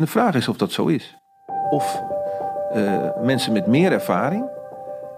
En 0.00 0.06
de 0.06 0.12
vraag 0.12 0.34
is 0.34 0.48
of 0.48 0.56
dat 0.56 0.72
zo 0.72 0.86
is. 0.86 1.16
Of 1.70 2.02
uh, 2.74 2.98
mensen 3.22 3.52
met 3.52 3.66
meer 3.66 3.92
ervaring 3.92 4.48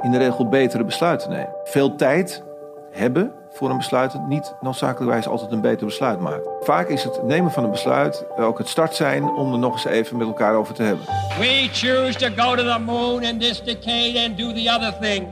in 0.00 0.10
de 0.10 0.18
regel 0.18 0.48
betere 0.48 0.84
besluiten 0.84 1.30
nemen. 1.30 1.54
Veel 1.64 1.96
tijd 1.96 2.42
hebben 2.90 3.32
voor 3.50 3.70
een 3.70 3.76
besluit 3.76 4.26
niet 4.28 4.54
noodzakelijkwijs 4.60 5.28
altijd 5.28 5.52
een 5.52 5.60
beter 5.60 5.86
besluit 5.86 6.20
maakt. 6.20 6.48
Vaak 6.60 6.88
is 6.88 7.04
het 7.04 7.22
nemen 7.22 7.50
van 7.50 7.64
een 7.64 7.70
besluit 7.70 8.26
ook 8.36 8.58
het 8.58 8.68
start 8.68 8.94
zijn 8.94 9.30
om 9.30 9.52
er 9.52 9.58
nog 9.58 9.72
eens 9.72 9.84
even 9.84 10.16
met 10.16 10.26
elkaar 10.26 10.54
over 10.54 10.74
te 10.74 10.82
hebben. 10.82 11.04
We 11.38 11.68
choose 11.72 12.18
to 12.18 12.42
go 12.42 12.54
to 12.54 12.62
the 12.62 12.78
moon 12.78 13.22
in 13.22 13.38
this 13.38 13.62
decade 13.62 14.24
and 14.26 14.38
do 14.38 14.52
the 14.52 14.72
other 14.74 14.94
things. 15.00 15.28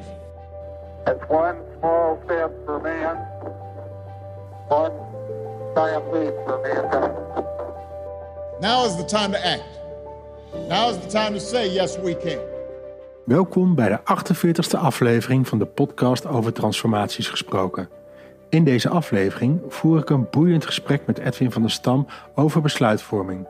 It's 1.04 1.24
one 1.28 1.56
small 1.78 2.18
step 2.24 2.50
for 2.64 2.80
man, 2.80 3.16
one 4.68 4.92
giant 5.74 6.04
leap 6.12 6.34
for 6.46 6.60
mankind. 6.62 7.58
Now 8.60 8.84
is 8.84 8.96
the 8.96 9.04
time 9.04 9.32
to 9.32 9.38
act. 9.38 9.64
Now 10.68 10.90
is 10.90 10.98
the 10.98 11.06
time 11.06 11.32
to 11.32 11.38
say 11.38 11.72
yes 11.72 12.00
we 12.00 12.16
can. 12.16 12.38
Welkom 13.24 13.74
bij 13.74 13.88
de 13.88 13.98
48e 13.98 14.78
aflevering 14.78 15.48
van 15.48 15.58
de 15.58 15.64
podcast 15.64 16.26
over 16.26 16.52
transformaties 16.52 17.28
gesproken. 17.28 17.88
In 18.48 18.64
deze 18.64 18.88
aflevering 18.88 19.60
voer 19.68 19.98
ik 19.98 20.10
een 20.10 20.26
boeiend 20.30 20.66
gesprek 20.66 21.06
met 21.06 21.18
Edwin 21.18 21.50
van 21.50 21.62
der 21.62 21.70
Stam 21.70 22.06
over 22.34 22.60
besluitvorming. 22.60 23.46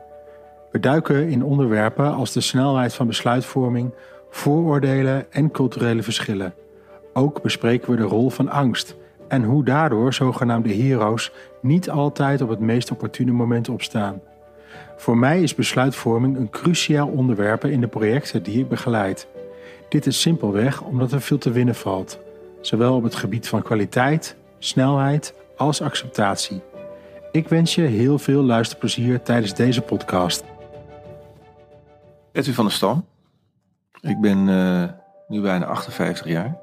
We 0.71 0.79
duiken 0.79 1.29
in 1.29 1.43
onderwerpen 1.43 2.13
als 2.13 2.31
de 2.31 2.41
snelheid 2.41 2.93
van 2.93 3.07
besluitvorming, 3.07 3.93
vooroordelen 4.29 5.31
en 5.31 5.51
culturele 5.51 6.03
verschillen. 6.03 6.53
Ook 7.13 7.41
bespreken 7.41 7.91
we 7.91 7.97
de 7.97 8.03
rol 8.03 8.29
van 8.29 8.49
angst 8.49 8.95
en 9.27 9.43
hoe 9.43 9.63
daardoor 9.63 10.13
zogenaamde 10.13 10.73
heroes 10.73 11.31
niet 11.61 11.89
altijd 11.89 12.41
op 12.41 12.49
het 12.49 12.59
meest 12.59 12.91
opportune 12.91 13.31
moment 13.31 13.69
opstaan. 13.69 14.21
Voor 15.01 15.17
mij 15.17 15.41
is 15.41 15.55
besluitvorming 15.55 16.37
een 16.37 16.49
cruciaal 16.49 17.07
onderwerp 17.07 17.65
in 17.65 17.81
de 17.81 17.87
projecten 17.87 18.43
die 18.43 18.59
ik 18.59 18.69
begeleid. 18.69 19.27
Dit 19.89 20.05
is 20.05 20.21
simpelweg 20.21 20.81
omdat 20.81 21.11
er 21.11 21.21
veel 21.21 21.37
te 21.37 21.51
winnen 21.51 21.75
valt, 21.75 22.19
zowel 22.59 22.95
op 22.95 23.03
het 23.03 23.15
gebied 23.15 23.47
van 23.47 23.61
kwaliteit, 23.61 24.35
snelheid 24.59 25.33
als 25.57 25.81
acceptatie. 25.81 26.61
Ik 27.31 27.47
wens 27.47 27.75
je 27.75 27.81
heel 27.81 28.19
veel 28.19 28.43
luisterplezier 28.43 29.21
tijdens 29.21 29.53
deze 29.53 29.81
podcast. 29.81 30.43
Edwin 32.31 32.53
van 32.53 32.65
der 32.65 32.73
Stam. 32.73 33.05
Ik 34.01 34.19
ben 34.19 34.47
uh, 34.47 34.83
nu 35.27 35.41
bijna 35.41 35.65
58 35.65 36.27
jaar. 36.27 36.57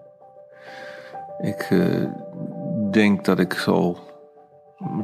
Ik 1.38 1.70
uh, 1.70 2.04
denk 2.90 3.24
dat 3.24 3.38
ik 3.38 3.52
zo 3.52 3.98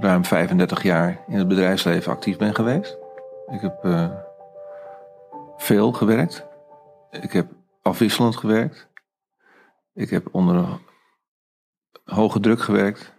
ruim 0.01 0.25
35 0.25 0.83
jaar 0.83 1.21
in 1.29 1.39
het 1.39 1.49
bedrijfsleven 1.49 2.13
actief 2.13 2.37
ben 2.37 2.55
geweest. 2.55 3.03
Ik 3.47 3.61
heb 3.61 3.85
uh, 3.85 4.11
veel 5.57 5.93
gewerkt. 5.93 6.47
Ik 7.11 7.33
heb 7.33 7.53
afwisselend 7.83 8.37
gewerkt. 8.37 8.89
Ik 9.93 10.11
heb 10.11 10.35
onder 10.35 10.81
hoge 12.05 12.41
druk 12.41 12.61
gewerkt. 12.61 13.15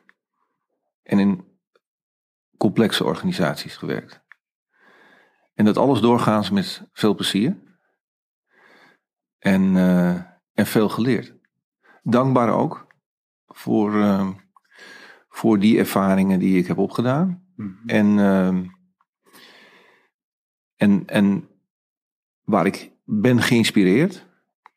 En 1.04 1.20
in 1.20 1.58
complexe 2.58 3.04
organisaties 3.04 3.78
gewerkt. 3.78 4.24
En 5.54 5.66
dat 5.66 5.78
alles 5.78 6.00
doorgaans 6.00 6.50
met 6.50 6.88
veel 6.92 7.16
plezier. 7.16 7.58
En, 9.40 9.76
uh, 9.76 10.16
en 10.54 10.66
veel 10.66 10.90
geleerd. 10.90 11.34
Dankbaar 12.04 12.50
ook 12.50 12.88
voor, 13.48 13.94
uh, 13.94 14.30
voor 15.30 15.60
die 15.60 15.78
ervaringen 15.78 16.40
die 16.40 16.58
ik 16.58 16.68
heb 16.68 16.78
opgedaan. 16.78 17.44
Mm 17.56 17.78
-hmm. 17.78 17.90
En, 17.90 18.18
uh, 18.18 18.74
en, 20.78 21.04
en 21.06 21.48
waar 22.44 22.66
ik 22.66 22.92
ben 23.04 23.42
geïnspireerd. 23.42 24.26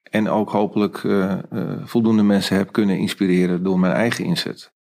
En 0.03 0.29
ook 0.29 0.51
hopelijk 0.51 1.03
uh, 1.03 1.39
uh, 1.53 1.73
voldoende 1.85 2.23
mensen 2.23 2.57
heb 2.57 2.73
kunnen 2.73 2.99
inspireren 2.99 3.63
door 3.63 3.79
mijn 3.79 3.93
eigen 3.93 4.25
inzet. 4.25 4.73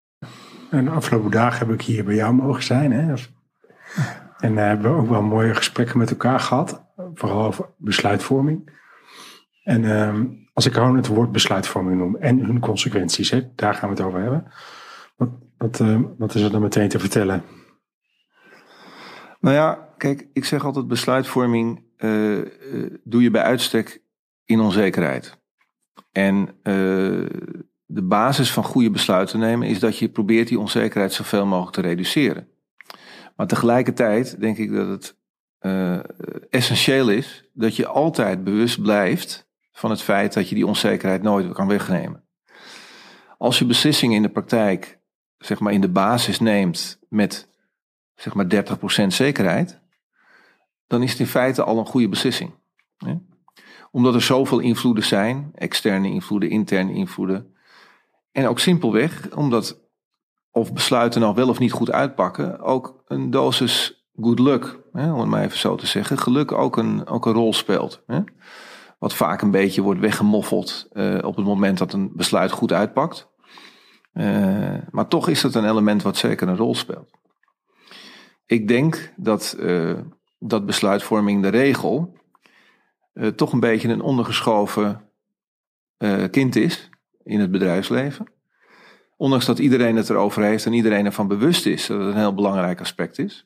En 0.69 0.85
de 0.85 0.91
afgelopen 0.91 1.31
dagen 1.31 1.67
heb 1.67 1.79
ik 1.79 1.85
hier 1.85 2.03
bij 2.03 2.15
jou 2.15 2.33
mogen 2.33 2.63
zijn. 2.63 2.91
Hè? 2.91 3.13
En 4.37 4.53
uh, 4.53 4.57
hebben 4.57 4.93
we 4.93 5.01
ook 5.01 5.09
wel 5.09 5.21
mooie 5.21 5.53
gesprekken 5.53 5.97
met 5.97 6.09
elkaar 6.09 6.39
gehad. 6.39 6.85
Vooral 7.13 7.45
over 7.45 7.69
besluitvorming. 7.77 8.75
En 9.63 9.99
ehm, 9.99 10.25
als 10.53 10.65
ik 10.65 10.73
gewoon 10.73 10.95
het 10.95 11.07
woord 11.07 11.31
besluitvorming 11.31 11.97
noem 11.97 12.15
en 12.15 12.39
hun 12.39 12.59
consequenties, 12.59 13.29
hè, 13.29 13.41
daar 13.55 13.73
gaan 13.73 13.89
we 13.89 13.95
het 13.95 14.05
over 14.05 14.21
hebben. 14.21 14.51
Wat, 15.15 15.29
wat, 15.57 15.83
wat 16.17 16.35
is 16.35 16.41
er 16.41 16.51
dan 16.51 16.61
meteen 16.61 16.89
te 16.89 16.99
vertellen? 16.99 17.43
Nou 19.47 19.59
ja, 19.59 19.89
kijk, 19.97 20.27
ik 20.33 20.45
zeg 20.45 20.65
altijd 20.65 20.87
besluitvorming 20.87 21.83
doe 23.03 23.21
je 23.21 23.31
bij 23.31 23.41
uitstek 23.41 24.01
in 24.45 24.59
onzekerheid. 24.59 25.37
En 26.11 26.47
uh, 26.47 26.53
de 27.85 28.01
basis 28.03 28.51
van 28.51 28.63
goede 28.63 28.89
besluiten 28.89 29.39
nemen 29.39 29.67
is 29.67 29.79
dat 29.79 29.97
je 29.97 30.09
probeert 30.09 30.47
die 30.47 30.59
onzekerheid 30.59 31.13
zoveel 31.13 31.45
mogelijk 31.45 31.75
te 31.75 31.81
reduceren. 31.81 32.47
Maar 33.35 33.47
tegelijkertijd 33.47 34.39
denk 34.39 34.57
ik 34.57 34.73
dat 34.73 34.87
het 34.87 35.15
essentieel 36.49 37.09
is 37.09 37.49
dat 37.53 37.75
je 37.75 37.87
altijd 37.87 38.43
bewust 38.43 38.81
blijft 38.81 39.47
van 39.71 39.89
het 39.89 40.01
feit 40.01 40.33
dat 40.33 40.49
je 40.49 40.55
die 40.55 40.67
onzekerheid 40.67 41.21
nooit 41.21 41.53
kan 41.53 41.67
wegnemen. 41.67 42.23
Als 43.37 43.59
je 43.59 43.65
beslissingen 43.65 44.15
in 44.15 44.21
de 44.21 44.29
praktijk, 44.29 44.99
zeg 45.37 45.59
maar 45.59 45.73
in 45.73 45.81
de 45.81 45.89
basis 45.89 46.39
neemt 46.39 46.99
met 47.09 47.46
zeg 48.17 48.33
maar 48.33 48.65
30% 49.03 49.07
zekerheid, 49.07 49.79
dan 50.87 51.03
is 51.03 51.11
het 51.11 51.19
in 51.19 51.27
feite 51.27 51.63
al 51.63 51.77
een 51.77 51.85
goede 51.85 52.09
beslissing 52.09 52.51
omdat 53.91 54.13
er 54.13 54.21
zoveel 54.21 54.59
invloeden 54.59 55.03
zijn, 55.03 55.51
externe 55.55 56.07
invloeden, 56.07 56.49
interne 56.49 56.93
invloeden. 56.93 57.55
En 58.31 58.47
ook 58.47 58.59
simpelweg, 58.59 59.35
omdat 59.35 59.79
of 60.51 60.73
besluiten 60.73 61.21
nou 61.21 61.35
wel 61.35 61.49
of 61.49 61.59
niet 61.59 61.71
goed 61.71 61.91
uitpakken, 61.91 62.59
ook 62.59 63.03
een 63.07 63.29
dosis 63.29 64.05
good 64.21 64.39
luck, 64.39 64.79
hè, 64.91 65.13
om 65.13 65.19
het 65.19 65.29
maar 65.29 65.43
even 65.43 65.57
zo 65.57 65.75
te 65.75 65.87
zeggen, 65.87 66.17
geluk 66.17 66.51
ook 66.51 66.77
een, 66.77 67.07
ook 67.07 67.25
een 67.25 67.33
rol 67.33 67.53
speelt. 67.53 68.03
Hè. 68.07 68.19
Wat 68.99 69.13
vaak 69.13 69.41
een 69.41 69.51
beetje 69.51 69.81
wordt 69.81 69.99
weggemoffeld 69.99 70.87
uh, 70.93 71.17
op 71.21 71.35
het 71.35 71.45
moment 71.45 71.77
dat 71.77 71.93
een 71.93 72.11
besluit 72.15 72.51
goed 72.51 72.73
uitpakt. 72.73 73.27
Uh, 74.13 74.75
maar 74.91 75.07
toch 75.07 75.27
is 75.27 75.43
het 75.43 75.55
een 75.55 75.69
element 75.69 76.01
wat 76.01 76.17
zeker 76.17 76.47
een 76.47 76.57
rol 76.57 76.75
speelt. 76.75 77.11
Ik 78.47 78.67
denk 78.67 79.13
dat, 79.15 79.55
uh, 79.59 79.99
dat 80.39 80.65
besluitvorming 80.65 81.41
de 81.41 81.47
regel 81.47 82.17
uh, 83.13 83.27
toch 83.27 83.53
een 83.53 83.59
beetje 83.59 83.87
een 83.87 84.01
ondergeschoven 84.01 85.01
uh, 85.97 86.23
kind 86.31 86.55
is 86.55 86.89
in 87.23 87.39
het 87.39 87.51
bedrijfsleven. 87.51 88.25
Ondanks 89.17 89.45
dat 89.45 89.59
iedereen 89.59 89.95
het 89.95 90.09
erover 90.09 90.43
heeft 90.43 90.65
en 90.65 90.73
iedereen 90.73 91.05
ervan 91.05 91.27
bewust 91.27 91.65
is 91.65 91.87
dat 91.87 91.99
het 91.99 92.07
een 92.07 92.19
heel 92.19 92.33
belangrijk 92.33 92.79
aspect 92.79 93.19
is. 93.19 93.45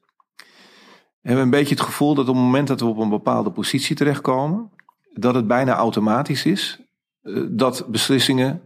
Hebben 1.22 1.50
we 1.50 1.56
een 1.56 1.60
beetje 1.60 1.76
het 1.76 1.84
gevoel 1.84 2.16
dat 2.16 2.28
op 2.28 2.36
het 2.36 2.44
moment 2.44 2.68
dat 2.68 2.80
we 2.80 2.86
op 2.86 2.98
een 2.98 3.10
bepaalde 3.10 3.52
positie 3.52 3.96
terechtkomen, 3.96 4.72
dat 5.14 5.36
het 5.36 5.48
bijna 5.48 5.76
automatisch 5.76 6.46
is 6.46 6.82
dat 7.48 7.86
beslissingen 7.88 8.62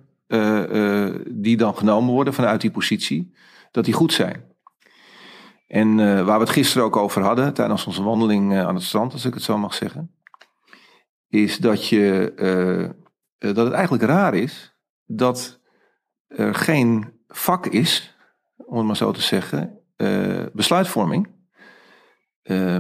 die 1.28 1.58
dan 1.58 1.76
genomen 1.76 2.14
worden 2.14 2.34
vanuit 2.34 2.62
die 2.62 2.72
positie, 2.72 3.34
dat 3.72 3.86
die 3.86 3.94
goed 3.94 4.14
zijn. 4.14 4.55
En 5.68 5.96
waar 5.96 6.40
we 6.40 6.46
het 6.46 6.50
gisteren 6.50 6.86
ook 6.86 6.96
over 6.96 7.22
hadden 7.22 7.54
tijdens 7.54 7.86
onze 7.86 8.04
wandeling 8.04 8.58
aan 8.58 8.76
het 8.76 8.84
strand, 8.84 9.14
als 9.14 9.26
ik 9.26 9.34
het 9.34 9.44
zo 9.44 9.58
mag 9.58 9.74
zeggen 9.74 10.16
is 11.36 11.58
dat, 11.58 11.88
je, 11.88 12.34
uh, 13.40 13.54
dat 13.54 13.66
het 13.66 13.74
eigenlijk 13.74 14.04
raar 14.04 14.34
is 14.34 14.76
dat 15.06 15.62
er 16.28 16.56
geen 16.56 17.14
vak 17.28 17.66
is, 17.66 18.18
om 18.58 18.78
het 18.78 18.86
maar 18.86 18.96
zo 18.96 19.12
te 19.12 19.22
zeggen, 19.22 19.80
besluitvorming. 20.54 21.34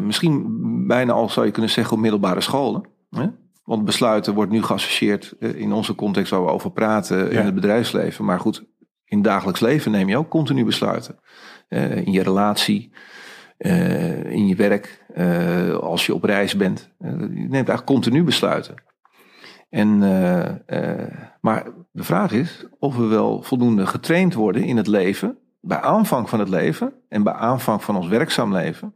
Misschien 0.01 0.43
bijna 0.87 1.13
al 1.13 1.29
zou 1.29 1.45
je 1.45 1.51
kunnen 1.51 1.71
zeggen 1.71 1.95
op 1.95 2.01
middelbare 2.01 2.41
scholen. 2.41 2.89
Hè? 3.09 3.27
Want 3.63 3.85
besluiten 3.85 4.33
wordt 4.33 4.51
nu 4.51 4.63
geassocieerd 4.63 5.35
in 5.39 5.71
onze 5.71 5.95
context 5.95 6.31
waar 6.31 6.43
we 6.43 6.51
over 6.51 6.71
praten 6.71 7.17
ja. 7.17 7.39
in 7.39 7.45
het 7.45 7.55
bedrijfsleven. 7.55 8.25
Maar 8.25 8.39
goed, 8.39 8.65
in 9.05 9.17
het 9.17 9.23
dagelijks 9.23 9.59
leven 9.59 9.91
neem 9.91 10.09
je 10.09 10.17
ook 10.17 10.29
continu 10.29 10.65
besluiten. 10.65 11.19
In 11.67 12.11
je 12.11 12.23
relatie, 12.23 12.91
uh, 13.57 14.31
in 14.31 14.47
je 14.47 14.55
werk, 14.55 15.05
uh, 15.15 15.75
als 15.75 16.05
je 16.05 16.13
op 16.13 16.23
reis 16.23 16.55
bent. 16.55 16.89
Je 16.99 17.27
neemt 17.27 17.53
eigenlijk 17.53 17.85
continu 17.85 18.23
besluiten. 18.23 18.75
En, 19.69 19.97
maar 21.41 21.67
de 21.91 22.03
vraag 22.03 22.31
is 22.31 22.65
of 22.79 22.95
we 22.95 23.05
wel 23.05 23.41
voldoende 23.41 23.85
getraind 23.85 24.33
worden 24.33 24.63
in 24.63 24.77
het 24.77 24.87
leven, 24.87 25.37
bij 25.61 25.81
aanvang 25.81 26.29
van 26.29 26.39
het 26.39 26.49
leven 26.49 26.93
en 27.09 27.23
bij 27.23 27.33
aanvang 27.33 27.83
van 27.83 27.95
ons 27.95 28.07
werkzaam 28.07 28.53
leven, 28.53 28.95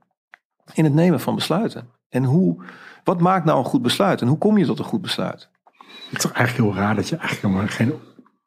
in 0.73 0.83
het 0.83 0.93
nemen 0.93 1.19
van 1.19 1.35
besluiten. 1.35 1.89
En 2.09 2.23
hoe, 2.23 2.63
wat 3.03 3.19
maakt 3.19 3.45
nou 3.45 3.57
een 3.57 3.65
goed 3.65 3.81
besluit 3.81 4.21
en 4.21 4.27
hoe 4.27 4.37
kom 4.37 4.57
je 4.57 4.65
tot 4.65 4.79
een 4.79 4.85
goed 4.85 5.01
besluit? 5.01 5.49
Het 5.87 6.17
is 6.17 6.23
toch 6.23 6.31
eigenlijk 6.31 6.69
heel 6.69 6.83
raar 6.83 6.95
dat 6.95 7.09
je 7.09 7.15
eigenlijk 7.15 7.47
helemaal 7.47 7.75
geen 7.75 7.93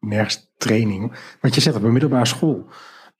nergens 0.00 0.52
training. 0.56 1.12
Want 1.40 1.54
je 1.54 1.60
zet 1.60 1.76
op 1.76 1.82
een 1.82 1.92
middelbare 1.92 2.26
school 2.26 2.66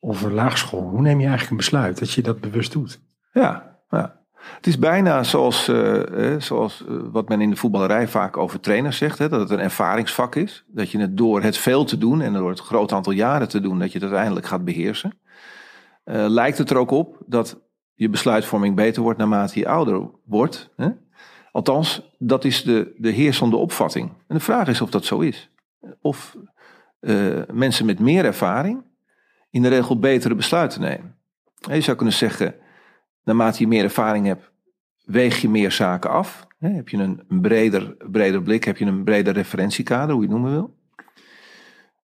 of 0.03 0.23
een 0.23 0.33
laagschool. 0.33 0.83
Hoe 0.83 1.01
neem 1.01 1.19
je 1.19 1.27
eigenlijk 1.27 1.51
een 1.51 1.57
besluit 1.57 1.99
dat 1.99 2.13
je 2.13 2.23
dat 2.23 2.41
bewust 2.41 2.73
doet? 2.73 3.01
Ja, 3.33 3.79
ja. 3.91 4.21
Het 4.57 4.67
is 4.67 4.79
bijna 4.79 5.23
zoals, 5.23 5.69
uh, 5.69 6.35
zoals 6.39 6.85
uh, 6.89 6.97
wat 7.11 7.29
men 7.29 7.41
in 7.41 7.51
de 7.51 7.57
voetballerij 7.57 8.09
vaak 8.09 8.37
over 8.37 8.61
trainers 8.61 8.97
zegt: 8.97 9.19
hè, 9.19 9.29
dat 9.29 9.41
het 9.41 9.51
een 9.51 9.59
ervaringsvak 9.59 10.35
is. 10.35 10.65
Dat 10.67 10.91
je 10.91 10.99
het 10.99 11.17
door 11.17 11.43
het 11.43 11.57
veel 11.57 11.85
te 11.85 11.99
doen 11.99 12.21
en 12.21 12.33
door 12.33 12.49
het 12.49 12.61
groot 12.61 12.93
aantal 12.93 13.13
jaren 13.13 13.49
te 13.49 13.61
doen, 13.61 13.79
dat 13.79 13.93
je 13.93 13.99
het 13.99 14.03
uiteindelijk 14.03 14.47
gaat 14.47 14.65
beheersen. 14.65 15.19
Uh, 16.05 16.27
lijkt 16.29 16.59
het 16.59 16.71
er 16.71 16.77
ook 16.77 16.91
op 16.91 17.17
dat 17.27 17.61
je 17.95 18.09
besluitvorming 18.09 18.77
beter 18.77 19.03
wordt 19.03 19.19
naarmate 19.19 19.59
je 19.59 19.69
ouder 19.69 20.11
wordt. 20.25 20.71
Hè? 20.77 20.89
Althans, 21.53 22.15
dat 22.19 22.45
is 22.45 22.63
de, 22.63 22.95
de 22.97 23.11
heersende 23.11 23.57
opvatting. 23.57 24.09
En 24.29 24.35
de 24.37 24.41
vraag 24.41 24.69
is 24.69 24.81
of 24.81 24.91
dat 24.91 25.05
zo 25.05 25.21
is. 25.21 25.51
Of 26.01 26.37
mensen 27.53 27.87
met 27.87 27.99
meer 27.99 28.25
ervaring 28.25 28.91
in 29.53 29.63
de 29.63 29.69
regel 29.69 29.99
betere 29.99 30.35
besluiten 30.35 30.81
nemen. 30.81 31.17
Je 31.61 31.81
zou 31.81 31.97
kunnen 31.97 32.15
zeggen, 32.15 32.55
naarmate 33.25 33.61
je 33.61 33.67
meer 33.67 33.85
ervaring 33.85 34.27
hebt, 34.27 34.51
weeg 35.05 35.41
je 35.41 35.49
meer 35.49 35.73
zaken 35.73 36.11
af. 36.11 36.47
Heb 36.59 36.89
je 36.89 36.97
een, 36.97 37.23
breder, 37.41 37.97
breder 38.11 38.43
blik, 38.43 38.65
heb 38.65 38.77
je 38.77 38.85
een 38.85 39.05
breder 39.05 39.35
referentiekader, 39.35 40.15
hoe 40.15 40.23
je 40.23 40.29
het 40.29 40.37
noemen 40.37 40.53
wil. 40.53 40.77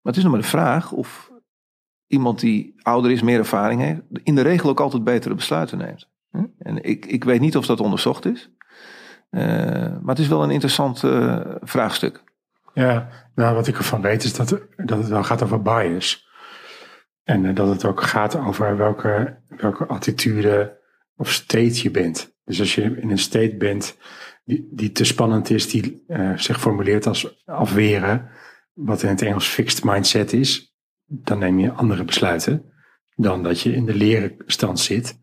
Maar 0.01 0.13
het 0.13 0.17
is 0.17 0.23
nog 0.23 0.31
maar 0.31 0.41
de 0.41 0.47
vraag 0.47 0.91
of 0.91 1.31
iemand 2.07 2.39
die 2.39 2.75
ouder 2.81 3.11
is, 3.11 3.21
meer 3.21 3.37
ervaring 3.37 3.81
heeft, 3.81 4.01
in 4.23 4.35
de 4.35 4.41
regel 4.41 4.69
ook 4.69 4.79
altijd 4.79 5.03
betere 5.03 5.35
besluiten 5.35 5.77
neemt. 5.77 6.07
En 6.57 6.83
ik, 6.83 7.05
ik 7.05 7.23
weet 7.23 7.39
niet 7.39 7.57
of 7.57 7.65
dat 7.65 7.79
onderzocht 7.79 8.25
is. 8.25 8.51
Uh, 9.31 9.41
maar 10.01 10.15
het 10.15 10.19
is 10.19 10.27
wel 10.27 10.43
een 10.43 10.51
interessant 10.51 11.03
uh, 11.03 11.39
vraagstuk. 11.61 12.23
Ja, 12.73 13.09
nou 13.35 13.55
wat 13.55 13.67
ik 13.67 13.77
ervan 13.77 14.01
weet 14.01 14.23
is 14.23 14.33
dat, 14.33 14.49
dat 14.75 14.97
het 14.97 15.07
wel 15.07 15.23
gaat 15.23 15.43
over 15.43 15.61
bias. 15.61 16.28
En 17.29 17.43
uh, 17.43 17.55
dat 17.55 17.67
het 17.67 17.85
ook 17.85 18.01
gaat 18.01 18.35
over 18.35 18.77
welke, 18.77 19.37
welke 19.47 19.85
attitude 19.85 20.79
of 21.15 21.31
state 21.31 21.83
je 21.83 21.91
bent. 21.91 22.35
Dus 22.43 22.59
als 22.59 22.75
je 22.75 22.81
in 22.81 23.09
een 23.09 23.17
state 23.17 23.55
bent 23.57 23.97
die, 24.45 24.67
die 24.71 24.91
te 24.91 25.03
spannend 25.03 25.49
is, 25.49 25.69
die 25.69 26.03
uh, 26.07 26.37
zich 26.37 26.59
formuleert 26.59 27.07
als 27.07 27.45
afweren, 27.45 28.29
wat 28.73 29.03
in 29.03 29.09
het 29.09 29.21
Engels 29.21 29.47
fixed 29.47 29.83
mindset 29.83 30.33
is, 30.33 30.75
dan 31.05 31.39
neem 31.39 31.59
je 31.59 31.71
andere 31.71 32.03
besluiten 32.03 32.63
dan 33.15 33.43
dat 33.43 33.61
je 33.61 33.73
in 33.73 33.85
de 33.85 33.95
lerenstand 33.95 34.79
zit. 34.79 35.19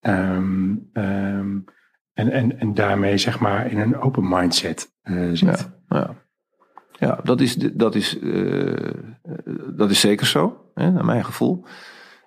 Um, 0.00 0.90
um, 0.92 1.64
en, 2.12 2.30
en, 2.30 2.58
en 2.58 2.74
daarmee 2.74 3.18
zeg 3.18 3.40
maar 3.40 3.70
in 3.70 3.78
een 3.78 3.96
open 3.96 4.28
mindset 4.28 4.92
uh, 5.02 5.30
zit. 5.32 5.70
Ja, 5.88 5.96
ja. 5.98 6.16
ja, 6.98 7.20
dat, 7.22 7.40
is, 7.40 7.54
dat, 7.54 7.94
is, 7.94 8.18
dat 9.76 9.90
is 9.90 10.00
zeker 10.00 10.26
zo, 10.26 10.59
hè, 10.74 10.90
naar 10.90 11.04
mijn 11.04 11.24
gevoel. 11.24 11.64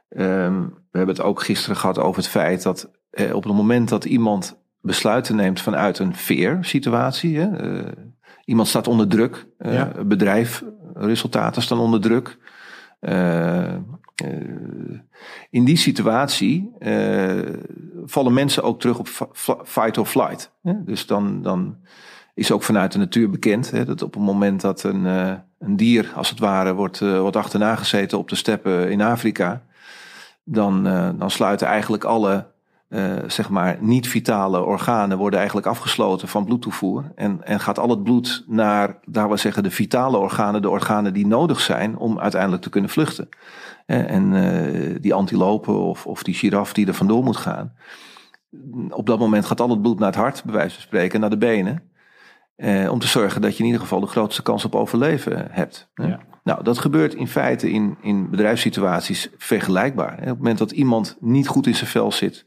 Um, 0.10 0.82
we 0.94 0.98
hebben 0.98 1.16
het 1.16 1.26
ook 1.26 1.44
gisteren 1.44 1.78
gehad 1.78 2.00
over 2.00 2.22
het 2.22 2.32
feit 2.32 2.64
dat 2.64 2.92
eh, 3.10 3.36
op 3.36 3.44
het 3.44 3.54
moment 3.54 3.90
dat 3.90 4.06
iemand 4.06 4.62
besluiten 4.82 5.36
neemt 5.36 5.62
vanuit 5.62 6.00
een 6.00 6.16
fear-situatie, 6.16 7.42
eh, 7.42 7.92
iemand 8.46 8.68
staat 8.68 8.88
onder 8.88 9.08
druk, 9.08 9.48
ja. 9.58 9.92
bedrijf, 10.06 10.64
resultaten 10.94 11.62
staan 11.62 11.80
onder 11.80 12.02
druk. 12.02 12.38
Eh, 13.00 13.76
in 15.50 15.66
die 15.66 15.78
situatie 15.78 16.72
vallen 18.06 18.34
mensen 18.34 18.64
ook 18.64 18.80
terug 18.80 19.00
op 19.00 19.08
fight 19.66 19.98
or 19.98 20.06
flight. 20.06 20.54
Dus 20.62 21.06
dan, 21.06 21.42
dan 21.42 21.78
is 22.34 22.52
ook 22.52 22.64
vanuit 22.64 22.92
de 22.92 22.98
natuur 22.98 23.30
bekend 23.30 23.72
hè, 23.72 23.86
dat 23.86 24.02
op 24.02 24.14
het 24.14 24.24
moment 24.24 24.62
dat 24.62 24.84
een, 24.84 25.06
een 25.64 25.76
dier, 25.76 26.12
als 26.16 26.30
het 26.30 26.40
ware, 26.40 26.74
wordt, 26.74 27.00
wordt 27.00 27.36
achterna 27.36 27.76
gezeten 27.76 28.18
op 28.18 28.30
de 28.30 28.36
steppen 28.36 28.92
in 28.92 29.02
Afrika, 29.02 29.62
dan, 30.44 30.84
dan 31.18 31.32
sluiten 31.32 31.68
eigenlijk 31.68 32.04
alle 32.04 32.46
uh, 32.94 33.14
zeg 33.28 33.50
maar 33.50 33.78
niet-vitale 33.80 34.62
organen 34.62 35.18
worden 35.18 35.38
eigenlijk 35.38 35.68
afgesloten 35.68 36.28
van 36.28 36.46
bloedtoevoer. 36.46 37.12
En, 37.16 37.44
en 37.44 37.60
gaat 37.60 37.80
al 37.80 37.90
het 37.90 38.04
bloed 38.04 38.44
naar, 38.48 38.98
daar 39.06 39.30
we 39.30 39.38
zeggen, 39.38 39.64
de 39.64 39.72
vitale 39.72 40.18
organen, 40.18 40.62
de 40.62 40.70
organen 40.70 41.14
die 41.14 41.28
nodig 41.28 41.60
zijn 41.60 41.98
om 41.98 42.20
uiteindelijk 42.20 42.62
te 42.62 42.70
kunnen 42.70 42.90
vluchten. 42.90 43.30
En 43.86 44.32
uh, 44.32 44.96
die 45.02 45.14
antilopen 45.14 45.80
of, 45.80 46.06
of 46.06 46.24
die 46.24 46.34
giraf 46.34 46.74
die 46.74 46.88
er 46.88 46.94
vandoor 46.94 47.24
moet 47.24 47.38
gaan. 47.38 47.74
Op 48.90 49.06
dat 49.06 49.20
moment 49.20 49.46
gaat 49.46 49.62
al 49.62 49.70
het 49.70 49.82
bloed 49.82 50.00
naar 50.00 50.08
het 50.08 50.18
hart, 50.18 50.44
bij 50.44 50.54
wijze 50.54 50.74
van 50.74 50.84
spreken, 50.84 51.20
naar 51.20 51.30
de 51.30 51.38
benen. 51.38 51.92
Uh, 52.58 52.92
om 52.92 53.00
te 53.00 53.08
zorgen 53.08 53.42
dat 53.42 53.54
je 53.54 53.60
in 53.60 53.66
ieder 53.66 53.82
geval 53.82 54.00
de 54.00 54.08
grootste 54.08 54.42
kans 54.42 54.66
op 54.66 54.76
overleven 54.76 55.48
hebt. 55.52 55.90
Ja. 55.94 56.20
Nou, 56.44 56.64
dat 56.64 56.78
gebeurt 56.78 57.14
in 57.14 57.28
feite 57.28 57.72
in, 57.72 57.98
in 58.02 58.30
bedrijfssituaties 58.30 59.30
vergelijkbaar. 59.38 60.14
Op 60.14 60.26
het 60.26 60.38
moment 60.38 60.58
dat 60.58 60.72
iemand 60.72 61.18
niet 61.20 61.48
goed 61.48 61.68
in 61.68 61.76
zijn 61.76 61.90
vel 61.90 62.12
zit, 62.12 62.46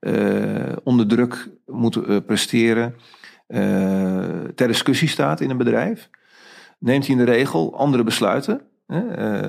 uh, 0.00 0.72
onder 0.82 1.06
druk 1.06 1.48
moet 1.66 1.96
uh, 1.96 2.16
presteren, 2.26 2.94
ter 4.54 4.66
discussie 4.66 5.08
staat 5.08 5.40
in 5.40 5.50
een 5.50 5.56
bedrijf, 5.56 6.10
neemt 6.78 7.06
hij 7.06 7.16
in 7.16 7.24
de 7.24 7.32
regel 7.32 7.78
andere 7.78 8.04
besluiten. 8.04 8.60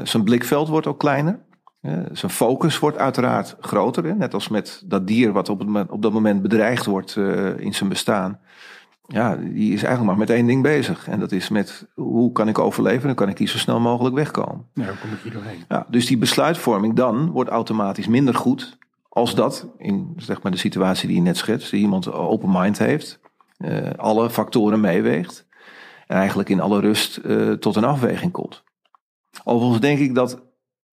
zijn 0.03 0.23
blikveld 0.23 0.67
wordt 0.67 0.87
ook 0.87 0.99
kleiner. 0.99 1.39
zijn 2.11 2.31
focus 2.31 2.79
wordt 2.79 2.97
uiteraard 2.97 3.55
groter. 3.59 4.03
Hè? 4.03 4.15
Net 4.15 4.33
als 4.33 4.47
met 4.47 4.83
dat 4.85 5.07
dier 5.07 5.31
wat 5.31 5.49
op, 5.49 5.59
het, 5.59 5.89
op 5.89 6.01
dat 6.01 6.13
moment 6.13 6.41
bedreigd 6.41 6.85
wordt 6.85 7.15
in 7.57 7.73
zijn 7.73 7.89
bestaan. 7.89 8.39
Ja, 9.07 9.35
die 9.35 9.73
is 9.73 9.83
eigenlijk 9.83 10.03
maar 10.03 10.17
met 10.17 10.29
één 10.29 10.45
ding 10.45 10.63
bezig. 10.63 11.07
En 11.07 11.19
dat 11.19 11.31
is 11.31 11.49
met 11.49 11.87
hoe 11.93 12.31
kan 12.31 12.47
ik 12.47 12.59
overleven? 12.59 13.07
Dan 13.07 13.15
kan 13.15 13.29
ik 13.29 13.37
hier 13.37 13.47
zo 13.47 13.57
snel 13.57 13.79
mogelijk 13.79 14.15
wegkomen. 14.15 14.65
Ja, 14.73 14.85
hoe 14.85 14.97
kom 14.97 15.11
ik 15.11 15.19
hier 15.23 15.31
doorheen? 15.31 15.63
Ja, 15.69 15.85
dus 15.89 16.05
die 16.05 16.17
besluitvorming 16.17 16.95
dan 16.95 17.29
wordt 17.29 17.49
automatisch 17.49 18.07
minder 18.07 18.35
goed 18.35 18.77
als 19.09 19.35
dat, 19.35 19.67
in 19.77 20.13
zeg 20.17 20.41
maar 20.41 20.51
de 20.51 20.57
situatie 20.57 21.07
die 21.07 21.17
je 21.17 21.23
net 21.23 21.37
schetst, 21.37 21.73
iemand 21.73 22.11
open 22.11 22.49
mind 22.51 22.77
heeft, 22.77 23.19
uh, 23.57 23.89
alle 23.95 24.29
factoren 24.29 24.79
meeweegt 24.79 25.47
en 26.07 26.17
eigenlijk 26.17 26.49
in 26.49 26.59
alle 26.59 26.79
rust 26.79 27.19
uh, 27.25 27.51
tot 27.51 27.75
een 27.75 27.83
afweging 27.83 28.31
komt. 28.31 28.63
Overigens 29.43 29.81
denk 29.81 29.99
ik 29.99 30.15
dat 30.15 30.41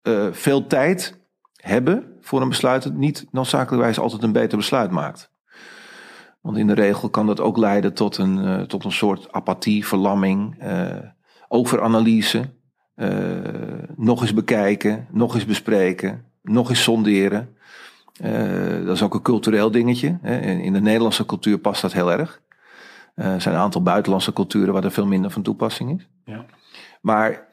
uh, 0.03 0.27
veel 0.31 0.67
tijd 0.67 1.21
hebben 1.57 2.17
voor 2.21 2.41
een 2.41 2.49
besluit 2.49 2.95
niet 2.95 3.27
noodzakelijkwijs 3.31 3.99
altijd 3.99 4.23
een 4.23 4.33
beter 4.33 4.59
besluit 4.59 4.91
maakt. 4.91 5.32
Want 6.43 6.57
in 6.57 6.67
de 6.67 6.75
regel 6.75 7.09
kan 7.11 7.27
dat 7.27 7.41
ook 7.41 7.57
leiden 7.57 7.95
tot 7.95 8.17
een, 8.17 8.67
tot 8.67 8.85
een 8.85 8.93
soort 8.93 9.33
apathie, 9.33 9.87
verlamming, 9.87 10.63
overanalyse, 11.49 12.51
nog 13.97 14.21
eens 14.21 14.35
bekijken, 14.35 15.07
nog 15.11 15.35
eens 15.35 15.45
bespreken, 15.45 16.25
nog 16.43 16.69
eens 16.69 16.83
sonderen. 16.83 17.57
Dat 18.85 18.95
is 18.95 19.03
ook 19.03 19.15
een 19.15 19.23
cultureel 19.23 19.71
dingetje. 19.71 20.19
Hè. 20.23 20.41
In 20.41 20.73
de 20.73 20.81
Nederlandse 20.81 21.27
cultuur 21.27 21.59
past 21.59 21.83
dat 21.83 21.93
heel 21.93 22.13
erg. 22.13 22.41
Er 23.15 23.41
zijn 23.41 23.55
een 23.55 23.61
aantal 23.61 23.83
buitenlandse 23.83 24.33
culturen 24.33 24.73
waar 24.73 24.85
er 24.85 24.93
veel 24.93 25.07
minder 25.07 25.31
van 25.31 25.43
toepassing 25.43 25.99
is. 25.99 26.09
Ja. 26.25 26.45
Maar 27.01 27.49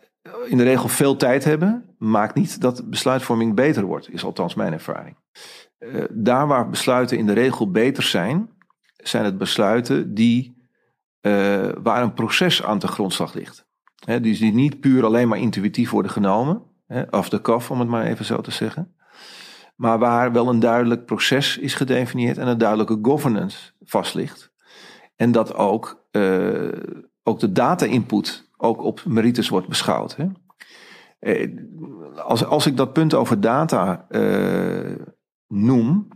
in 0.47 0.57
de 0.57 0.63
regel 0.63 0.87
veel 0.87 1.15
tijd 1.15 1.43
hebben, 1.43 1.85
maakt 1.97 2.35
niet 2.35 2.61
dat 2.61 2.89
besluitvorming 2.89 3.55
beter 3.55 3.83
wordt, 3.83 4.13
is 4.13 4.23
althans 4.23 4.55
mijn 4.55 4.73
ervaring. 4.73 5.15
Daar 6.09 6.47
waar 6.47 6.69
besluiten 6.69 7.17
in 7.17 7.25
de 7.25 7.33
regel 7.33 7.71
beter 7.71 8.03
zijn, 8.03 8.49
zijn 9.03 9.25
het 9.25 9.37
besluiten 9.37 10.13
die, 10.13 10.67
waar 11.81 12.01
een 12.01 12.13
proces 12.13 12.63
aan 12.63 12.79
de 12.79 12.87
grondslag 12.87 13.33
ligt. 13.33 13.67
Die 14.21 14.53
niet 14.53 14.79
puur 14.79 15.05
alleen 15.05 15.27
maar 15.27 15.39
intuïtief 15.39 15.89
worden 15.89 16.11
genomen, 16.11 16.61
off 17.09 17.29
the 17.29 17.41
cuff 17.41 17.71
om 17.71 17.79
het 17.79 17.89
maar 17.89 18.05
even 18.05 18.25
zo 18.25 18.41
te 18.41 18.51
zeggen. 18.51 18.93
Maar 19.75 19.99
waar 19.99 20.31
wel 20.31 20.49
een 20.49 20.59
duidelijk 20.59 21.05
proces 21.05 21.57
is 21.57 21.73
gedefinieerd 21.73 22.37
en 22.37 22.47
een 22.47 22.57
duidelijke 22.57 22.99
governance 23.01 23.71
vast 23.83 24.13
ligt. 24.13 24.51
En 25.15 25.31
dat 25.31 25.53
ook, 25.53 26.05
uh, 26.11 26.71
ook 27.23 27.39
de 27.39 27.51
data-input 27.51 28.49
ook 28.57 28.83
op 28.83 29.05
merites 29.05 29.49
wordt 29.49 29.67
beschouwd. 29.67 30.17
Uh, 31.19 31.57
als, 32.15 32.45
als 32.45 32.65
ik 32.65 32.77
dat 32.77 32.93
punt 32.93 33.13
over 33.13 33.41
data 33.41 34.07
noem, 35.47 36.07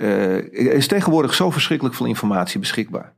er 0.00 0.72
is 0.72 0.86
tegenwoordig 0.86 1.34
zo 1.34 1.50
verschrikkelijk 1.50 1.96
veel 1.96 2.06
informatie 2.06 2.60
beschikbaar. 2.60 3.14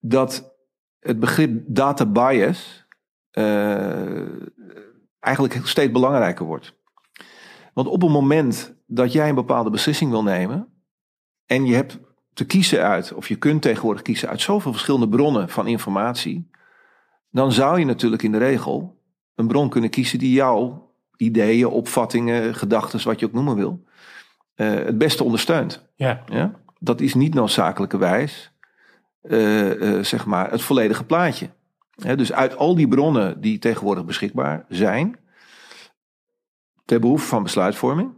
Dat 0.00 0.54
het 0.98 1.20
begrip 1.20 1.62
data 1.66 2.06
bias 2.06 2.86
eigenlijk 5.20 5.60
steeds 5.66 5.92
belangrijker 5.92 6.46
wordt. 6.46 6.74
Want 7.72 7.88
op 7.88 8.02
het 8.02 8.10
moment 8.10 8.74
dat 8.86 9.12
jij 9.12 9.28
een 9.28 9.34
bepaalde 9.34 9.70
beslissing 9.70 10.10
wil 10.10 10.22
nemen. 10.22 10.68
en 11.46 11.66
je 11.66 11.74
hebt 11.74 11.98
te 12.32 12.44
kiezen 12.44 12.82
uit, 12.82 13.12
of 13.12 13.28
je 13.28 13.36
kunt 13.36 13.62
tegenwoordig 13.62 14.02
kiezen 14.02 14.28
uit 14.28 14.40
zoveel 14.40 14.72
verschillende 14.72 15.08
bronnen 15.08 15.48
van 15.48 15.66
informatie. 15.66 16.50
dan 17.30 17.52
zou 17.52 17.78
je 17.78 17.84
natuurlijk 17.84 18.22
in 18.22 18.32
de 18.32 18.38
regel 18.38 19.02
een 19.34 19.46
bron 19.46 19.68
kunnen 19.68 19.90
kiezen 19.90 20.18
die 20.18 20.32
jouw 20.32 20.92
ideeën, 21.16 21.66
opvattingen, 21.66 22.54
gedachten, 22.54 23.04
wat 23.04 23.20
je 23.20 23.26
ook 23.26 23.32
noemen 23.32 23.56
wil. 23.56 23.84
Uh, 24.56 24.74
het 24.74 24.98
beste 24.98 25.24
ondersteunt. 25.24 25.88
Ja. 25.94 26.22
ja. 26.26 26.52
Dat 26.78 27.00
is 27.00 27.14
niet 27.14 27.34
noodzakelijkerwijs 27.34 28.52
uh, 29.22 29.80
uh, 29.80 30.04
zeg 30.04 30.26
maar 30.26 30.50
het 30.50 30.62
volledige 30.62 31.04
plaatje. 31.04 31.50
dus 31.94 32.32
uit 32.32 32.56
al 32.56 32.74
die 32.74 32.88
bronnen 32.88 33.40
die 33.40 33.58
tegenwoordig 33.58 34.04
beschikbaar 34.04 34.64
zijn, 34.68 35.18
ter 36.84 37.00
behoeve 37.00 37.26
van 37.26 37.42
besluitvorming, 37.42 38.12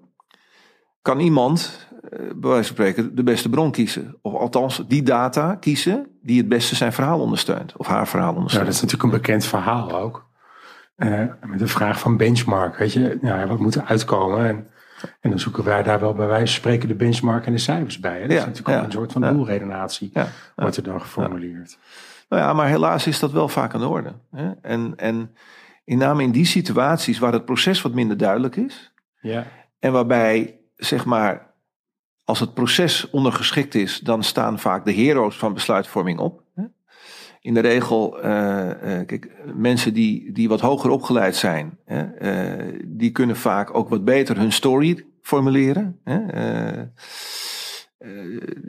kan 1.02 1.20
iemand 1.20 1.88
bij 2.10 2.50
wijze 2.50 2.64
van 2.64 2.64
spreken 2.64 3.14
de 3.14 3.22
beste 3.22 3.48
bron 3.48 3.70
kiezen. 3.70 4.18
Of 4.22 4.34
althans 4.34 4.82
die 4.88 5.02
data 5.02 5.54
kiezen 5.54 6.06
die 6.22 6.38
het 6.38 6.48
beste 6.48 6.74
zijn 6.74 6.92
verhaal 6.92 7.20
ondersteunt. 7.20 7.76
Of 7.76 7.86
haar 7.86 8.08
verhaal 8.08 8.30
Ja, 8.30 8.36
ondersteunt. 8.36 8.66
dat 8.66 8.74
is 8.74 8.82
natuurlijk 8.82 9.12
een 9.12 9.20
bekend 9.20 9.44
verhaal 9.44 9.92
ook. 9.92 10.26
Eh, 10.96 11.24
met 11.46 11.58
de 11.58 11.66
vraag 11.66 11.98
van 11.98 12.16
benchmark. 12.16 12.76
Weet 12.76 12.92
je, 12.92 13.18
ja, 13.22 13.46
wat 13.46 13.58
moet 13.58 13.74
er 13.74 13.84
uitkomen? 13.84 14.46
En, 14.46 14.66
en 15.20 15.30
dan 15.30 15.38
zoeken 15.38 15.64
wij 15.64 15.82
daar 15.82 16.00
wel 16.00 16.14
bij 16.14 16.26
wijze 16.26 16.46
van 16.46 16.54
spreken 16.54 16.88
de 16.88 16.94
benchmark 16.94 17.46
en 17.46 17.52
de 17.52 17.58
cijfers 17.58 18.00
bij. 18.00 18.20
Hè? 18.20 18.20
Dat 18.20 18.30
Ja, 18.30 18.38
is 18.38 18.44
natuurlijk 18.44 18.78
ook 18.78 18.84
een 18.84 18.92
soort 18.92 19.12
van 19.12 19.22
doelredenatie. 19.22 20.12
Wordt 20.56 20.76
er 20.76 20.82
dan 20.82 21.00
geformuleerd. 21.00 21.78
Nou 22.28 22.42
ja, 22.42 22.52
maar 22.52 22.68
helaas 22.68 23.06
is 23.06 23.18
dat 23.18 23.32
wel 23.32 23.48
vaak 23.48 23.74
aan 23.74 23.80
de 23.80 23.88
orde. 23.88 24.12
Hè? 24.30 24.52
En, 24.62 24.92
en 24.96 25.34
in 25.84 25.98
name 25.98 26.22
in 26.22 26.30
die 26.30 26.46
situaties 26.46 27.18
waar 27.18 27.32
het 27.32 27.44
proces 27.44 27.82
wat 27.82 27.94
minder 27.94 28.16
duidelijk 28.16 28.56
is. 28.56 28.92
Ja. 29.20 29.46
En 29.78 29.92
waarbij, 29.92 30.58
zeg 30.76 31.04
maar, 31.04 31.54
als 32.24 32.40
het 32.40 32.54
proces 32.54 33.10
ondergeschikt 33.10 33.74
is, 33.74 34.00
dan 34.00 34.22
staan 34.22 34.58
vaak 34.58 34.84
de 34.84 34.92
heroes 34.92 35.36
van 35.36 35.54
besluitvorming 35.54 36.18
op. 36.18 36.42
In 37.46 37.54
de 37.54 37.60
regel, 37.60 38.20
eh, 38.20 38.70
eh, 38.70 39.06
kijk, 39.06 39.30
mensen 39.54 39.94
die, 39.94 40.32
die 40.32 40.48
wat 40.48 40.60
hoger 40.60 40.90
opgeleid 40.90 41.36
zijn, 41.36 41.78
hè, 41.84 42.02
eh, 42.02 42.80
die 42.84 43.10
kunnen 43.10 43.36
vaak 43.36 43.74
ook 43.74 43.88
wat 43.88 44.04
beter 44.04 44.36
hun 44.36 44.52
story 44.52 45.06
formuleren. 45.22 46.00
Hè. 46.04 46.20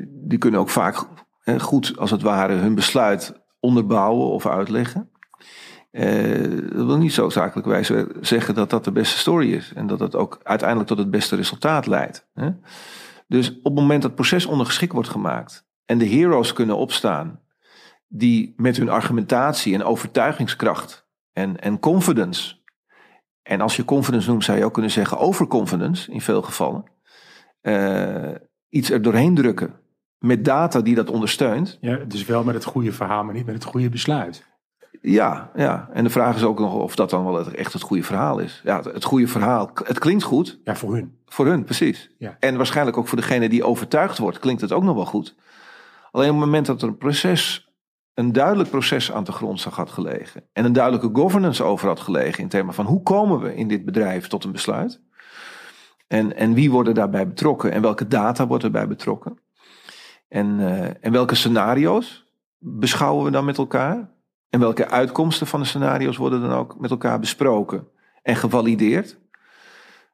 Die 0.09 0.37
kunnen 0.37 0.59
ook 0.59 0.69
vaak 0.69 1.07
goed, 1.57 1.97
als 1.97 2.11
het 2.11 2.21
ware, 2.21 2.53
hun 2.53 2.75
besluit 2.75 3.41
onderbouwen 3.59 4.27
of 4.27 4.47
uitleggen. 4.47 5.09
Dat 6.71 6.85
wil 6.85 6.97
niet 6.97 7.13
zo 7.13 7.29
zakelijkwijs 7.29 7.91
zeggen 8.21 8.55
dat 8.55 8.69
dat 8.69 8.83
de 8.83 8.91
beste 8.91 9.17
story 9.17 9.53
is. 9.53 9.71
En 9.75 9.87
dat 9.87 9.99
het 9.99 10.15
ook 10.15 10.39
uiteindelijk 10.43 10.89
tot 10.89 10.97
het 10.97 11.11
beste 11.11 11.35
resultaat 11.35 11.87
leidt. 11.87 12.27
Hè? 12.33 12.49
Dus 13.27 13.49
op 13.49 13.63
het 13.63 13.73
moment 13.73 14.01
dat 14.01 14.11
het 14.11 14.19
proces 14.19 14.45
ondergeschikt 14.45 14.93
wordt 14.93 15.09
gemaakt. 15.09 15.65
en 15.85 15.97
de 15.97 16.07
heroes 16.07 16.53
kunnen 16.53 16.77
opstaan. 16.77 17.39
Die 18.07 18.53
met 18.57 18.77
hun 18.77 18.89
argumentatie 18.89 19.73
en 19.73 19.83
overtuigingskracht. 19.83 21.05
en, 21.33 21.59
en 21.59 21.79
confidence. 21.79 22.55
en 23.43 23.61
als 23.61 23.75
je 23.75 23.85
confidence 23.85 24.29
noemt, 24.29 24.43
zou 24.43 24.57
je 24.57 24.65
ook 24.65 24.73
kunnen 24.73 24.91
zeggen 24.91 25.17
overconfidence 25.17 26.11
in 26.11 26.21
veel 26.21 26.41
gevallen. 26.41 26.85
eh, 27.61 28.31
iets 28.69 28.89
er 28.89 29.01
doorheen 29.01 29.35
drukken. 29.35 29.73
met 30.19 30.45
data 30.45 30.81
die 30.81 30.95
dat 30.95 31.09
ondersteunt. 31.09 31.77
ja, 31.81 31.95
dus 31.95 32.25
wel 32.25 32.43
met 32.43 32.55
het 32.55 32.63
goede 32.65 32.91
verhaal, 32.91 33.23
maar 33.23 33.33
niet 33.33 33.45
met 33.45 33.55
het 33.55 33.63
goede 33.63 33.89
besluit. 33.89 34.45
Ja, 35.01 35.51
ja, 35.55 35.89
en 35.93 36.03
de 36.03 36.09
vraag 36.09 36.35
is 36.35 36.43
ook 36.43 36.59
nog 36.59 36.73
of 36.73 36.95
dat 36.95 37.09
dan 37.09 37.25
wel 37.25 37.51
echt 37.51 37.73
het 37.73 37.81
goede 37.81 38.03
verhaal 38.03 38.39
is. 38.39 38.61
Ja, 38.63 38.75
het, 38.75 38.85
het 38.85 39.03
goede 39.03 39.27
verhaal, 39.27 39.71
het 39.83 39.99
klinkt 39.99 40.23
goed 40.23 40.59
Ja, 40.63 40.75
voor 40.75 40.93
hun. 40.93 41.17
voor 41.25 41.45
hun, 41.45 41.63
precies. 41.63 42.09
Ja. 42.17 42.37
En 42.39 42.57
waarschijnlijk 42.57 42.97
ook 42.97 43.07
voor 43.07 43.17
degene 43.17 43.49
die 43.49 43.63
overtuigd 43.63 44.17
wordt, 44.17 44.39
klinkt 44.39 44.61
het 44.61 44.71
ook 44.71 44.83
nog 44.83 44.95
wel 44.95 45.05
goed. 45.05 45.35
Alleen 46.11 46.29
op 46.29 46.35
het 46.35 46.45
moment 46.45 46.65
dat 46.65 46.81
er 46.81 46.87
een 46.87 46.97
proces, 46.97 47.66
een 48.17 48.31
duidelijk 48.31 48.69
proces 48.69 49.11
aan 49.11 49.23
de 49.23 49.31
grondslag 49.31 49.75
had 49.75 49.89
gelegen. 49.89 50.43
en 50.53 50.65
een 50.65 50.73
duidelijke 50.73 51.19
governance 51.19 51.63
over 51.63 51.87
had 51.87 51.99
gelegen 51.99 52.43
in 52.43 52.49
termen 52.49 52.73
van 52.73 52.85
hoe 52.85 53.03
komen 53.03 53.39
we 53.39 53.55
in 53.55 53.67
dit 53.67 53.85
bedrijf 53.85 54.27
tot 54.27 54.43
een 54.43 54.51
besluit. 54.51 55.01
En, 56.07 56.35
en 56.35 56.53
wie 56.53 56.71
worden 56.71 56.93
daarbij 56.93 57.27
betrokken 57.27 57.71
en 57.71 57.81
welke 57.81 58.07
data 58.07 58.47
wordt 58.47 58.63
erbij 58.63 58.87
betrokken. 58.87 59.39
En, 60.27 60.59
eh, 60.59 61.05
en 61.05 61.11
welke 61.11 61.35
scenario's 61.35 62.25
beschouwen 62.57 63.25
we 63.25 63.31
dan 63.31 63.45
met 63.45 63.57
elkaar. 63.57 64.11
En 64.49 64.59
welke 64.59 64.87
uitkomsten 64.87 65.47
van 65.47 65.59
de 65.59 65.65
scenario's 65.65 66.17
worden 66.17 66.41
dan 66.41 66.51
ook 66.51 66.79
met 66.79 66.91
elkaar 66.91 67.19
besproken 67.19 67.87
en 68.23 68.35
gevalideerd. 68.35 69.19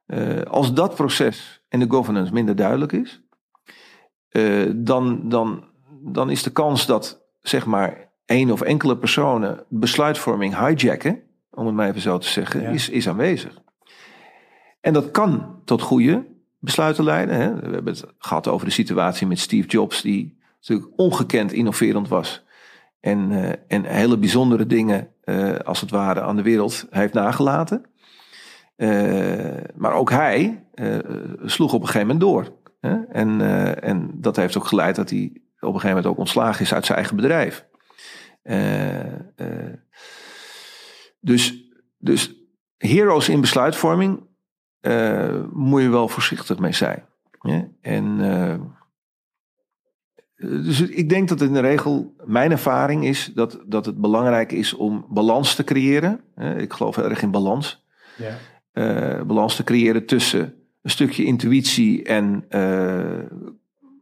Eh, 0.06 0.42
als 0.42 0.74
dat 0.74 0.94
proces 0.94 1.64
en 1.68 1.80
de 1.80 1.90
governance 1.90 2.32
minder 2.32 2.56
duidelijk 2.56 2.92
is, 2.92 3.22
eh, 4.28 4.70
dan, 4.74 5.28
dan, 5.28 5.64
dan 6.02 6.30
is 6.30 6.42
de 6.42 6.52
kans 6.52 6.86
dat 6.86 7.23
zeg 7.48 7.66
maar 7.66 8.08
één 8.24 8.50
of 8.50 8.60
enkele 8.60 8.96
personen 8.96 9.64
besluitvorming 9.68 10.66
hijacken, 10.66 11.20
om 11.50 11.66
het 11.66 11.74
maar 11.74 11.88
even 11.88 12.00
zo 12.00 12.18
te 12.18 12.28
zeggen, 12.28 12.60
Ja. 12.60 12.68
is, 12.68 12.88
is 12.88 13.08
aanwezig. 13.08 13.62
En 14.80 14.92
dat 14.92 15.10
kan 15.10 15.60
tot 15.64 15.82
goede 15.82 16.24
besluiten 16.58 17.04
leiden. 17.04 17.36
Hè. 17.36 17.54
We 17.54 17.74
hebben 17.74 17.92
het 17.92 18.04
gehad 18.18 18.48
over 18.48 18.66
de 18.66 18.72
situatie 18.72 19.26
met 19.26 19.38
Steve 19.38 19.68
Jobs, 19.68 20.02
die 20.02 20.38
natuurlijk 20.60 20.88
ongekend 20.96 21.52
innoverend 21.52 22.08
was. 22.08 22.44
En, 23.00 23.32
eh, 23.32 23.52
en 23.68 23.84
hele 23.84 24.18
bijzondere 24.18 24.66
dingen, 24.66 25.08
eh, 25.24 25.54
als 25.54 25.80
het 25.80 25.90
ware, 25.90 26.20
aan 26.20 26.36
de 26.36 26.42
wereld 26.42 26.86
heeft 26.90 27.12
nagelaten. 27.12 27.84
Eh, 28.76 29.62
maar 29.74 29.92
ook 29.92 30.10
hij 30.10 30.64
sloeg 31.44 31.72
op 31.72 31.80
een 31.80 31.86
gegeven 31.86 32.06
moment 32.06 32.20
door. 32.20 32.52
Hè? 32.80 33.02
En, 33.02 33.40
en 33.82 34.10
dat 34.14 34.36
heeft 34.36 34.56
ook 34.56 34.66
geleid 34.66 34.96
dat 34.96 35.10
hij 35.10 35.32
op 35.66 35.74
een 35.74 35.80
gegeven 35.80 35.96
moment 35.96 36.06
ook 36.06 36.18
ontslagen 36.18 36.60
is 36.60 36.74
uit 36.74 36.86
zijn 36.86 36.98
eigen 36.98 37.16
bedrijf. 37.16 37.66
Eh, 38.42 39.14
eh, 39.14 39.74
dus, 41.20 41.64
dus 41.98 42.34
heroes 42.76 43.28
in 43.28 43.40
besluitvorming 43.40 44.26
eh, 44.80 45.42
moet 45.52 45.82
je 45.82 45.88
wel 45.88 46.08
voorzichtig 46.08 46.58
mee 46.58 46.72
zijn. 46.72 47.04
En 47.80 48.18
dus 50.36 50.80
ik 50.80 51.08
denk 51.08 51.28
dat 51.28 51.40
in 51.40 51.52
de 51.52 51.60
regel, 51.60 52.14
mijn 52.24 52.50
ervaring 52.50 53.04
is 53.04 53.30
dat, 53.34 53.60
dat 53.66 53.86
het 53.86 54.00
belangrijk 54.00 54.52
is 54.52 54.74
om 54.74 55.06
balans 55.08 55.54
te 55.54 55.64
creëren. 55.64 56.20
Ik 56.56 56.72
geloof 56.72 56.96
heel 56.96 57.08
erg 57.10 57.22
in 57.22 57.30
balans 57.30 57.84
Ja. 58.16 59.24
balans 59.24 59.56
te 59.56 59.64
creëren 59.64 60.06
tussen 60.06 60.54
een 60.84 60.90
stukje 60.90 61.24
intuïtie 61.24 62.02
en, 62.02 62.44
eh, 62.48 63.22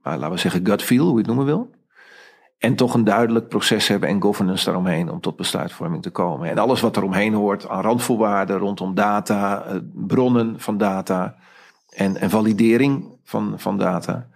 nou, 0.03 0.19
laten 0.19 0.35
we 0.35 0.41
zeggen, 0.41 0.67
gut 0.67 0.83
feel, 0.83 1.05
hoe 1.05 1.13
je 1.13 1.19
het 1.19 1.27
noemen 1.27 1.45
wil. 1.45 1.71
En 2.59 2.75
toch 2.75 2.95
een 2.95 3.05
duidelijk 3.05 3.49
proces 3.49 3.89
hebben 3.89 4.09
en 4.09 4.23
governance 4.23 4.65
daaromheen 4.65 5.11
om 5.11 5.21
tot 5.21 5.37
besluitvorming 5.37 6.03
te 6.03 6.11
komen. 6.11 6.51
En 6.51 6.59
alles 6.59 6.81
wat 6.81 6.97
eromheen 6.97 7.35
hoort 7.35 7.69
aan 7.69 7.83
randvoorwaarden 7.83 8.59
rondom 8.59 8.95
data, 8.95 9.65
eh, 9.65 9.77
bronnen 9.95 10.61
van 10.61 10.79
data 10.79 11.37
en, 11.89 12.17
en 12.17 12.31
validering 12.31 13.19
van, 13.25 13.55
van 13.57 13.79
data, 13.79 14.29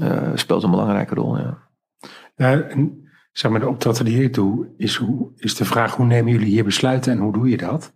eh, 0.00 0.30
speelt 0.34 0.62
een 0.62 0.70
belangrijke 0.70 1.14
rol. 1.14 1.38
Ja. 1.38 1.58
Ja, 2.36 2.60
en 2.60 3.08
zeg 3.32 3.50
maar, 3.50 3.60
de 3.60 3.68
opdracht 3.68 4.04
die 4.04 4.22
ik 4.22 4.34
doe, 4.34 4.68
is, 4.76 4.96
hoe, 4.96 5.32
is 5.36 5.54
de 5.54 5.64
vraag 5.64 5.96
hoe 5.96 6.06
nemen 6.06 6.32
jullie 6.32 6.48
hier 6.48 6.64
besluiten 6.64 7.12
en 7.12 7.18
hoe 7.18 7.32
doe 7.32 7.48
je 7.48 7.56
dat? 7.56 7.92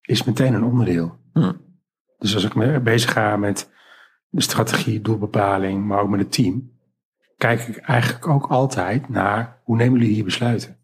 Is 0.00 0.24
meteen 0.24 0.54
een 0.54 0.64
onderdeel. 0.64 1.18
Hm. 1.32 1.52
Dus 2.18 2.34
als 2.34 2.44
ik 2.44 2.54
me 2.54 2.80
bezig 2.80 3.12
ga 3.12 3.36
met 3.36 3.70
de 4.30 4.42
strategie, 4.42 5.00
doelbepaling, 5.00 5.84
maar 5.84 6.00
ook 6.00 6.08
met 6.08 6.20
het 6.20 6.32
team, 6.32 6.72
kijk 7.36 7.60
ik 7.60 7.76
eigenlijk 7.76 8.26
ook 8.26 8.46
altijd 8.46 9.08
naar 9.08 9.60
hoe 9.64 9.76
nemen 9.76 9.98
jullie 9.98 10.14
hier 10.14 10.24
besluiten. 10.24 10.78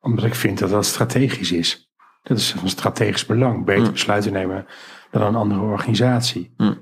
Omdat 0.00 0.24
ik 0.24 0.34
vind 0.34 0.58
dat 0.58 0.70
dat 0.70 0.86
strategisch 0.86 1.52
is. 1.52 1.90
Dat 2.22 2.38
is 2.38 2.52
van 2.52 2.68
strategisch 2.68 3.26
belang. 3.26 3.64
Beter 3.64 3.84
Hm. 3.84 3.92
besluiten 3.92 4.32
nemen 4.32 4.66
dan 5.10 5.22
een 5.22 5.34
andere 5.34 5.60
organisatie. 5.60 6.54
Hm. 6.56 6.74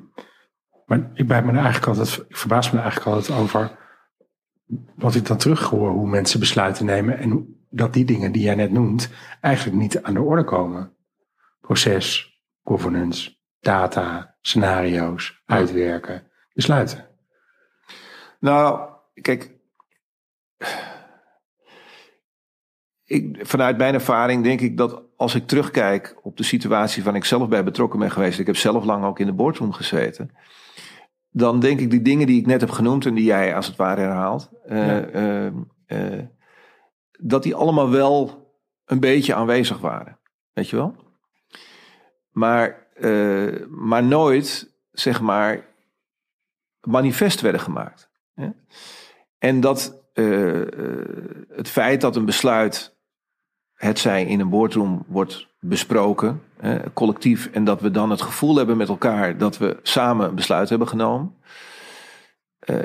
Maar 0.87 1.11
ik, 1.15 1.27
ben 1.27 1.47
me 1.47 1.53
eigenlijk 1.53 1.87
altijd, 1.87 2.25
ik 2.29 2.37
verbaas 2.37 2.71
me 2.71 2.81
eigenlijk 2.81 3.17
altijd 3.17 3.39
over 3.39 3.79
wat 4.97 5.15
ik 5.15 5.27
dan 5.27 5.37
terughoor, 5.37 5.91
hoe 5.91 6.09
mensen 6.09 6.41
besluiten 6.41 6.87
nemen 6.87 7.19
en 7.19 7.59
dat 7.71 7.93
die 7.93 8.05
dingen 8.05 8.33
die 8.33 8.43
jij 8.43 8.55
net 8.55 8.71
noemt 8.71 9.11
eigenlijk 9.41 9.77
niet 9.77 10.03
aan 10.03 10.15
de 10.15 10.21
orde 10.21 10.45
komen. 10.45 10.93
Proces, 11.61 12.39
governance, 12.63 13.37
data, 13.61 14.34
scenario's, 14.47 15.43
uitwerken, 15.47 16.31
besluiten. 16.55 17.07
Nou, 18.39 18.89
kijk. 19.21 19.53
Ik, 23.05 23.47
vanuit 23.47 23.77
mijn 23.77 23.95
ervaring 23.95 24.43
denk 24.43 24.61
ik 24.61 24.77
dat 24.77 25.03
als 25.17 25.35
ik 25.35 25.47
terugkijk 25.47 26.17
op 26.23 26.37
de 26.37 26.43
situatie 26.43 27.05
waar 27.05 27.15
ik 27.15 27.25
zelf 27.25 27.49
bij 27.49 27.65
betrokken 27.65 27.99
ben 27.99 28.11
geweest. 28.11 28.39
Ik 28.39 28.47
heb 28.47 28.57
zelf 28.57 28.85
lang 28.85 29.05
ook 29.05 29.19
in 29.19 29.27
de 29.27 29.33
boardroom 29.33 29.73
gezeten. 29.73 30.31
Dan 31.31 31.61
denk 31.61 31.81
ik 31.81 31.91
die 31.91 32.03
dingen 32.03 32.27
die 32.27 32.41
ik 32.41 32.47
net 32.47 32.61
heb 32.61 32.71
genoemd 32.71 33.07
en 33.07 33.15
die 33.15 33.25
jij 33.25 33.55
als 33.55 33.67
het 33.67 33.77
ware 33.77 34.01
herhaalt. 34.01 34.51
eh, 34.67 35.15
eh, 35.15 35.53
eh, 35.87 36.25
dat 37.19 37.43
die 37.43 37.55
allemaal 37.55 37.91
wel 37.91 38.49
een 38.85 39.01
beetje 39.01 39.35
aanwezig 39.35 39.79
waren. 39.79 40.19
Weet 40.53 40.69
je 40.69 40.77
wel? 40.77 40.95
Maar, 42.31 42.84
eh, 42.95 43.67
maar 43.69 44.05
nooit, 44.05 44.73
zeg 44.93 45.21
maar, 45.21 45.67
manifest 46.81 47.41
werden 47.41 47.61
gemaakt. 47.61 48.11
Hè? 48.35 48.49
En 49.39 49.61
dat 49.61 50.03
eh, 50.13 50.61
eh, 50.61 51.07
het 51.49 51.69
feit 51.69 52.01
dat 52.01 52.17
een 52.17 52.25
besluit, 52.25 52.97
het 53.75 53.99
zij 53.99 54.25
in 54.25 54.41
een 54.41 54.49
boardroom 54.49 55.05
wordt 55.07 55.49
besproken, 55.61 56.43
hè, 56.57 56.93
collectief, 56.93 57.47
en 57.53 57.65
dat 57.65 57.81
we 57.81 57.91
dan 57.91 58.11
het 58.11 58.23
gevoel 58.23 58.57
hebben 58.57 58.77
met 58.77 58.89
elkaar 58.89 59.39
dat 59.39 59.59
we 59.59 59.79
samen 59.83 60.29
een 60.29 60.35
besluit 60.35 60.69
hebben 60.69 60.89
genomen. 60.89 61.35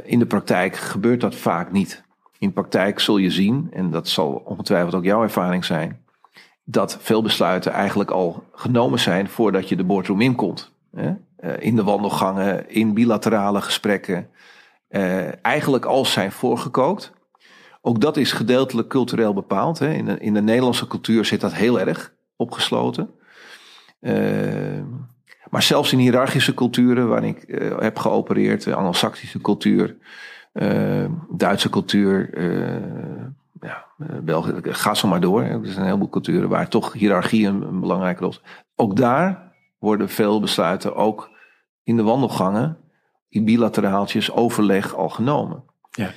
in 0.03 0.19
de 0.19 0.25
praktijk 0.25 0.75
gebeurt 0.75 1.21
dat 1.21 1.35
vaak 1.35 1.71
niet. 1.71 2.03
In 2.37 2.47
de 2.47 2.53
praktijk 2.53 2.99
zul 2.99 3.17
je 3.17 3.31
zien, 3.31 3.67
en 3.71 3.91
dat 3.91 4.07
zal 4.07 4.41
ongetwijfeld 4.45 4.95
ook 4.95 5.03
jouw 5.03 5.21
ervaring 5.21 5.65
zijn, 5.65 6.05
dat 6.71 6.97
veel 6.99 7.21
besluiten 7.21 7.71
eigenlijk 7.71 8.11
al 8.11 8.43
genomen 8.53 8.99
zijn 8.99 9.29
voordat 9.29 9.69
je 9.69 9.75
de 9.75 9.83
boardroom 9.83 10.21
inkomt. 10.21 10.71
Hè? 10.95 11.13
eh, 11.39 11.53
in 11.59 11.75
de 11.75 11.83
wandelgangen, 11.83 12.69
in 12.69 12.93
bilaterale 12.93 13.61
gesprekken, 13.61 14.29
eh, 14.87 15.45
eigenlijk 15.45 15.85
als 15.85 16.11
zijn 16.11 16.31
voorgekookt. 16.31 17.11
Ook 17.81 18.01
dat 18.01 18.17
is 18.17 18.31
gedeeltelijk 18.31 18.87
cultureel 18.87 19.33
bepaald. 19.33 19.79
Hè. 19.79 19.93
In, 19.93 20.05
de, 20.05 20.19
in 20.19 20.33
de 20.33 20.41
Nederlandse 20.41 20.87
cultuur 20.87 21.25
zit 21.25 21.41
dat 21.41 21.53
heel 21.53 21.79
erg 21.79 22.13
opgesloten. 22.35 23.09
Uh, 24.01 24.81
maar 25.49 25.63
zelfs 25.63 25.91
in 25.91 25.97
hiërarchische 25.97 26.53
culturen 26.53 27.07
waar 27.07 27.23
ik 27.23 27.43
heb 27.79 27.97
geopereerd, 27.97 28.63
de 28.63 28.75
Anglo-Saxische 28.75 29.41
cultuur, 29.41 29.97
Duitse 31.29 31.69
cultuur, 31.69 32.29
België, 34.23 34.53
ga 34.63 34.93
zo 34.93 35.07
maar 35.07 35.19
door. 35.19 35.41
Er 35.41 35.59
zijn 35.63 35.77
een 35.77 35.85
heleboel 35.85 36.09
culturen 36.09 36.49
waar 36.49 36.67
toch 36.67 36.93
hiërarchie 36.93 37.47
een, 37.47 37.61
een 37.61 37.79
belangrijke 37.79 38.19
rol 38.19 38.29
is. 38.29 38.41
Ook 38.75 38.95
daar 38.95 39.53
worden 39.79 40.09
veel 40.09 40.39
besluiten, 40.39 40.95
ook 40.95 41.29
in 41.83 41.95
de 41.95 42.03
wandelgangen, 42.03 42.77
in 43.29 43.45
bilateraaltjes, 43.45 44.31
overleg 44.31 44.95
al 44.95 45.09
genomen. 45.09 45.63
Ja. 45.89 46.11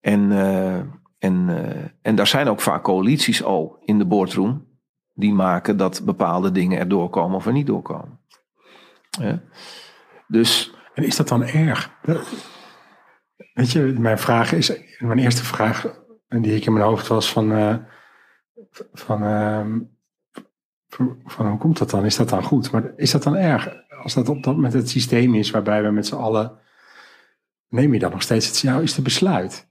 En, 0.00 0.30
uh, 0.30 0.76
en, 1.18 1.48
uh, 1.48 1.84
en 2.02 2.14
daar 2.14 2.26
zijn 2.26 2.48
ook 2.48 2.60
vaak 2.60 2.82
coalities 2.82 3.42
al 3.42 3.78
in 3.84 3.98
de 3.98 4.06
boardroom 4.06 4.66
die 5.14 5.32
maken 5.32 5.76
dat 5.76 6.02
bepaalde 6.04 6.52
dingen 6.52 6.78
er 6.78 6.88
doorkomen 6.88 7.36
of 7.36 7.46
er 7.46 7.52
niet 7.52 7.66
doorkomen. 7.66 8.20
Ja. 9.10 9.42
Dus. 10.26 10.74
En 10.94 11.04
is 11.04 11.16
dat 11.16 11.28
dan 11.28 11.44
erg? 11.44 11.90
Weet 13.54 13.70
je, 13.70 13.80
mijn 13.80 14.18
vraag 14.18 14.52
is, 14.52 14.72
mijn 14.98 15.18
eerste 15.18 15.44
vraag 15.44 16.01
die 16.40 16.56
ik 16.56 16.66
in 16.66 16.72
mijn 16.72 16.84
hoofd 16.84 17.06
was 17.06 17.32
van, 17.32 17.52
uh, 17.52 17.74
van, 18.92 19.22
uh, 19.22 19.66
van 21.24 21.46
hoe 21.48 21.58
komt 21.58 21.78
dat 21.78 21.90
dan? 21.90 22.04
Is 22.04 22.16
dat 22.16 22.28
dan 22.28 22.42
goed? 22.42 22.70
Maar 22.70 22.92
is 22.96 23.10
dat 23.10 23.22
dan 23.22 23.36
erg? 23.36 23.68
Als 24.02 24.14
dat 24.14 24.28
op 24.28 24.42
dat 24.42 24.56
met 24.56 24.72
het 24.72 24.90
systeem 24.90 25.34
is 25.34 25.50
waarbij 25.50 25.82
we 25.82 25.90
met 25.90 26.06
z'n 26.06 26.14
allen, 26.14 26.58
neem 27.68 27.92
je 27.92 27.98
dan 27.98 28.10
nog 28.10 28.22
steeds 28.22 28.46
het 28.46 28.58
jou 28.58 28.82
is 28.82 28.94
te 28.94 29.02
besluit? 29.02 29.70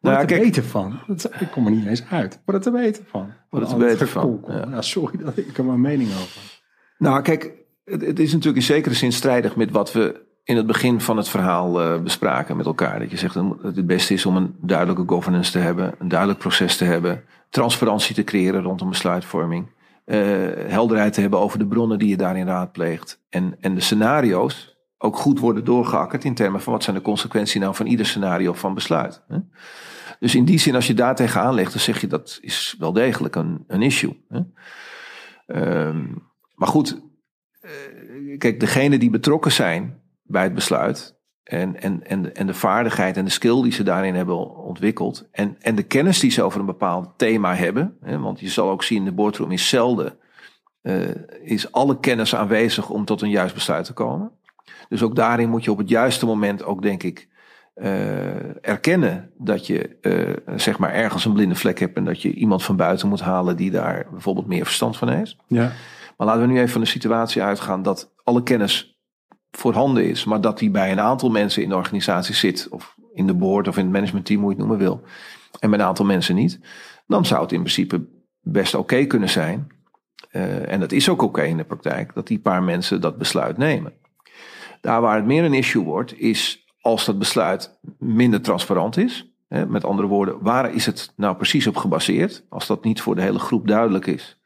Wat 0.00 0.12
nou, 0.12 0.26
kijk, 0.26 0.42
weten 0.42 0.64
van. 0.64 1.00
Dat, 1.06 1.30
ik 1.40 1.50
kom 1.50 1.66
er 1.66 1.72
niet 1.72 1.86
eens 1.86 2.04
uit. 2.10 2.40
Wat 2.44 2.54
er 2.54 2.60
te 2.60 2.70
weten 2.70 3.04
van. 3.06 3.32
Wat 3.50 3.62
er 3.62 3.68
te 3.68 3.76
weten 3.76 4.08
van. 4.08 4.44
Ja. 4.46 4.64
Nou, 4.64 4.82
sorry 4.82 5.18
dat 5.18 5.36
ik 5.36 5.58
er 5.58 5.64
mijn 5.64 5.80
mening 5.80 6.10
over. 6.10 6.62
Nou, 6.98 7.22
kijk, 7.22 7.52
het, 7.84 8.00
het, 8.00 8.18
is 8.18 8.32
natuurlijk 8.32 8.56
in 8.56 8.74
zekere 8.74 8.94
zin 8.94 9.12
strijdig 9.12 9.56
met 9.56 9.70
wat 9.70 9.92
we 9.92 10.28
in 10.50 10.56
het 10.56 10.66
begin 10.66 11.00
van 11.00 11.16
het 11.16 11.28
verhaal 11.28 11.82
uh, 11.82 12.00
bespraken 12.00 12.56
met 12.56 12.66
elkaar. 12.66 12.98
Dat 12.98 13.10
je 13.10 13.16
zegt 13.16 13.34
dat 13.34 13.56
het 13.62 13.86
beste 13.86 14.14
is 14.14 14.26
om 14.26 14.36
een 14.36 14.54
duidelijke 14.60 15.02
governance 15.06 15.52
te 15.52 15.58
hebben, 15.58 15.94
een 15.98 16.08
duidelijk 16.08 16.38
proces 16.38 16.76
te 16.76 16.84
hebben, 16.84 17.24
transparantie 17.50 18.14
te 18.14 18.24
creëren 18.24 18.62
rondom 18.62 18.88
besluitvorming, 18.88 19.66
uh, 20.06 20.16
helderheid 20.66 21.12
te 21.12 21.20
hebben 21.20 21.38
over 21.38 21.58
de 21.58 21.66
bronnen 21.66 21.98
die 21.98 22.08
je 22.08 22.16
daarin 22.16 22.46
raadpleegt 22.46 23.22
en, 23.28 23.56
en 23.60 23.74
de 23.74 23.80
scenario's 23.80 24.78
ook 24.98 25.16
goed 25.16 25.38
worden 25.38 25.64
doorgeakkerd 25.64 26.24
in 26.24 26.34
termen 26.34 26.60
van 26.60 26.72
wat 26.72 26.82
zijn 26.82 26.96
de 26.96 27.02
consequenties 27.02 27.60
nou 27.60 27.74
van 27.74 27.86
ieder 27.86 28.06
scenario 28.06 28.52
van 28.52 28.74
besluit. 28.74 29.22
Hè? 29.28 29.38
Dus 30.18 30.34
in 30.34 30.44
die 30.44 30.58
zin, 30.58 30.74
als 30.74 30.86
je 30.86 30.94
daar 30.94 31.14
tegenaan 31.16 31.54
legt, 31.54 31.72
dan 31.72 31.80
zeg 31.80 32.00
je 32.00 32.06
dat 32.06 32.38
is 32.40 32.76
wel 32.78 32.92
degelijk 32.92 33.34
een, 33.34 33.64
een 33.66 33.82
issue. 33.82 34.24
Hè? 34.28 34.40
Um, 35.86 36.28
maar 36.54 36.68
goed, 36.68 37.00
uh, 37.62 38.38
kijk, 38.38 38.60
degene 38.60 38.98
die 38.98 39.10
betrokken 39.10 39.52
zijn 39.52 39.99
bij 40.30 40.42
het 40.42 40.54
besluit. 40.54 41.18
En, 41.42 41.80
en, 41.80 42.06
en, 42.06 42.34
en 42.34 42.46
de 42.46 42.54
vaardigheid 42.54 43.16
en 43.16 43.24
de 43.24 43.30
skill 43.30 43.62
die 43.62 43.72
ze 43.72 43.82
daarin 43.82 44.14
hebben 44.14 44.56
ontwikkeld. 44.56 45.28
En, 45.32 45.56
en 45.60 45.74
de 45.74 45.82
kennis 45.82 46.20
die 46.20 46.30
ze 46.30 46.42
over 46.42 46.60
een 46.60 46.66
bepaald 46.66 47.08
thema 47.16 47.54
hebben. 47.54 47.96
Hè, 48.00 48.18
want 48.18 48.40
je 48.40 48.48
zal 48.48 48.70
ook 48.70 48.82
zien, 48.82 48.98
in 48.98 49.04
de 49.04 49.12
boardroom 49.12 49.50
is 49.50 49.68
zelden. 49.68 50.18
Uh, 50.82 51.08
is 51.42 51.72
alle 51.72 52.00
kennis 52.00 52.34
aanwezig 52.34 52.90
om 52.90 53.04
tot 53.04 53.22
een 53.22 53.30
juist 53.30 53.54
besluit 53.54 53.84
te 53.84 53.92
komen. 53.92 54.30
Dus 54.88 55.02
ook 55.02 55.16
daarin 55.16 55.50
moet 55.50 55.64
je 55.64 55.70
op 55.70 55.78
het 55.78 55.88
juiste 55.88 56.26
moment 56.26 56.64
ook, 56.64 56.82
denk 56.82 57.02
ik, 57.02 57.28
uh, 57.74 58.66
erkennen 58.68 59.30
dat 59.38 59.66
je 59.66 59.96
uh, 60.46 60.56
zeg 60.58 60.78
maar 60.78 60.92
ergens 60.92 61.24
een 61.24 61.32
blinde 61.32 61.54
vlek 61.54 61.78
hebt 61.78 61.96
en 61.96 62.04
dat 62.04 62.22
je 62.22 62.32
iemand 62.32 62.62
van 62.62 62.76
buiten 62.76 63.08
moet 63.08 63.20
halen 63.20 63.56
die 63.56 63.70
daar 63.70 64.06
bijvoorbeeld 64.10 64.46
meer 64.46 64.64
verstand 64.64 64.96
van 64.96 65.08
heeft. 65.08 65.36
Ja. 65.46 65.72
Maar 66.16 66.26
laten 66.26 66.42
we 66.42 66.48
nu 66.48 66.56
even 66.56 66.70
van 66.70 66.80
de 66.80 66.86
situatie 66.86 67.42
uitgaan 67.42 67.82
dat 67.82 68.12
alle 68.24 68.42
kennis 68.42 68.99
voorhanden 69.50 70.04
is, 70.04 70.24
maar 70.24 70.40
dat 70.40 70.58
die 70.58 70.70
bij 70.70 70.92
een 70.92 71.00
aantal 71.00 71.30
mensen 71.30 71.62
in 71.62 71.68
de 71.68 71.76
organisatie 71.76 72.34
zit, 72.34 72.68
of 72.70 72.96
in 73.14 73.26
de 73.26 73.34
board 73.34 73.68
of 73.68 73.76
in 73.76 73.84
het 73.84 73.92
managementteam, 73.92 74.40
hoe 74.40 74.50
je 74.50 74.56
het 74.56 74.66
noemen 74.66 74.86
wil, 74.86 75.02
en 75.58 75.70
bij 75.70 75.78
een 75.78 75.84
aantal 75.84 76.04
mensen 76.04 76.34
niet, 76.34 76.60
dan 77.06 77.26
zou 77.26 77.42
het 77.42 77.52
in 77.52 77.60
principe 77.60 78.06
best 78.40 78.74
oké 78.74 79.04
kunnen 79.04 79.28
zijn. 79.28 79.68
Uh, 80.32 80.72
en 80.72 80.80
dat 80.80 80.92
is 80.92 81.08
ook 81.08 81.22
oké 81.22 81.42
in 81.42 81.56
de 81.56 81.64
praktijk, 81.64 82.14
dat 82.14 82.26
die 82.26 82.38
paar 82.38 82.62
mensen 82.62 83.00
dat 83.00 83.18
besluit 83.18 83.56
nemen. 83.56 83.92
Daar 84.80 85.00
waar 85.00 85.16
het 85.16 85.26
meer 85.26 85.44
een 85.44 85.54
issue 85.54 85.84
wordt, 85.84 86.20
is 86.20 86.66
als 86.80 87.04
dat 87.04 87.18
besluit 87.18 87.78
minder 87.98 88.40
transparant 88.40 88.96
is. 88.96 89.30
Hè, 89.48 89.66
met 89.66 89.84
andere 89.84 90.08
woorden, 90.08 90.36
waar 90.40 90.74
is 90.74 90.86
het 90.86 91.12
nou 91.16 91.36
precies 91.36 91.66
op 91.66 91.76
gebaseerd? 91.76 92.44
Als 92.48 92.66
dat 92.66 92.84
niet 92.84 93.00
voor 93.00 93.14
de 93.14 93.22
hele 93.22 93.38
groep 93.38 93.66
duidelijk 93.66 94.06
is, 94.06 94.40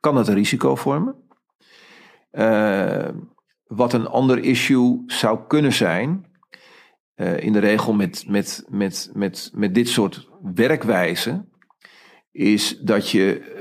kan 0.00 0.14
dat 0.14 0.28
een 0.28 0.34
risico 0.34 0.76
vormen. 0.76 1.14
Uh, 2.32 3.08
wat 3.70 3.92
een 3.92 4.06
ander 4.06 4.38
issue 4.38 5.02
zou 5.06 5.38
kunnen 5.46 5.72
zijn, 5.72 6.26
uh, 7.16 7.40
in 7.42 7.52
de 7.52 7.58
regel 7.58 7.92
met, 7.92 8.24
met, 8.28 8.64
met, 8.68 9.10
met, 9.14 9.50
met 9.54 9.74
dit 9.74 9.88
soort 9.88 10.28
werkwijzen, 10.54 11.48
is 12.32 12.78
dat 12.78 13.10
je, 13.10 13.58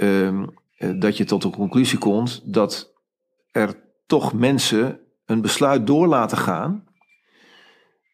uh, 0.77 0.99
dat 0.99 1.17
je 1.17 1.25
tot 1.25 1.41
de 1.41 1.49
conclusie 1.49 1.97
komt 1.97 2.53
dat 2.53 2.93
er 3.51 3.75
toch 4.05 4.33
mensen 4.33 4.99
een 5.25 5.41
besluit 5.41 5.87
door 5.87 6.07
laten 6.07 6.37
gaan, 6.37 6.87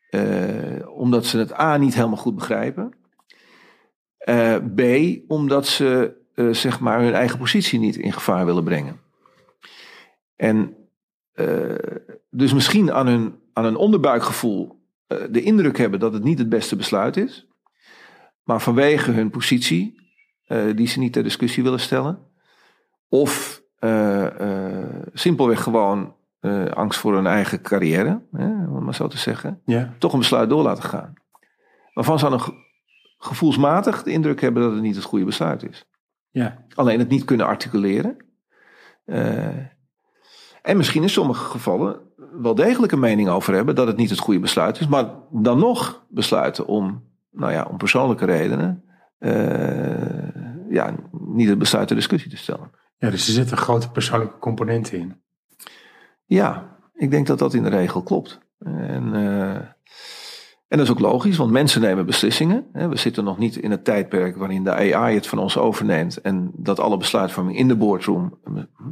uh, 0.09 0.89
omdat 0.97 1.25
ze 1.25 1.37
het 1.37 1.59
A 1.59 1.77
niet 1.77 1.95
helemaal 1.95 2.17
goed 2.17 2.35
begrijpen, 2.35 2.93
B 4.75 4.81
omdat 5.27 5.67
ze 5.67 6.17
zeg 6.51 6.79
maar 6.79 7.01
hun 7.01 7.13
eigen 7.13 7.37
positie 7.37 7.79
niet 7.79 7.95
in 7.95 8.13
gevaar 8.13 8.45
willen 8.45 8.63
brengen. 8.63 8.99
En 10.35 10.84
dus 12.29 12.53
misschien 12.53 12.91
aan 12.91 13.07
hun, 13.07 13.35
aan 13.53 13.63
hun 13.63 13.75
onderbuikgevoel 13.75 14.83
uh, 15.07 15.17
de 15.29 15.41
indruk 15.41 15.77
hebben 15.77 15.99
dat 15.99 16.13
het 16.13 16.23
niet 16.23 16.39
het 16.39 16.49
beste 16.49 16.75
besluit 16.75 17.17
is. 17.17 17.47
Maar 18.43 18.61
vanwege 18.61 19.11
hun 19.11 19.29
positie, 19.29 20.01
uh, 20.47 20.75
die 20.75 20.87
ze 20.87 20.99
niet 20.99 21.13
ter 21.13 21.23
discussie 21.23 21.63
willen 21.63 21.79
stellen. 21.79 22.19
Of 23.09 23.63
simpelweg 25.13 25.63
gewoon 25.63 26.15
angst 26.73 26.99
voor 26.99 27.15
hun 27.15 27.27
eigen 27.27 27.61
carrière, 27.61 28.21
hè, 28.31 28.67
om 28.67 28.83
maar 28.83 28.95
zo 28.95 29.07
te 29.07 29.17
zeggen. 29.17 29.61
Ja. 29.65 29.93
Toch 29.97 30.13
een 30.13 30.19
besluit 30.19 30.49
door 30.49 30.63
laten 30.63 30.83
gaan. 30.83 31.13
Waarvan 31.93 32.19
ze 32.19 32.29
dan 32.29 32.41
gevoelsmatig 33.17 34.03
de 34.03 34.11
indruk 34.11 34.41
hebben 34.41 34.63
dat 34.63 34.71
het 34.71 34.81
niet 34.81 34.95
het 34.95 35.03
goede 35.03 35.25
besluit 35.25 35.69
is. 35.69 35.87
Ja. 36.29 36.65
Alleen 36.73 36.99
het 36.99 37.09
niet 37.09 37.23
kunnen 37.23 37.45
articuleren. 37.45 38.17
En 40.65 40.77
misschien 40.77 41.01
in 41.01 41.09
sommige 41.09 41.43
gevallen 41.43 41.99
wel 42.41 42.55
degelijk 42.55 42.91
een 42.91 42.99
mening 42.99 43.29
over 43.29 43.53
hebben 43.53 43.75
dat 43.75 43.87
het 43.87 43.97
niet 43.97 44.09
het 44.09 44.19
goede 44.19 44.39
besluit 44.39 44.79
is, 44.79 44.87
maar 44.87 45.09
dan 45.31 45.59
nog 45.59 46.05
besluiten 46.09 46.65
om, 46.67 47.03
nou 47.31 47.51
ja, 47.51 47.67
om 47.69 47.77
persoonlijke 47.77 48.25
redenen, 48.25 48.83
uh, 49.19 50.29
ja, 50.69 50.95
niet 51.11 51.49
het 51.49 51.57
besluit 51.57 51.87
ter 51.87 51.95
discussie 51.95 52.29
te 52.29 52.37
stellen. 52.37 52.71
Ja, 52.97 53.09
dus 53.09 53.27
er 53.27 53.33
zit 53.33 53.51
een 53.51 53.57
grote 53.57 53.91
persoonlijke 53.91 54.37
component 54.39 54.91
in. 54.91 55.21
Ja, 56.25 56.77
ik 56.93 57.11
denk 57.11 57.27
dat 57.27 57.39
dat 57.39 57.53
in 57.53 57.63
de 57.63 57.69
regel 57.69 58.03
klopt. 58.03 58.39
En, 58.59 59.13
uh, 59.13 59.55
en 60.67 60.77
dat 60.77 60.79
is 60.79 60.91
ook 60.91 60.99
logisch, 60.99 61.37
want 61.37 61.51
mensen 61.51 61.81
nemen 61.81 62.05
beslissingen. 62.05 62.65
We 62.71 62.97
zitten 62.97 63.23
nog 63.23 63.37
niet 63.37 63.55
in 63.55 63.71
het 63.71 63.83
tijdperk 63.83 64.37
waarin 64.37 64.63
de 64.63 64.95
AI 64.95 65.15
het 65.15 65.27
van 65.27 65.39
ons 65.39 65.57
overneemt 65.57 66.21
en 66.21 66.51
dat 66.55 66.79
alle 66.79 66.97
besluitvorming 66.97 67.57
in 67.57 67.67
de 67.67 67.75
boardroom 67.75 68.39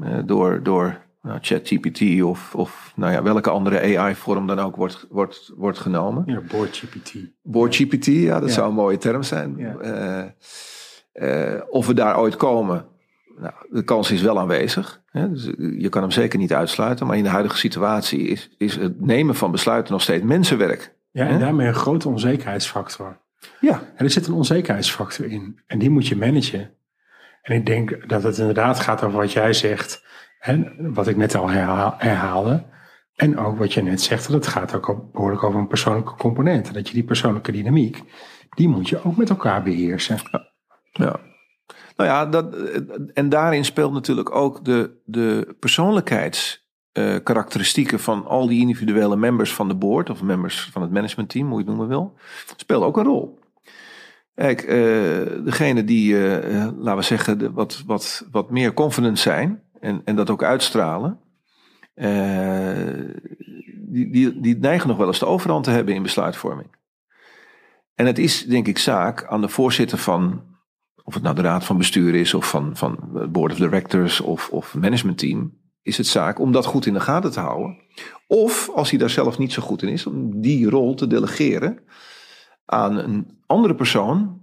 uh, 0.01 0.19
door, 0.25 0.63
door 0.63 1.12
nou, 1.23 1.39
ChatGPT 1.41 2.21
of, 2.21 2.55
of 2.55 2.93
nou 2.95 3.12
ja, 3.13 3.23
welke 3.23 3.49
andere 3.49 3.97
AI-vorm 3.97 4.47
dan 4.47 4.59
ook 4.59 4.75
wordt, 4.75 5.05
wordt, 5.09 5.51
wordt 5.55 5.79
genomen. 5.79 6.23
Ja, 6.25 6.41
BoardGPT. 6.41 7.13
BoardGPT, 7.41 8.05
ja, 8.05 8.39
dat 8.39 8.49
ja. 8.49 8.55
zou 8.55 8.67
een 8.67 8.75
mooie 8.75 8.97
term 8.97 9.23
zijn. 9.23 9.57
Ja. 9.57 9.75
Uh, 9.81 10.25
uh, 11.13 11.62
of 11.69 11.88
we 11.88 11.93
daar 11.93 12.19
ooit 12.19 12.36
komen, 12.36 12.86
nou, 13.38 13.53
de 13.69 13.83
kans 13.83 14.12
is 14.12 14.21
wel 14.21 14.39
aanwezig. 14.39 15.01
Hè? 15.12 15.29
Dus 15.29 15.43
je 15.77 15.89
kan 15.89 16.01
hem 16.01 16.12
zeker 16.12 16.39
niet 16.39 16.53
uitsluiten. 16.53 17.07
Maar 17.07 17.17
in 17.17 17.23
de 17.23 17.29
huidige 17.29 17.57
situatie 17.57 18.27
is, 18.27 18.49
is 18.57 18.75
het 18.75 19.01
nemen 19.01 19.36
van 19.36 19.51
besluiten 19.51 19.93
nog 19.93 20.01
steeds 20.01 20.23
mensenwerk. 20.23 20.95
Ja, 21.12 21.25
en 21.25 21.33
hè? 21.33 21.39
daarmee 21.39 21.67
een 21.67 21.73
grote 21.73 22.09
onzekerheidsfactor. 22.09 23.17
Ja. 23.59 23.81
En 23.95 24.05
er 24.05 24.12
zit 24.12 24.27
een 24.27 24.33
onzekerheidsfactor 24.33 25.25
in. 25.25 25.59
En 25.67 25.79
die 25.79 25.89
moet 25.89 26.07
je 26.07 26.15
managen. 26.15 26.71
En 27.41 27.55
ik 27.55 27.65
denk 27.65 28.09
dat 28.09 28.23
het 28.23 28.38
inderdaad 28.38 28.79
gaat 28.79 29.03
over 29.03 29.19
wat 29.19 29.31
jij 29.31 29.53
zegt 29.53 30.03
en 30.43 30.93
wat 30.93 31.08
ik 31.08 31.17
net 31.17 31.36
al 31.36 31.49
herhaalde. 31.49 32.63
En 33.15 33.38
ook 33.38 33.58
wat 33.58 33.73
je 33.73 33.82
net 33.82 34.01
zegt, 34.01 34.32
dat 34.32 34.47
gaat 34.47 34.75
ook 34.75 35.12
behoorlijk 35.12 35.43
over 35.43 35.60
een 35.60 35.67
persoonlijke 35.67 36.15
component. 36.15 36.73
Dat 36.73 36.88
je 36.88 36.93
die 36.93 37.03
persoonlijke 37.03 37.51
dynamiek, 37.51 38.01
die 38.49 38.67
moet 38.67 38.89
je 38.89 39.03
ook 39.03 39.17
met 39.17 39.29
elkaar 39.29 39.63
beheersen. 39.63 40.17
Ja. 40.91 41.19
Nou 41.97 42.10
ja, 42.10 42.25
dat, 42.25 42.56
en 43.13 43.29
daarin 43.29 43.65
speelt 43.65 43.93
natuurlijk 43.93 44.36
ook 44.36 44.65
de, 44.65 45.01
de 45.06 45.56
persoonlijkheids 45.60 46.67
uh, 46.93 47.15
karakteristieken 47.23 47.99
van 47.99 48.25
al 48.25 48.47
die 48.47 48.60
individuele 48.60 49.15
members 49.15 49.53
van 49.53 49.67
de 49.67 49.75
board 49.75 50.10
of 50.10 50.21
members 50.21 50.69
van 50.71 50.82
het 50.82 50.91
managementteam, 50.91 51.47
hoe 51.47 51.60
je 51.60 51.65
het 51.65 51.67
noemen 51.67 51.88
wil, 51.88 52.17
speelt 52.56 52.84
ook 52.84 52.97
een 52.97 53.03
rol. 53.03 53.39
Kijk, 54.36 54.63
uh, 54.63 54.69
degene 55.45 55.84
die, 55.84 56.13
uh, 56.13 56.67
laten 56.77 56.95
we 56.95 57.01
zeggen, 57.01 57.53
wat, 57.53 57.84
wat, 57.86 58.27
wat 58.32 58.51
meer 58.51 58.73
confident 58.73 59.19
zijn 59.19 59.63
en, 59.84 60.02
en 60.06 60.15
dat 60.15 60.30
ook 60.30 60.43
uitstralen, 60.43 61.19
die, 63.76 64.12
die, 64.12 64.39
die 64.39 64.58
neigen 64.58 64.88
nog 64.88 64.98
wel 64.98 65.08
eens 65.08 65.19
de 65.19 65.26
overhand 65.26 65.63
te 65.63 65.72
hebben 65.72 65.96
in 65.96 66.04
besluitvorming. 66.04 66.69
En 67.96 68.06
het 68.06 68.19
is, 68.19 68.46
denk 68.46 68.67
ik, 68.67 68.78
zaak 68.78 69.26
aan 69.26 69.41
de 69.41 69.50
voorzitter 69.50 69.98
van, 69.98 70.43
of 71.04 71.13
het 71.13 71.24
nou 71.24 71.36
de 71.36 71.41
raad 71.41 71.65
van 71.65 71.78
bestuur 71.78 72.15
is, 72.15 72.34
of 72.34 72.50
van, 72.50 72.78
van 72.78 73.10
het 73.13 73.32
board 73.32 73.52
of 73.52 73.58
directors 73.58 74.22
of, 74.22 74.50
of 74.50 74.76
managementteam, 74.76 75.54
is 75.82 75.98
het 75.98 76.08
zaak 76.08 76.39
om 76.39 76.52
dat 76.52 76.65
goed 76.65 76.86
in 76.86 76.93
de 76.93 77.00
gaten 77.00 77.32
te 77.32 77.39
houden. 77.39 77.78
Of 78.28 78.69
als 78.69 78.89
hij 78.89 79.00
daar 79.00 79.10
zelf 79.10 79.38
niet 79.38 79.54
zo 79.54 79.62
goed 79.62 79.82
in 79.82 79.89
is, 79.89 80.06
om 80.06 80.41
die 80.41 80.69
rol 80.69 80.93
te 80.93 81.08
delegeren 81.08 81.80
aan 82.65 82.98
een 82.98 83.41
andere 83.46 83.76
persoon 83.76 84.42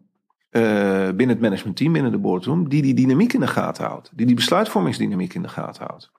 uh, 0.50 0.62
binnen 1.06 1.28
het 1.28 1.40
managementteam, 1.40 1.92
binnen 1.92 2.12
de 2.12 2.18
boardroom, 2.18 2.68
die 2.68 2.82
die 2.82 2.94
dynamiek 2.94 3.32
in 3.32 3.40
de 3.40 3.46
gaten 3.46 3.84
houdt. 3.84 4.10
Die 4.14 4.26
die 4.26 4.34
besluitvormingsdynamiek 4.34 5.34
in 5.34 5.42
de 5.42 5.48
gaten 5.48 5.86
houdt. 5.86 6.10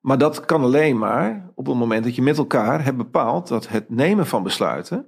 Maar 0.00 0.18
dat 0.18 0.44
kan 0.44 0.62
alleen 0.62 0.98
maar 0.98 1.50
op 1.54 1.66
het 1.66 1.76
moment 1.76 2.04
dat 2.04 2.14
je 2.14 2.22
met 2.22 2.38
elkaar 2.38 2.84
hebt 2.84 2.96
bepaald 2.96 3.48
dat 3.48 3.68
het 3.68 3.90
nemen 3.90 4.26
van 4.26 4.42
besluiten, 4.42 5.06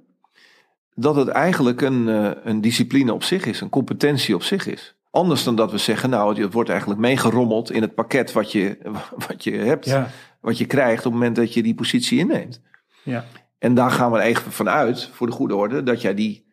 dat 0.95 1.15
het 1.15 1.27
eigenlijk 1.27 1.81
een, 1.81 2.07
uh, 2.07 2.31
een 2.43 2.61
discipline 2.61 3.13
op 3.13 3.23
zich 3.23 3.45
is, 3.45 3.61
een 3.61 3.69
competentie 3.69 4.35
op 4.35 4.43
zich 4.43 4.67
is. 4.67 4.95
Anders 5.11 5.43
dan 5.43 5.55
dat 5.55 5.71
we 5.71 5.77
zeggen, 5.77 6.09
nou, 6.09 6.41
het 6.41 6.53
wordt 6.53 6.69
eigenlijk 6.69 6.99
meegerommeld 6.99 7.71
in 7.71 7.81
het 7.81 7.95
pakket 7.95 8.31
wat 8.31 8.51
je, 8.51 8.77
wat 9.27 9.43
je 9.43 9.51
hebt, 9.51 9.97
wat 10.41 10.57
je 10.57 10.65
krijgt 10.65 11.05
op 11.05 11.11
het 11.11 11.13
moment 11.13 11.35
dat 11.35 11.53
je 11.53 11.63
die 11.63 11.75
positie 11.75 12.19
inneemt. 12.19 12.61
Ja. 13.03 13.25
En 13.59 13.73
daar 13.73 13.91
gaan 13.91 14.11
we 14.11 14.19
even 14.19 14.51
vanuit, 14.51 15.09
voor 15.13 15.27
de 15.27 15.33
goede 15.33 15.55
orde, 15.55 15.83
dat 15.83 16.01
jij 16.01 16.13
die, 16.13 16.46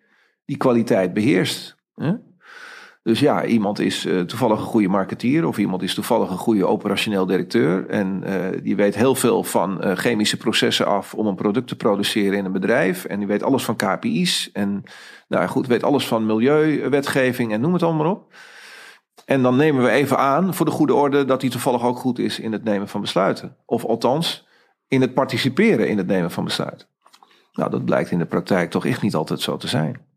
die 0.44 0.56
kwaliteit 0.56 1.14
beheerst. 1.14 1.76
Hè? 1.94 2.12
Dus 3.04 3.20
ja, 3.20 3.44
iemand 3.44 3.78
is 3.78 4.06
uh, 4.06 4.20
toevallig 4.20 4.58
een 4.58 4.64
goede 4.64 4.88
marketeer 4.88 5.46
of 5.46 5.58
iemand 5.58 5.82
is 5.82 5.94
toevallig 5.94 6.30
een 6.30 6.36
goede 6.36 6.66
operationeel 6.66 7.26
directeur. 7.26 7.88
En 7.88 8.22
uh, 8.26 8.62
die 8.62 8.76
weet 8.76 8.94
heel 8.94 9.14
veel 9.14 9.44
van 9.44 9.86
uh, 9.86 9.96
chemische 9.96 10.36
processen 10.36 10.86
af 10.86 11.14
om 11.14 11.26
een 11.26 11.34
product 11.34 11.68
te 11.68 11.76
produceren 11.76 12.38
in 12.38 12.44
een 12.44 12.52
bedrijf. 12.52 13.04
En 13.04 13.18
die 13.18 13.26
weet 13.26 13.42
alles 13.42 13.64
van 13.64 13.76
KPI's 13.76 14.50
en 14.52 14.82
nou 15.28 15.46
goed, 15.46 15.66
weet 15.66 15.82
alles 15.82 16.06
van 16.06 16.26
milieuwetgeving 16.26 17.52
en 17.52 17.60
noem 17.60 17.72
het 17.72 17.82
allemaal 17.82 18.10
op. 18.10 18.34
En 19.24 19.42
dan 19.42 19.56
nemen 19.56 19.82
we 19.82 19.90
even 19.90 20.18
aan, 20.18 20.54
voor 20.54 20.66
de 20.66 20.72
goede 20.72 20.94
orde, 20.94 21.24
dat 21.24 21.40
hij 21.40 21.50
toevallig 21.50 21.82
ook 21.82 21.98
goed 21.98 22.18
is 22.18 22.38
in 22.38 22.52
het 22.52 22.64
nemen 22.64 22.88
van 22.88 23.00
besluiten. 23.00 23.56
Of 23.66 23.84
althans, 23.84 24.46
in 24.88 25.00
het 25.00 25.14
participeren 25.14 25.88
in 25.88 25.98
het 25.98 26.06
nemen 26.06 26.30
van 26.30 26.44
besluiten. 26.44 26.86
Nou, 27.52 27.70
dat 27.70 27.84
blijkt 27.84 28.10
in 28.10 28.18
de 28.18 28.26
praktijk 28.26 28.70
toch 28.70 28.86
echt 28.86 29.02
niet 29.02 29.14
altijd 29.14 29.40
zo 29.40 29.56
te 29.56 29.68
zijn. 29.68 30.12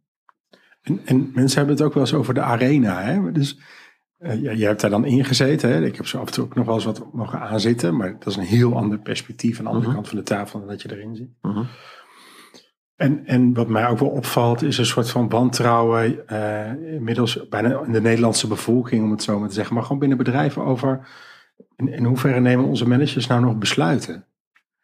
En, 0.88 1.02
en 1.06 1.32
mensen 1.34 1.58
hebben 1.58 1.76
het 1.76 1.86
ook 1.86 1.94
wel 1.94 2.04
eens 2.04 2.14
over 2.14 2.34
de 2.34 2.42
arena. 2.42 3.02
Hè? 3.02 3.32
Dus 3.32 3.60
uh, 4.20 4.42
ja, 4.42 4.52
je 4.52 4.66
hebt 4.66 4.82
daar 4.82 4.90
dan 4.90 5.06
ingezeten. 5.06 5.70
Hè? 5.70 5.86
Ik 5.86 5.96
heb 5.96 6.06
zo 6.06 6.20
af 6.20 6.28
en 6.28 6.34
toe 6.34 6.44
ook 6.44 6.56
nog 6.56 6.66
wel 6.66 6.76
eens 6.76 6.86
wat 6.86 7.14
mogen 7.14 7.40
aanzitten. 7.40 7.96
Maar 7.96 8.16
dat 8.20 8.28
is 8.28 8.36
een 8.36 8.44
heel 8.44 8.76
ander 8.76 9.00
perspectief 9.00 9.58
aan 9.58 9.64
de 9.64 9.70
andere 9.72 9.92
uh 9.92 9.96
mhm. 9.96 10.04
-huh. 10.04 10.12
kant 10.12 10.26
van 10.26 10.36
de 10.38 10.44
tafel 10.44 10.60
dan 10.60 10.68
dat 10.68 10.82
je 10.82 10.92
erin 10.92 11.16
zit. 11.16 11.30
Uh 11.42 11.52
mhm. 11.52 11.60
-huh. 11.60 11.68
En, 12.96 13.26
en 13.26 13.54
wat 13.54 13.68
mij 13.68 13.88
ook 13.88 14.00
wel 14.00 14.10
opvalt, 14.10 14.62
is 14.62 14.78
een 14.78 14.86
soort 14.86 15.10
van 15.10 15.30
wantrouwen, 15.30 16.24
uh, 16.32 16.94
inmiddels 16.94 17.48
bijna 17.50 17.82
in 17.86 17.92
de 17.92 18.02
Nederlandse 18.02 18.48
bevolking, 18.48 19.04
om 19.04 19.12
het 19.12 19.24
zo 19.24 19.40
maar 19.40 19.48
te 19.48 19.54
zeggen, 19.54 19.74
maar 19.74 19.84
gewoon 19.84 20.00
binnen 20.00 20.18
bedrijven 20.18 20.64
over 20.64 21.08
in, 21.76 21.88
in 21.88 22.06
hoeverre 22.06 22.40
nemen 22.40 22.66
onze 22.66 22.88
managers 22.88 23.28
nou 23.28 23.42
nog 23.42 23.58
besluiten? 23.58 24.26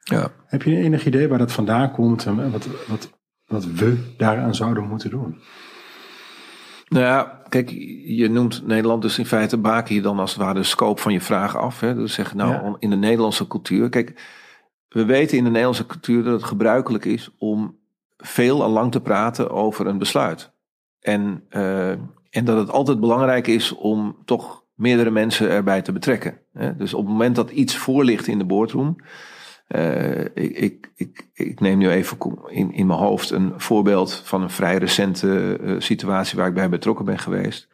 Ja. 0.04 0.32
Heb 0.46 0.62
je 0.62 0.78
enig 0.78 1.06
idee 1.06 1.28
waar 1.28 1.38
dat 1.38 1.52
vandaan 1.52 1.92
komt 1.92 2.26
en 2.26 2.52
wat, 2.52 2.68
wat, 2.88 3.10
wat 3.46 3.66
we 3.66 4.13
daaraan 4.18 4.56
zouden 4.56 4.88
moeten 4.88 5.10
doen? 5.10 5.42
Nou 6.93 7.06
ja, 7.06 7.41
kijk, 7.49 7.69
je 8.06 8.29
noemt 8.29 8.67
Nederland 8.67 9.01
dus 9.01 9.19
in 9.19 9.25
feite 9.25 9.58
baken 9.58 9.95
je 9.95 10.01
dan 10.01 10.19
als 10.19 10.34
het 10.34 10.41
ware 10.41 10.53
de 10.53 10.63
scope 10.63 11.01
van 11.01 11.13
je 11.13 11.21
vraag 11.21 11.58
af. 11.58 11.79
Hè? 11.79 11.95
Dus 11.95 12.13
zeg 12.13 12.34
nou, 12.34 12.51
ja. 12.51 12.75
in 12.79 12.89
de 12.89 12.95
Nederlandse 12.95 13.47
cultuur. 13.47 13.89
Kijk, 13.89 14.21
we 14.89 15.06
weten 15.06 15.38
in 15.38 15.43
de 15.43 15.49
Nederlandse 15.49 15.86
cultuur 15.86 16.23
dat 16.23 16.34
het 16.34 16.43
gebruikelijk 16.43 17.06
is 17.06 17.29
om 17.38 17.77
veel 18.17 18.63
en 18.63 18.69
lang 18.69 18.91
te 18.91 19.01
praten 19.01 19.49
over 19.49 19.88
een 19.88 19.97
besluit. 19.97 20.51
En, 20.99 21.43
uh, 21.49 21.89
en 22.29 22.45
dat 22.45 22.58
het 22.58 22.69
altijd 22.69 22.99
belangrijk 22.99 23.47
is 23.47 23.75
om 23.75 24.17
toch 24.25 24.63
meerdere 24.75 25.12
mensen 25.12 25.49
erbij 25.49 25.82
te 25.82 25.91
betrekken. 25.91 26.39
Hè? 26.53 26.75
Dus 26.75 26.93
op 26.93 27.03
het 27.03 27.12
moment 27.12 27.36
dat 27.36 27.51
iets 27.51 27.77
voor 27.77 28.03
ligt 28.03 28.27
in 28.27 28.38
de 28.38 28.45
boardroom. 28.45 28.95
Uh, 29.67 30.26
ik, 30.34 30.91
ik, 30.95 31.30
ik, 31.34 31.60
neem 31.60 31.78
nu 31.78 31.89
even 31.89 32.17
in, 32.47 32.71
in 32.71 32.88
mijn 32.88 32.99
hoofd 32.99 33.30
een 33.30 33.54
voorbeeld 33.58 34.15
van 34.15 34.41
een 34.41 34.49
vrij 34.49 34.78
recente 34.78 35.58
uh, 35.62 35.80
situatie 35.80 36.38
waar 36.38 36.47
ik 36.47 36.54
bij 36.54 36.69
betrokken 36.69 37.06
ben 37.06 37.19
geweest. 37.19 37.67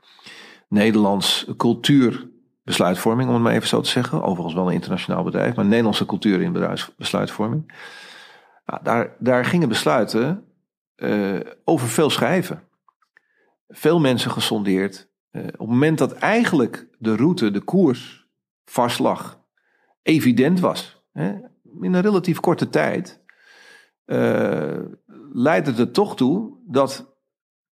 Nederlands 0.67 1.51
cultuurbesluitvorming, 1.57 3.27
om 3.27 3.33
het 3.33 3.43
maar 3.43 3.53
even 3.53 3.67
zo 3.67 3.81
te 3.81 3.89
zeggen. 3.89 4.23
Overigens 4.23 4.53
wel 4.55 4.67
een 4.67 4.73
internationaal 4.73 5.23
bedrijf, 5.23 5.55
maar 5.55 5.65
Nederlandse 5.65 6.05
cultuur 6.05 6.41
in 6.41 6.77
besluitvorming. 6.97 7.73
Nou, 8.65 8.83
daar, 8.83 9.15
daar 9.19 9.45
gingen 9.45 9.69
besluiten 9.69 10.43
uh, 10.95 11.39
over 11.63 11.87
veel 11.87 12.09
schrijven. 12.09 12.63
Veel 13.67 13.99
mensen 13.99 14.31
gesondeerd. 14.31 15.09
Op 15.31 15.41
het 15.41 15.59
moment 15.59 15.97
dat 15.97 16.13
eigenlijk 16.13 16.87
de 16.97 17.15
route, 17.15 17.51
de 17.51 17.61
koers 17.61 18.27
vast 18.65 18.99
lag, 18.99 19.39
evident 20.01 20.59
was, 20.59 21.03
in 21.81 21.93
een 21.93 22.01
relatief 22.01 22.39
korte 22.39 22.69
tijd, 22.69 23.19
uh, 24.05 24.79
leidde 25.33 25.71
het 25.71 25.79
er 25.79 25.91
toch 25.91 26.15
toe 26.15 26.57
dat 26.67 27.17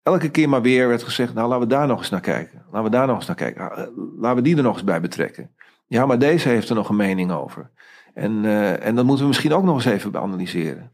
elke 0.03 0.29
keer 0.29 0.49
maar 0.49 0.61
weer 0.61 0.87
werd 0.87 1.03
gezegd: 1.03 1.33
Nou, 1.33 1.47
laten 1.47 1.67
we 1.67 1.73
daar 1.73 1.87
nog 1.87 1.99
eens 1.99 2.09
naar 2.09 2.21
kijken. 2.21 2.65
Laten 2.71 2.83
we 2.83 2.97
daar 2.97 3.07
nog 3.07 3.15
eens 3.15 3.25
naar 3.25 3.35
kijken. 3.35 3.91
Laten 4.19 4.35
we 4.35 4.41
die 4.41 4.57
er 4.57 4.63
nog 4.63 4.73
eens 4.73 4.83
bij 4.83 5.01
betrekken. 5.01 5.55
Ja, 5.87 6.05
maar 6.05 6.19
deze 6.19 6.49
heeft 6.49 6.69
er 6.69 6.75
nog 6.75 6.89
een 6.89 6.95
mening 6.95 7.31
over. 7.31 7.71
En, 8.13 8.43
uh, 8.43 8.85
en 8.85 8.95
dat 8.95 9.05
moeten 9.05 9.23
we 9.23 9.29
misschien 9.29 9.53
ook 9.53 9.63
nog 9.63 9.75
eens 9.75 9.85
even 9.85 10.11
beanalyseren. 10.11 10.89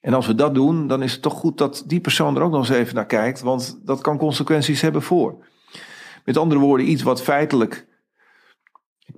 En 0.00 0.14
als 0.14 0.26
we 0.26 0.34
dat 0.34 0.54
doen, 0.54 0.86
dan 0.86 1.02
is 1.02 1.12
het 1.12 1.22
toch 1.22 1.32
goed 1.32 1.58
dat 1.58 1.84
die 1.86 2.00
persoon 2.00 2.36
er 2.36 2.42
ook 2.42 2.50
nog 2.50 2.68
eens 2.68 2.78
even 2.78 2.94
naar 2.94 3.06
kijkt, 3.06 3.40
want 3.40 3.80
dat 3.84 4.00
kan 4.00 4.18
consequenties 4.18 4.80
hebben 4.80 5.02
voor. 5.02 5.44
Met 6.24 6.36
andere 6.36 6.60
woorden, 6.60 6.90
iets 6.90 7.02
wat 7.02 7.22
feitelijk. 7.22 7.86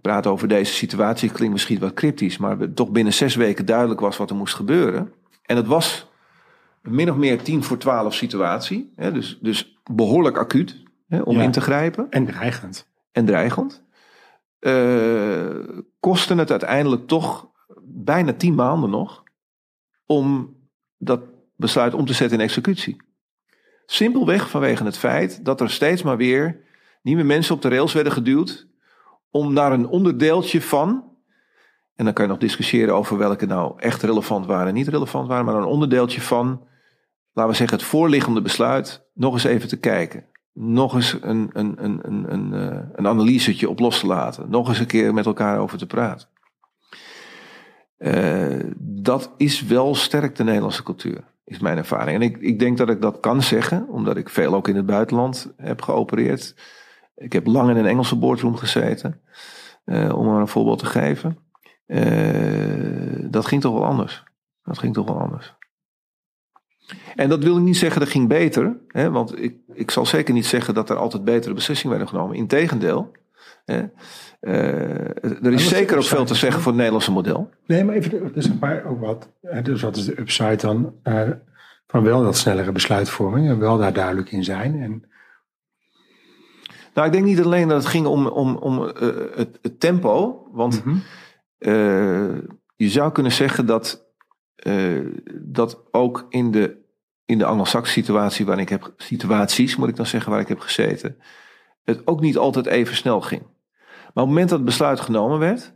Praat 0.09 0.27
over 0.27 0.49
deze 0.49 0.73
situatie, 0.73 1.31
klinkt 1.31 1.53
misschien 1.53 1.79
wat 1.79 1.95
cryptisch, 1.95 2.39
maar 2.39 2.73
toch 2.73 2.91
binnen 2.91 3.13
zes 3.13 3.35
weken 3.35 3.67
duidelijk 3.67 4.01
was 4.01 4.17
wat 4.17 4.31
er 4.31 4.37
moest 4.37 4.55
gebeuren. 4.55 5.13
En 5.43 5.57
het 5.57 5.67
was 5.67 6.07
min 6.83 7.11
of 7.11 7.17
meer 7.17 7.43
tien 7.43 7.65
voor 7.65 7.79
twaalf 7.79 8.15
situatie, 8.15 8.93
hè, 8.97 9.13
dus, 9.13 9.39
dus 9.41 9.79
behoorlijk 9.91 10.37
acuut 10.37 10.83
hè, 11.09 11.21
om 11.21 11.37
ja, 11.37 11.43
in 11.43 11.51
te 11.51 11.61
grijpen. 11.61 12.07
En 12.11 12.27
dreigend. 12.27 12.89
En 13.13 13.25
dreigend. 13.25 13.85
Uh, 14.61 15.47
kostte 16.01 16.35
het 16.35 16.51
uiteindelijk 16.51 17.07
toch 17.07 17.51
bijna 17.85 18.33
tien 18.33 18.55
maanden 18.55 18.91
nog 18.91 19.23
om 20.07 20.57
dat 20.99 21.21
besluit 21.57 21.95
om 21.95 22.07
te 22.07 22.13
zetten 22.13 22.39
in 22.39 22.45
executie. 22.45 22.97
Simpelweg 23.87 24.51
vanwege 24.51 24.85
het 24.85 24.99
feit 24.99 25.45
dat 25.45 25.61
er 25.61 25.71
steeds 25.71 26.03
maar 26.03 26.17
weer 26.17 26.61
nieuwe 27.03 27.23
mensen 27.23 27.55
op 27.55 27.63
de 27.63 27.69
rails 27.69 27.93
werden 27.93 28.13
geduwd 28.13 28.68
om 29.31 29.53
naar 29.53 29.73
een 29.73 29.87
onderdeeltje 29.87 30.63
van, 30.63 31.05
en 31.95 32.05
dan 32.05 32.13
kan 32.15 32.25
je 32.25 32.31
nog 32.31 32.41
discussiëren 32.41 32.95
over 32.95 33.19
welke 33.19 33.47
nou 33.47 33.73
echt 33.77 34.03
relevant 34.03 34.47
waren 34.47 34.69
en 34.69 34.75
niet 34.75 34.89
relevant 34.89 35.29
waren, 35.29 35.45
maar 35.45 35.55
een 35.55 35.65
onderdeeltje 35.65 36.21
van, 36.21 36.67
laten 37.33 37.51
we 37.51 37.57
zeggen, 37.57 37.79
het 37.79 37.87
voorliggende 37.87 38.43
besluit 38.43 39.07
nog 39.15 39.33
eens 39.33 39.45
even 39.45 39.69
te 39.69 39.81
kijken. 39.81 40.25
Nog 40.53 40.95
eens 40.95 41.17
een, 41.21 41.51
een, 41.53 41.85
een, 41.85 41.99
een, 42.03 42.33
een, 42.33 42.55
eh, 42.55 42.89
een 42.93 43.07
analysetje 43.07 43.69
op 43.69 43.79
los 43.79 44.01
te 44.01 44.07
laten. 44.07 44.51
Nog 44.51 44.69
eens 44.69 44.79
een 44.79 44.87
keer 44.87 45.15
met 45.15 45.27
elkaar 45.27 45.59
over 45.59 45.79
te 45.79 45.87
praten. 45.87 46.29
Uh, 47.99 48.73
dat 48.79 49.31
is 49.37 49.63
wel 49.63 49.95
sterk 49.95 50.37
de 50.37 50.45
Nederlandse 50.45 50.83
cultuur, 50.83 51.25
is 51.45 51.59
mijn 51.59 51.77
ervaring. 51.77 52.17
En 52.17 52.23
ik, 52.23 52.37
ik 52.37 52.59
denk 52.59 52.79
dat 52.79 52.89
ik 52.89 53.01
dat 53.01 53.21
kan 53.21 53.43
zeggen, 53.43 53.89
omdat 53.89 54.17
ik 54.17 54.29
veel 54.29 54.55
ook 54.55 54.69
in 54.69 54.77
het 54.77 54.87
buitenland 54.87 55.53
heb 55.57 55.83
geopereerd. 55.83 56.55
Ik 57.19 57.33
heb 57.33 57.47
lang 57.47 57.71
in 57.71 57.77
een 57.77 57.87
Engelse 57.87 58.17
boardroom 58.17 58.57
gezeten, 58.57 59.21
uh, 59.85 60.19
om 60.19 60.27
maar 60.27 60.41
een 60.41 60.49
voorbeeld 60.49 60.79
te 60.79 60.87
geven. 60.87 61.39
Uh, 61.87 63.31
dat 63.31 63.47
ging 63.47 63.61
toch 63.61 63.73
wel 63.73 63.85
anders. 63.85 64.25
Dat 64.63 64.79
ging 64.79 64.95
toch 64.95 65.07
wel 65.07 65.21
anders. 65.21 65.55
En 67.17 67.29
dat 67.29 67.43
wil 67.43 67.57
ik 67.57 67.63
niet 67.63 67.77
zeggen 67.77 68.01
dat 68.01 68.09
ging 68.09 68.29
beter, 68.29 68.77
hè, 68.89 69.11
want 69.11 69.43
ik, 69.43 69.57
ik 69.73 69.91
zal 69.91 70.07
zeker 70.07 70.35
niet 70.35 70.47
zeggen 70.47 70.75
dat 70.75 70.91
er 70.91 70.97
altijd 70.97 71.25
betere 71.25 71.55
beslissingen 71.55 71.97
werden 71.97 72.15
genomen. 72.15 72.37
Integendeel. 72.37 73.11
Hè. 73.65 73.83
Uh, 74.41 75.45
er 75.45 75.53
is 75.53 75.69
zeker 75.69 75.97
ook 75.97 76.03
veel 76.03 76.25
te 76.25 76.35
zeggen 76.35 76.61
voor 76.61 76.71
het 76.71 76.77
Nederlandse 76.77 77.13
model. 77.13 77.51
Nee, 77.67 77.85
maar 77.85 77.95
even, 77.95 78.33
dus 78.33 78.59
maar 78.59 78.85
ook 78.85 79.01
wat. 79.01 79.33
Dus 79.63 79.83
wat 79.83 79.97
is 79.97 80.05
de 80.05 80.21
upside 80.21 80.57
dan 80.57 80.95
uh, 81.05 81.31
van 81.87 82.03
wel 82.03 82.23
dat 82.23 82.37
snellere 82.37 82.73
besluitvorming 82.73 83.49
en 83.49 83.59
wel 83.59 83.79
daar 83.79 83.93
duidelijk 83.93 84.31
in 84.33 84.45
zijn? 84.45 84.83
En... 84.83 85.09
Nou, 86.99 87.11
ik 87.11 87.17
denk 87.17 87.29
niet 87.29 87.45
alleen 87.45 87.69
dat 87.69 87.83
het 87.83 87.91
ging 87.91 88.07
om, 88.07 88.27
om, 88.27 88.57
om 88.57 88.83
uh, 88.83 88.91
het, 89.35 89.59
het, 89.63 89.81
tempo, 89.81 90.47
want 90.53 90.85
mm 90.85 90.93
-hmm. 90.93 91.03
je 92.77 92.89
zou 92.89 93.13
kunnen 93.13 93.33
zeggen 93.33 93.67
dat, 93.67 94.07
dat 95.41 95.83
ook 95.91 96.27
in 96.29 96.51
de, 96.51 96.77
in 97.25 97.39
de 97.39 97.45
anglo-saxische 97.45 98.01
situatie 98.01 98.47
waar 98.47 98.59
ik 98.59 98.69
heb, 98.69 98.93
situaties 98.97 99.77
moet 99.77 99.89
ik 99.89 99.97
dan 99.97 100.07
zeggen, 100.07 100.31
waar 100.31 100.41
ik 100.41 100.49
heb 100.49 100.61
gezeten, 100.61 101.17
het 101.85 102.07
ook 102.07 102.21
niet 102.21 102.37
altijd 102.37 102.67
even 102.67 102.97
snel 102.97 103.21
ging. 103.21 103.43
Maar 103.43 104.09
op 104.09 104.15
het 104.15 104.27
moment 104.27 104.49
dat 104.49 104.59
het 104.59 104.69
besluit 104.69 105.01
genomen 105.01 105.39
werd, 105.39 105.75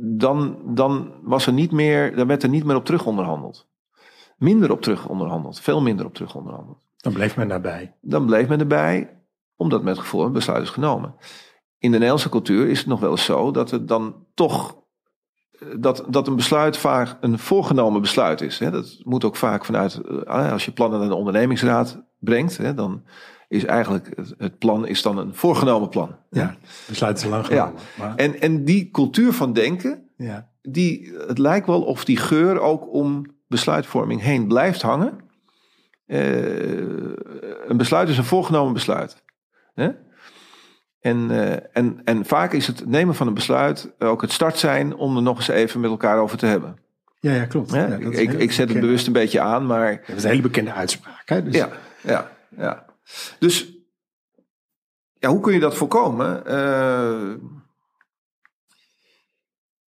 dan, 0.00 0.58
dan 0.74 1.12
was 1.22 1.46
er 1.46 1.52
niet 1.52 1.72
meer, 1.72 2.16
dan 2.16 2.26
werd 2.26 2.42
er 2.42 2.48
niet 2.48 2.64
meer 2.64 2.76
op 2.76 2.84
terug 2.84 3.06
onderhandeld. 3.06 3.68
Minder 4.36 4.70
op 4.70 4.82
terug 4.82 5.08
onderhandeld, 5.08 5.60
veel 5.60 5.82
minder 5.82 6.06
op 6.06 6.14
terug 6.14 6.34
onderhandeld. 6.34 6.86
Dan 6.96 7.12
bleef 7.12 7.36
men 7.36 7.48
daarbij. 7.48 7.94
Dan 8.00 8.26
bleef 8.26 8.48
men 8.48 8.60
erbij, 8.60 9.17
omdat 9.58 9.82
met 9.82 9.98
gevoel 9.98 10.24
een 10.24 10.32
besluit 10.32 10.62
is 10.62 10.70
genomen. 10.70 11.14
In 11.78 11.90
de 11.90 11.96
Nederlandse 11.96 12.28
cultuur 12.28 12.68
is 12.68 12.78
het 12.78 12.86
nog 12.86 13.00
wel 13.00 13.10
eens 13.10 13.24
zo 13.24 13.50
dat 13.50 13.70
het 13.70 13.88
dan 13.88 14.26
toch 14.34 14.76
dat, 15.76 16.04
dat 16.08 16.26
een 16.26 16.36
besluit 16.36 16.76
vaak 16.76 17.16
een 17.20 17.38
voorgenomen 17.38 18.00
besluit 18.00 18.40
is. 18.40 18.58
Hè. 18.58 18.70
Dat 18.70 19.00
moet 19.02 19.24
ook 19.24 19.36
vaak 19.36 19.64
vanuit, 19.64 20.00
eh, 20.26 20.52
als 20.52 20.64
je 20.64 20.72
plannen 20.72 20.98
naar 20.98 21.08
de 21.08 21.14
ondernemingsraad 21.14 22.02
brengt, 22.18 22.56
hè, 22.56 22.74
dan 22.74 23.02
is 23.48 23.64
eigenlijk 23.64 24.10
het, 24.38 24.58
plan 24.58 24.86
is 24.86 25.02
dan 25.02 25.18
een 25.18 25.34
voorgenomen 25.34 25.88
plan. 25.88 26.16
Ja, 26.30 26.56
besluit 26.86 27.18
is 27.18 27.24
lang 27.24 27.46
genomen. 27.46 27.72
Ja. 27.74 28.04
Maar... 28.04 28.16
En, 28.16 28.40
en 28.40 28.64
die 28.64 28.90
cultuur 28.90 29.32
van 29.32 29.52
denken, 29.52 30.08
ja. 30.16 30.50
die, 30.62 31.12
het 31.26 31.38
lijkt 31.38 31.66
wel 31.66 31.82
of 31.82 32.04
die 32.04 32.16
geur 32.16 32.60
ook 32.60 32.92
om 32.92 33.26
besluitvorming 33.46 34.20
heen 34.20 34.48
blijft 34.48 34.82
hangen. 34.82 35.26
Uh, 36.06 36.18
een 37.66 37.76
besluit 37.76 38.08
is 38.08 38.18
een 38.18 38.24
voorgenomen 38.24 38.72
besluit. 38.72 39.24
Hè? 39.78 39.90
En, 41.00 41.30
uh, 41.30 41.76
en, 41.76 42.00
en 42.04 42.24
vaak 42.24 42.52
is 42.52 42.66
het 42.66 42.86
nemen 42.86 43.14
van 43.14 43.26
een 43.26 43.34
besluit 43.34 43.94
ook 43.98 44.20
het 44.20 44.32
start 44.32 44.58
zijn 44.58 44.94
om 44.94 45.16
er 45.16 45.22
nog 45.22 45.36
eens 45.36 45.48
even 45.48 45.80
met 45.80 45.90
elkaar 45.90 46.18
over 46.18 46.38
te 46.38 46.46
hebben. 46.46 46.78
Ja, 47.20 47.32
ja 47.32 47.44
klopt. 47.44 47.72
Ja, 47.72 47.86
ik, 47.86 48.14
ik, 48.14 48.32
ik 48.32 48.52
zet 48.52 48.68
het 48.68 48.80
bewust 48.80 49.06
een 49.06 49.12
beetje 49.12 49.40
aan, 49.40 49.66
maar... 49.66 50.02
Dat 50.06 50.16
is 50.16 50.22
een 50.22 50.30
hele 50.30 50.42
bekende 50.42 50.72
uitspraak. 50.72 51.28
Hè? 51.28 51.42
Dus... 51.42 51.54
Ja, 51.54 51.68
ja, 52.02 52.30
ja. 52.56 52.84
Dus 53.38 53.72
ja, 55.12 55.28
hoe 55.28 55.40
kun 55.40 55.52
je 55.52 55.60
dat 55.60 55.74
voorkomen? 55.74 56.42
Uh, 56.46 57.34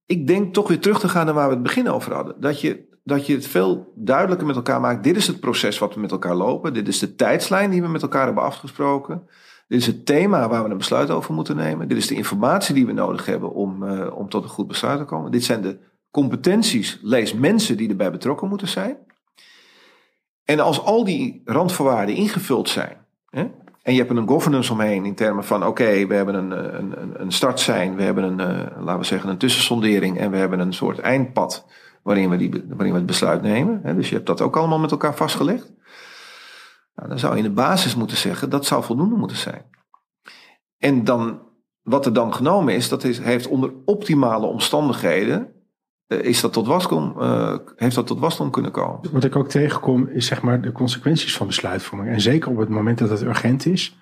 ik 0.07 0.27
denk 0.27 0.55
toch 0.55 0.69
weer 0.69 0.81
terug 0.81 1.01
te 1.01 1.09
gaan 1.09 1.25
naar 1.25 1.35
waar 1.35 1.49
we 1.49 1.55
het 1.55 1.63
begin 1.63 1.89
over 1.89 2.15
hadden. 2.15 2.41
Dat 2.41 2.61
je, 2.61 2.99
dat 3.05 3.27
je 3.27 3.35
het 3.35 3.47
veel 3.47 3.93
duidelijker 3.97 4.47
met 4.47 4.57
elkaar 4.57 4.81
maakt. 4.81 5.05
Dit 5.05 5.17
is 5.17 5.27
het 5.27 5.41
proces 5.41 5.79
wat 5.79 5.95
we 5.95 6.01
met 6.01 6.11
elkaar 6.11 6.35
lopen. 6.35 6.75
Dit 6.75 6.89
is 6.89 6.99
de 6.99 7.15
tijdslijn 7.15 7.71
die 7.71 7.83
we 7.83 7.89
met 7.89 8.03
elkaar 8.03 8.25
hebben 8.25 8.43
afgesproken. 8.43 9.29
Dit 9.71 9.81
is 9.81 9.87
het 9.87 10.07
thema 10.07 10.49
waar 10.49 10.65
we 10.65 10.71
een 10.71 10.77
besluit 10.77 11.11
over 11.11 11.35
moeten 11.35 11.57
nemen. 11.57 11.89
Dit 11.89 11.97
is 11.97 12.07
de 12.07 12.15
informatie 12.15 12.75
die 12.75 12.87
we 12.87 12.93
nodig 12.93 13.27
hebben 13.27 13.53
om, 13.53 13.83
uh, 13.83 14.17
om 14.17 14.29
tot 14.29 14.43
een 14.43 14.49
goed 14.49 14.67
besluit 14.67 14.99
te 14.99 15.05
komen. 15.05 15.31
Dit 15.31 15.45
zijn 15.45 15.63
de 15.63 15.79
competenties, 16.11 16.99
lees 17.03 17.35
mensen 17.35 17.77
die 17.77 17.89
erbij 17.89 18.11
betrokken 18.11 18.49
moeten 18.49 18.69
zijn. 18.69 18.97
En 20.45 20.61
als 20.61 20.85
al 20.85 21.05
die 21.05 21.43
randvoorwaarden 21.45 22.15
ingevuld 22.15 22.69
zijn, 22.69 22.97
hè, 23.29 23.41
en 23.83 23.93
je 23.93 23.99
hebt 23.99 24.11
een 24.11 24.29
governance 24.29 24.73
omheen 24.73 25.05
in 25.05 25.15
termen 25.15 25.45
van: 25.45 25.67
oké, 25.67 26.07
we 26.07 26.15
hebben 26.15 26.35
een, 26.35 26.51
een, 26.77 27.21
een 27.21 27.33
start 27.33 27.61
zijn, 27.61 27.97
we 27.97 28.03
hebben 28.03 28.25
een, 28.25 28.41
uh, 28.41 28.85
laten 28.85 29.01
we 29.01 29.07
zeggen, 29.07 29.31
een 29.31 29.39
tussensondering 29.39 30.19
en 30.19 30.31
we 30.31 30.37
hebben 30.37 30.61
een 30.61 30.73
soort 30.73 30.99
eindpad 30.99 31.67
waarin 32.03 32.31
we, 32.31 32.37
die, 32.37 32.51
waarin 32.51 32.93
we 32.93 32.99
het 32.99 33.07
besluit 33.07 33.43
nemen. 33.43 33.81
Hè, 33.83 33.95
dus 33.95 34.09
je 34.09 34.15
hebt 34.15 34.27
dat 34.27 34.41
ook 34.41 34.57
allemaal 34.57 34.79
met 34.79 34.91
elkaar 34.91 35.15
vastgelegd. 35.15 35.73
Nou, 36.95 37.09
dan 37.09 37.19
zou 37.19 37.33
je 37.33 37.43
in 37.43 37.49
de 37.49 37.55
basis 37.55 37.95
moeten 37.95 38.17
zeggen 38.17 38.51
dat 38.51 38.67
zou 38.67 38.85
voldoende 38.85 39.17
moeten 39.17 39.37
zijn. 39.37 39.65
En 40.79 41.05
dan, 41.05 41.43
wat 41.83 42.07
er 42.07 42.13
dan 42.13 42.35
genomen 42.35 42.75
is, 42.75 42.89
dat 42.89 43.05
is, 43.05 43.19
heeft 43.19 43.47
onder 43.47 43.73
optimale 43.85 44.47
omstandigheden 44.47 45.61
eh, 46.11 46.23
is 46.23 46.41
dat 46.41 46.53
tot 46.53 46.67
waskom, 46.67 47.15
uh, 47.19 47.57
heeft 47.77 47.95
dat 47.95 48.07
tot 48.07 48.19
wasdom 48.19 48.51
kunnen 48.51 48.71
komen. 48.71 49.13
Wat 49.13 49.25
ik 49.25 49.37
ook 49.37 49.49
tegenkom 49.49 50.09
is 50.09 50.27
zeg 50.27 50.43
maar 50.43 50.61
de 50.61 50.73
consequenties 50.73 51.37
van 51.37 51.47
besluitvorming. 51.47 52.11
En 52.11 52.21
zeker 52.21 52.51
op 52.51 52.57
het 52.57 52.69
moment 52.69 52.99
dat 52.99 53.11
het 53.11 53.23
urgent 53.23 53.67
is, 53.67 53.99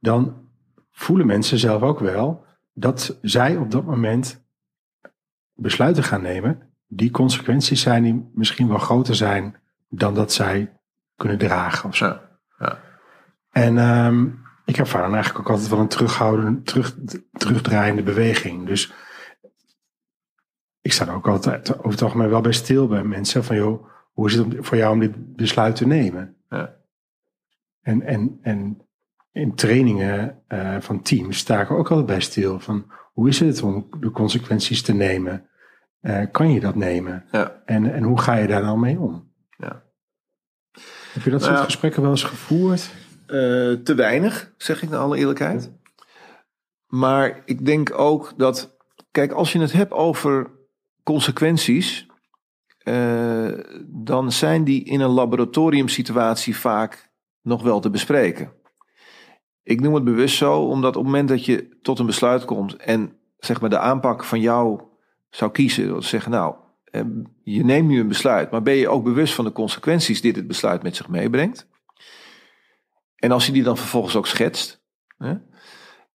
dan 0.00 0.48
voelen 0.90 1.26
mensen 1.26 1.58
zelf 1.58 1.82
ook 1.82 1.98
wel 1.98 2.44
dat 2.72 3.18
zij 3.22 3.56
op 3.56 3.70
dat 3.70 3.84
moment 3.84 4.44
besluiten 5.54 6.02
gaan 6.02 6.22
nemen. 6.22 6.72
Die 6.86 7.10
consequenties 7.10 7.80
zijn 7.80 8.02
die 8.02 8.30
misschien 8.34 8.68
wel 8.68 8.78
groter 8.78 9.14
zijn 9.14 9.56
dan 9.88 10.14
dat 10.14 10.32
zij 10.32 10.79
kunnen 11.20 11.38
dragen 11.38 11.88
of 11.88 11.96
zo. 11.96 12.18
Ja. 12.58 12.78
En 13.50 13.78
um, 13.78 14.42
ik 14.64 14.78
ervaar 14.78 15.02
dan 15.02 15.14
eigenlijk 15.14 15.44
ook 15.44 15.52
altijd 15.52 15.70
wel 15.70 15.80
een 15.80 15.88
terughoudende, 15.88 16.62
terug, 16.62 16.96
terugdraaiende 17.32 18.02
beweging. 18.02 18.66
Dus 18.66 18.92
ik 20.80 20.92
sta 20.92 21.06
er 21.06 21.14
ook 21.14 21.28
altijd 21.28 21.78
over 21.78 21.90
het 21.90 22.02
algemeen 22.02 22.28
wel 22.28 22.40
bij 22.40 22.52
stil 22.52 22.88
bij 22.88 23.04
mensen. 23.04 23.44
Van 23.44 23.56
joh, 23.56 23.86
hoe 24.12 24.26
is 24.26 24.34
het 24.34 24.46
voor 24.58 24.76
jou 24.76 24.92
om 24.92 25.00
dit 25.00 25.36
besluit 25.36 25.76
te 25.76 25.86
nemen? 25.86 26.36
Ja. 26.48 26.76
En, 27.80 28.02
en, 28.02 28.38
en 28.42 28.86
in 29.32 29.54
trainingen 29.54 30.42
uh, 30.48 30.80
van 30.80 31.02
teams 31.02 31.38
sta 31.38 31.60
ik 31.60 31.70
ook 31.70 31.90
altijd 31.90 32.06
bij 32.06 32.20
stil. 32.20 32.60
Van 32.60 32.92
hoe 33.12 33.28
is 33.28 33.40
het 33.40 33.62
om 33.62 33.86
de 34.00 34.10
consequenties 34.10 34.82
te 34.82 34.94
nemen? 34.94 35.48
Uh, 36.00 36.26
kan 36.30 36.52
je 36.52 36.60
dat 36.60 36.74
nemen? 36.74 37.24
Ja. 37.30 37.62
En, 37.64 37.92
en 37.92 38.02
hoe 38.02 38.20
ga 38.20 38.34
je 38.34 38.46
daar 38.46 38.62
dan 38.62 38.80
mee 38.80 38.98
om? 38.98 39.29
Heb 41.12 41.22
je 41.22 41.30
dat 41.30 41.40
soort 41.40 41.52
nou 41.52 41.64
gesprekken 41.64 42.02
wel 42.02 42.10
eens 42.10 42.22
gevoerd? 42.22 42.90
Uh, 43.26 43.36
te 43.72 43.94
weinig, 43.96 44.52
zeg 44.56 44.82
ik 44.82 44.88
naar 44.88 45.00
alle 45.00 45.18
eerlijkheid. 45.18 45.72
Maar 46.86 47.42
ik 47.44 47.66
denk 47.66 47.98
ook 47.98 48.32
dat, 48.36 48.76
kijk, 49.10 49.32
als 49.32 49.52
je 49.52 49.60
het 49.60 49.72
hebt 49.72 49.92
over 49.92 50.50
consequenties, 51.02 52.06
uh, 52.84 53.58
dan 53.86 54.32
zijn 54.32 54.64
die 54.64 54.84
in 54.84 55.00
een 55.00 55.10
laboratoriumsituatie 55.10 56.56
vaak 56.56 57.10
nog 57.42 57.62
wel 57.62 57.80
te 57.80 57.90
bespreken. 57.90 58.52
Ik 59.62 59.80
noem 59.80 59.94
het 59.94 60.04
bewust 60.04 60.36
zo, 60.36 60.60
omdat 60.60 60.96
op 60.96 61.02
het 61.02 61.12
moment 61.12 61.28
dat 61.28 61.44
je 61.44 61.78
tot 61.82 61.98
een 61.98 62.06
besluit 62.06 62.44
komt 62.44 62.76
en 62.76 63.12
zeg 63.38 63.60
maar 63.60 63.70
de 63.70 63.78
aanpak 63.78 64.24
van 64.24 64.40
jou 64.40 64.80
zou 65.30 65.50
kiezen, 65.50 65.88
dat 65.88 66.04
zeggen, 66.04 66.30
nou, 66.30 66.54
eh, 66.54 66.60
je 67.42 67.64
neemt 67.64 67.88
nu 67.88 68.00
een 68.00 68.08
besluit, 68.08 68.50
maar 68.50 68.62
ben 68.62 68.74
je 68.74 68.88
ook 68.88 69.04
bewust 69.04 69.34
van 69.34 69.44
de 69.44 69.52
consequenties 69.52 70.20
die 70.20 70.32
dit 70.32 70.46
besluit 70.46 70.82
met 70.82 70.96
zich 70.96 71.08
meebrengt? 71.08 71.68
En 73.16 73.32
als 73.32 73.46
je 73.46 73.52
die 73.52 73.62
dan 73.62 73.76
vervolgens 73.76 74.16
ook 74.16 74.26
schetst, 74.26 74.82
hè, 75.18 75.34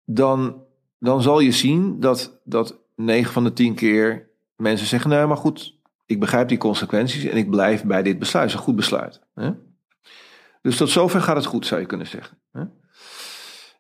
dan, 0.06 0.64
dan 1.00 1.22
zal 1.22 1.40
je 1.40 1.52
zien 1.52 2.00
dat, 2.00 2.42
dat 2.44 2.80
9 2.96 3.34
van 3.34 3.44
de 3.44 3.54
10 3.54 3.76
keer 3.76 4.30
mensen 4.56 4.88
zeggen, 4.88 5.10
nou 5.10 5.28
maar 5.28 5.38
goed, 5.38 5.80
ik 6.06 6.20
begrijp 6.20 6.48
die 6.48 6.58
consequenties 6.58 7.24
en 7.24 7.38
ik 7.38 7.50
blijf 7.50 7.84
bij 7.84 8.04
dit 8.04 8.20
besluit. 8.20 8.44
Het 8.46 8.54
is 8.54 8.60
een 8.60 8.66
goed 8.66 8.76
besluit. 8.76 9.22
Hè? 9.34 9.52
Dus 10.62 10.78
tot 10.78 10.90
zover 10.90 11.22
gaat 11.22 11.36
het 11.36 11.46
goed, 11.46 11.66
zou 11.66 11.82
je 11.82 11.88
kunnen 11.88 12.08
zeggen. 12.08 12.38
Hè? 12.52 12.64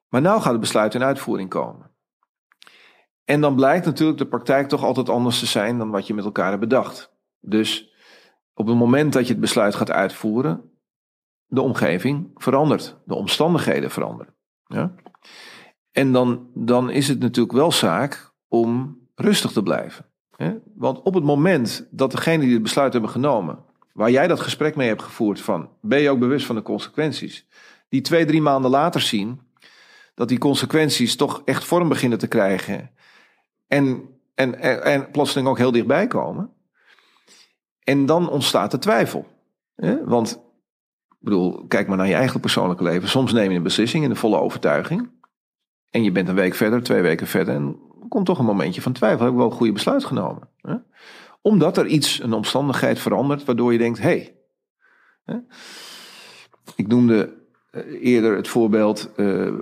Maar 0.09 0.21
nu 0.21 0.27
gaat 0.27 0.51
het 0.51 0.59
besluit 0.59 0.93
in 0.93 1.03
uitvoering 1.03 1.49
komen. 1.49 1.91
En 3.25 3.41
dan 3.41 3.55
blijkt 3.55 3.85
natuurlijk 3.85 4.17
de 4.17 4.27
praktijk 4.27 4.67
toch 4.67 4.83
altijd 4.83 5.09
anders 5.09 5.39
te 5.39 5.45
zijn 5.45 5.77
dan 5.77 5.89
wat 5.89 6.07
je 6.07 6.13
met 6.13 6.25
elkaar 6.25 6.49
hebt 6.49 6.59
bedacht. 6.59 7.13
Dus 7.39 7.93
op 8.53 8.67
het 8.67 8.75
moment 8.75 9.13
dat 9.13 9.25
je 9.27 9.31
het 9.31 9.41
besluit 9.41 9.75
gaat 9.75 9.91
uitvoeren, 9.91 10.71
de 11.45 11.61
omgeving 11.61 12.31
verandert, 12.35 12.97
de 13.05 13.15
omstandigheden 13.15 13.91
veranderen. 13.91 14.33
Ja? 14.65 14.93
En 15.91 16.11
dan, 16.11 16.49
dan 16.53 16.89
is 16.89 17.07
het 17.07 17.19
natuurlijk 17.19 17.55
wel 17.55 17.71
zaak 17.71 18.33
om 18.47 18.99
rustig 19.15 19.51
te 19.51 19.63
blijven. 19.63 20.05
Want 20.75 21.01
op 21.01 21.13
het 21.13 21.23
moment 21.23 21.87
dat 21.91 22.11
degene 22.11 22.43
die 22.43 22.53
het 22.53 22.61
besluit 22.61 22.93
hebben 22.93 23.11
genomen, 23.11 23.59
waar 23.93 24.11
jij 24.11 24.27
dat 24.27 24.39
gesprek 24.39 24.75
mee 24.75 24.87
hebt 24.87 25.03
gevoerd 25.03 25.41
van, 25.41 25.69
ben 25.81 25.99
je 25.99 26.09
ook 26.09 26.19
bewust 26.19 26.45
van 26.45 26.55
de 26.55 26.61
consequenties, 26.61 27.47
die 27.89 28.01
twee, 28.01 28.25
drie 28.25 28.41
maanden 28.41 28.71
later 28.71 29.01
zien 29.01 29.41
dat 30.13 30.27
die 30.27 30.37
consequenties 30.37 31.15
toch 31.15 31.41
echt 31.45 31.63
vorm 31.63 31.89
beginnen 31.89 32.17
te 32.17 32.27
krijgen 32.27 32.91
en, 33.75 34.09
en, 34.35 34.83
en, 34.83 35.11
plotseling 35.11 35.47
ook 35.47 35.57
heel 35.57 35.71
dichtbij 35.71 36.07
komen. 36.07 36.49
En 37.83 38.05
dan 38.05 38.29
ontstaat 38.29 38.71
de 38.71 38.77
twijfel. 38.77 39.27
Want, 40.05 40.31
ik 41.09 41.17
bedoel, 41.19 41.65
kijk 41.67 41.87
maar 41.87 41.97
naar 41.97 42.07
je 42.07 42.13
eigen 42.13 42.39
persoonlijke 42.39 42.83
leven. 42.83 43.09
Soms 43.09 43.33
neem 43.33 43.51
je 43.51 43.57
een 43.57 43.63
beslissing 43.63 44.03
in 44.03 44.09
de 44.09 44.15
volle 44.15 44.39
overtuiging. 44.39 45.09
En 45.89 46.03
je 46.03 46.11
bent 46.11 46.27
een 46.27 46.35
week 46.35 46.55
verder, 46.55 46.83
twee 46.83 47.01
weken 47.01 47.27
verder. 47.27 47.55
En 47.55 47.79
komt 48.09 48.25
toch 48.25 48.39
een 48.39 48.45
momentje 48.45 48.81
van 48.81 48.93
twijfel. 48.93 49.19
Heb 49.19 49.31
ik 49.31 49.37
wel 49.37 49.49
een 49.49 49.57
goede 49.57 49.73
besluit 49.73 50.05
genomen? 50.05 50.49
Hè? 50.61 50.75
Omdat 51.41 51.77
er 51.77 51.85
iets, 51.85 52.23
een 52.23 52.33
omstandigheid 52.33 52.99
verandert, 52.99 53.43
waardoor 53.43 53.71
je 53.71 53.77
denkt. 53.77 53.99
Hey, 53.99 54.35
ik 56.75 56.87
noemde 56.87 57.33
eh, 57.71 57.81
eerder 58.01 58.35
het 58.35 58.47
voorbeeld 58.47 59.11
uh, 59.15 59.53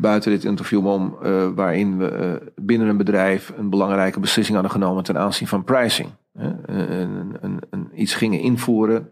buiten 0.00 0.30
dit 0.30 0.44
interview 0.44 0.86
uh, 0.86 1.48
waarin 1.54 1.98
we 1.98 2.38
uh, 2.42 2.48
binnen 2.64 2.88
een 2.88 2.96
bedrijf 2.96 3.52
een 3.56 3.70
belangrijke 3.70 4.20
beslissing 4.20 4.58
hadden 4.58 4.80
genomen 4.80 5.04
ten 5.04 5.18
aanzien 5.18 5.48
van 5.48 5.64
pricing. 5.64 6.08
Een, 6.32 7.36
een, 7.40 7.60
een, 7.70 7.90
iets 7.94 8.14
gingen 8.14 8.40
invoeren 8.40 9.10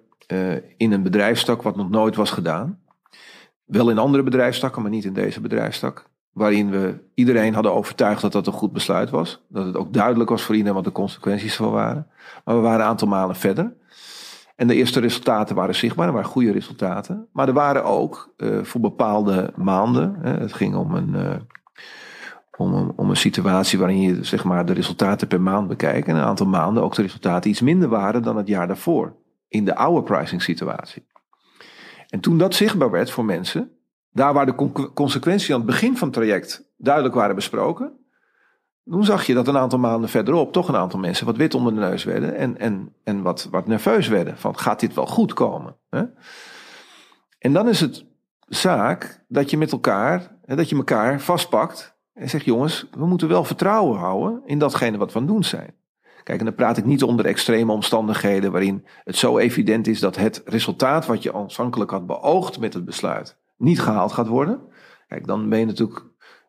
in 0.76 0.92
een 0.92 1.02
bedrijfstak 1.02 1.62
wat 1.62 1.76
nog 1.76 1.90
nooit 1.90 2.16
was 2.16 2.30
gedaan. 2.30 2.78
Wel 3.64 3.90
in 3.90 3.98
andere 3.98 4.22
bedrijfstakken, 4.22 4.82
maar 4.82 4.90
niet 4.90 5.04
in 5.04 5.12
deze 5.12 5.40
bedrijfstak. 5.40 6.08
waarin 6.32 6.70
we 6.70 6.94
iedereen 7.14 7.54
hadden 7.54 7.72
overtuigd 7.72 8.20
dat 8.20 8.32
dat 8.32 8.46
een 8.46 8.52
goed 8.52 8.72
besluit 8.72 9.10
was. 9.10 9.42
Dat 9.48 9.66
het 9.66 9.76
ook 9.76 9.92
duidelijk 9.92 10.30
was 10.30 10.42
voor 10.42 10.54
iedereen 10.54 10.76
wat 10.76 10.84
de 10.84 10.92
consequenties 10.92 11.56
van 11.56 11.70
waren. 11.70 12.06
Maar 12.44 12.54
we 12.54 12.60
waren 12.60 12.80
een 12.80 12.86
aantal 12.86 13.08
malen 13.08 13.36
verder. 13.36 13.72
En 14.54 14.66
de 14.66 14.74
eerste 14.74 15.00
resultaten 15.00 15.56
waren 15.56 15.74
zichtbaar, 15.74 16.06
er 16.06 16.12
waren 16.12 16.28
goede 16.28 16.52
resultaten. 16.52 17.28
Maar 17.32 17.48
er 17.48 17.54
waren 17.54 17.84
ook 17.84 18.34
uh, 18.36 18.62
voor 18.62 18.80
bepaalde 18.80 19.52
maanden, 19.56 20.14
het 20.20 20.52
ging 20.52 20.74
om 20.74 20.94
een, 20.94 21.14
uh, 21.14 21.34
om, 22.56 22.74
een, 22.74 22.92
om 22.96 23.10
een 23.10 23.16
situatie 23.16 23.78
waarin 23.78 24.00
je 24.00 24.24
zeg 24.24 24.44
maar, 24.44 24.66
de 24.66 24.72
resultaten 24.72 25.28
per 25.28 25.40
maand 25.40 25.68
bekijkt. 25.68 26.08
En 26.08 26.16
een 26.16 26.22
aantal 26.22 26.46
maanden 26.46 26.82
ook 26.82 26.94
de 26.94 27.02
resultaten 27.02 27.50
iets 27.50 27.60
minder 27.60 27.88
waren 27.88 28.22
dan 28.22 28.36
het 28.36 28.48
jaar 28.48 28.66
daarvoor. 28.66 29.16
In 29.48 29.64
de 29.64 29.76
oude 29.76 30.02
pricing 30.02 30.42
situatie. 30.42 31.06
En 32.08 32.20
toen 32.20 32.38
dat 32.38 32.54
zichtbaar 32.54 32.90
werd 32.90 33.10
voor 33.10 33.24
mensen, 33.24 33.70
daar 34.10 34.32
waar 34.32 34.46
de 34.46 34.90
consequenties 34.94 35.50
aan 35.50 35.56
het 35.56 35.66
begin 35.66 35.96
van 35.96 36.08
het 36.08 36.16
traject 36.16 36.72
duidelijk 36.76 37.14
waren 37.14 37.34
besproken, 37.34 37.92
toen 38.84 39.04
zag 39.04 39.26
je 39.26 39.34
dat 39.34 39.48
een 39.48 39.58
aantal 39.58 39.78
maanden 39.78 40.10
verderop 40.10 40.52
toch 40.52 40.68
een 40.68 40.76
aantal 40.76 40.98
mensen 40.98 41.26
wat 41.26 41.36
wit 41.36 41.54
onder 41.54 41.74
de 41.74 41.80
neus 41.80 42.04
werden 42.04 42.36
en, 42.36 42.58
en, 42.58 42.94
en 43.04 43.22
wat, 43.22 43.48
wat 43.50 43.66
nerveus 43.66 44.08
werden. 44.08 44.38
Van 44.38 44.58
gaat 44.58 44.80
dit 44.80 44.94
wel 44.94 45.06
goed 45.06 45.32
komen? 45.32 45.76
Hè? 45.90 46.02
En 47.38 47.52
dan 47.52 47.68
is 47.68 47.80
het 47.80 48.04
zaak 48.48 49.24
dat 49.28 49.50
je 49.50 49.58
met 49.58 49.72
elkaar, 49.72 50.36
dat 50.46 50.68
je 50.68 50.76
elkaar 50.76 51.20
vastpakt 51.20 51.96
en 52.12 52.28
zegt 52.28 52.44
jongens, 52.44 52.88
we 52.90 53.06
moeten 53.06 53.28
wel 53.28 53.44
vertrouwen 53.44 53.98
houden 53.98 54.42
in 54.44 54.58
datgene 54.58 54.98
wat 54.98 55.12
we 55.12 55.18
aan 55.18 55.24
het 55.24 55.32
doen 55.32 55.44
zijn. 55.44 55.74
Kijk, 56.22 56.38
en 56.38 56.44
dan 56.44 56.54
praat 56.54 56.76
ik 56.76 56.84
niet 56.84 57.02
onder 57.02 57.26
extreme 57.26 57.72
omstandigheden 57.72 58.52
waarin 58.52 58.86
het 59.04 59.16
zo 59.16 59.38
evident 59.38 59.86
is 59.86 60.00
dat 60.00 60.16
het 60.16 60.42
resultaat 60.44 61.06
wat 61.06 61.22
je 61.22 61.34
aanvankelijk 61.34 61.90
had 61.90 62.06
beoogd 62.06 62.58
met 62.58 62.74
het 62.74 62.84
besluit 62.84 63.36
niet 63.56 63.80
gehaald 63.80 64.12
gaat 64.12 64.26
worden. 64.26 64.60
Kijk, 65.08 65.26
dan 65.26 65.48
ben 65.48 65.58
je 65.58 65.66
natuurlijk 65.66 66.04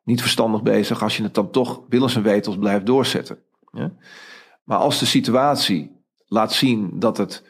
niet 0.05 0.21
verstandig 0.21 0.63
bezig 0.63 1.03
als 1.03 1.17
je 1.17 1.23
het 1.23 1.33
dan 1.33 1.51
toch 1.51 1.81
willens 1.89 2.15
en 2.15 2.23
wetels 2.23 2.57
blijft 2.57 2.85
doorzetten. 2.85 3.37
Ja? 3.71 3.91
Maar 4.63 4.77
als 4.77 4.99
de 4.99 5.05
situatie 5.05 5.91
laat 6.25 6.53
zien 6.53 6.99
dat 6.99 7.17
het, 7.17 7.43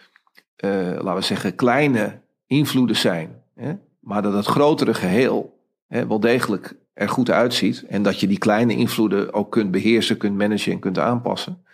uh, 0.66 0.72
laten 0.82 1.16
we 1.16 1.22
zeggen, 1.22 1.56
kleine 1.56 2.22
invloeden 2.48 2.96
zijn, 2.96 3.42
hè, 3.56 3.74
maar 4.00 4.22
dat 4.22 4.34
het 4.34 4.46
grotere 4.46 4.94
geheel 4.94 5.60
hè, 5.88 6.08
wel 6.08 6.20
degelijk 6.20 6.76
er 6.94 7.10
goed 7.10 7.30
uitziet 7.30 7.84
en 7.84 8.04
dat 8.04 8.20
je 8.20 8.28
die 8.28 8.38
kleine 8.38 8.76
invloeden 8.76 9.34
ook 9.34 9.52
kunt 9.52 9.72
beheersen, 9.72 10.18
kunt 10.18 10.38
managen 10.38 10.72
en 10.72 10.80
kunt 10.80 11.00
aanpassen, 11.00 11.66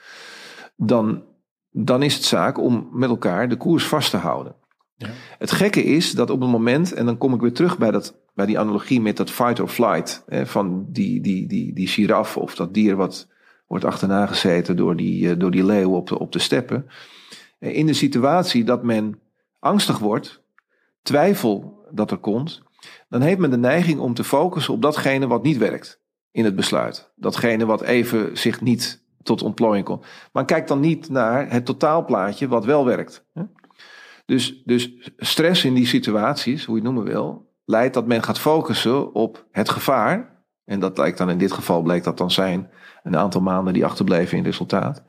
dan, 0.76 1.24
dan 1.70 2.04
is 2.04 2.14
het 2.16 2.24
zaak 2.24 2.58
om 2.58 2.90
met 2.92 3.10
elkaar 3.10 3.50
de 3.50 3.58
koers 3.58 3.88
vast 3.88 4.10
te 4.10 4.18
houden. 4.18 4.56
Ja. 4.96 5.10
Het 5.38 5.52
gekke 5.52 5.84
is 5.84 6.12
dat 6.12 6.30
op 6.30 6.42
het 6.42 6.50
moment, 6.50 6.94
en 6.94 7.06
dan 7.06 7.18
kom 7.18 7.34
ik 7.34 7.42
weer 7.42 7.54
terug 7.54 7.78
bij, 7.78 7.92
dat, 7.92 8.16
bij 8.34 8.46
die 8.46 8.60
analogie 8.60 9.02
met 9.02 9.18
dat 9.18 9.32
fight 9.32 9.60
or 9.60 9.68
flight, 9.68 10.24
hè, 10.28 10.46
van 10.46 10.86
die, 10.90 11.22
die, 11.22 11.48
die, 11.48 11.74
die 11.74 11.88
giraf 11.88 12.38
of 12.38 12.56
dat 12.56 12.74
dier 12.74 12.96
wat 12.96 13.28
wordt 13.68 13.86
achterna 13.86 14.26
gezeten 14.26 14.76
door 14.76 14.96
die, 14.96 15.30
eh, 15.30 15.40
door 15.40 15.52
die 15.52 15.66
leeuw 15.66 15.96
op 15.96 16.08
de, 16.08 16.20
op 16.20 16.32
de 16.32 16.40
steppen. 16.40 16.88
Eh, 17.60 17.76
in 17.76 17.86
de 17.86 17.94
situatie 17.94 18.64
dat 18.64 18.84
men 18.84 19.20
angstig 19.60 20.00
wordt, 20.00 20.42
twijfel 21.02 21.86
dat 21.92 22.12
er 22.12 22.18
komt, 22.18 22.62
dan 23.10 23.22
heeft 23.22 23.40
men 23.40 23.50
de 23.50 23.58
neiging 23.58 24.00
om 24.00 24.14
te 24.14 24.24
focussen 24.24 24.74
op 24.74 24.82
datgene 24.82 25.28
wat 25.28 25.44
niet 25.44 25.58
werkt 25.58 26.02
in 26.32 26.46
het 26.46 26.56
besluit. 26.56 27.12
Datgene 27.16 27.66
wat 27.66 27.82
even 27.82 28.38
zich 28.38 28.62
niet 28.62 29.04
tot 29.24 29.42
ontplooiing 29.42 29.86
komt. 29.86 30.06
Maar 30.32 30.46
kijk 30.46 30.68
dan 30.68 30.80
niet 30.80 31.10
naar 31.10 31.52
het 31.52 31.66
totaalplaatje 31.66 32.48
wat 32.48 32.66
wel 32.66 32.86
werkt. 32.86 33.26
Dus, 34.26 34.62
dus 34.66 35.12
stress 35.18 35.66
in 35.66 35.74
die 35.74 35.86
situaties, 35.86 36.66
hoe 36.66 36.76
je 36.76 36.82
het 36.82 36.94
noemen 36.94 37.12
wil, 37.12 37.51
leidt 37.66 37.94
dat 37.94 38.08
men 38.08 38.24
gaat 38.24 38.40
focussen 38.40 39.14
op 39.14 39.46
het 39.52 39.70
gevaar. 39.70 40.44
En 40.66 40.80
dat 40.80 40.98
lijkt 40.98 41.18
dan 41.18 41.30
in 41.30 41.38
dit 41.38 41.52
geval 41.52 41.82
bleek 41.82 42.04
dat 42.04 42.18
dan 42.18 42.32
zijn 42.32 42.70
een 43.04 43.18
aantal 43.18 43.42
maanden 43.42 43.74
die 43.74 43.86
achterbleven 43.86 44.38
in 44.38 44.44
resultaat. 44.44 45.04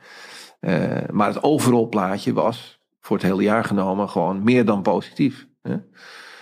Uh, 0.60 0.88
maar 1.10 1.28
het 1.28 1.42
overal 1.42 1.88
plaatje 1.88 2.32
was 2.32 2.80
voor 3.00 3.16
het 3.16 3.26
hele 3.26 3.42
jaar 3.42 3.64
genomen 3.64 4.08
gewoon 4.08 4.42
meer 4.42 4.64
dan 4.64 4.82
positief. 4.82 5.46
Hè? 5.62 5.76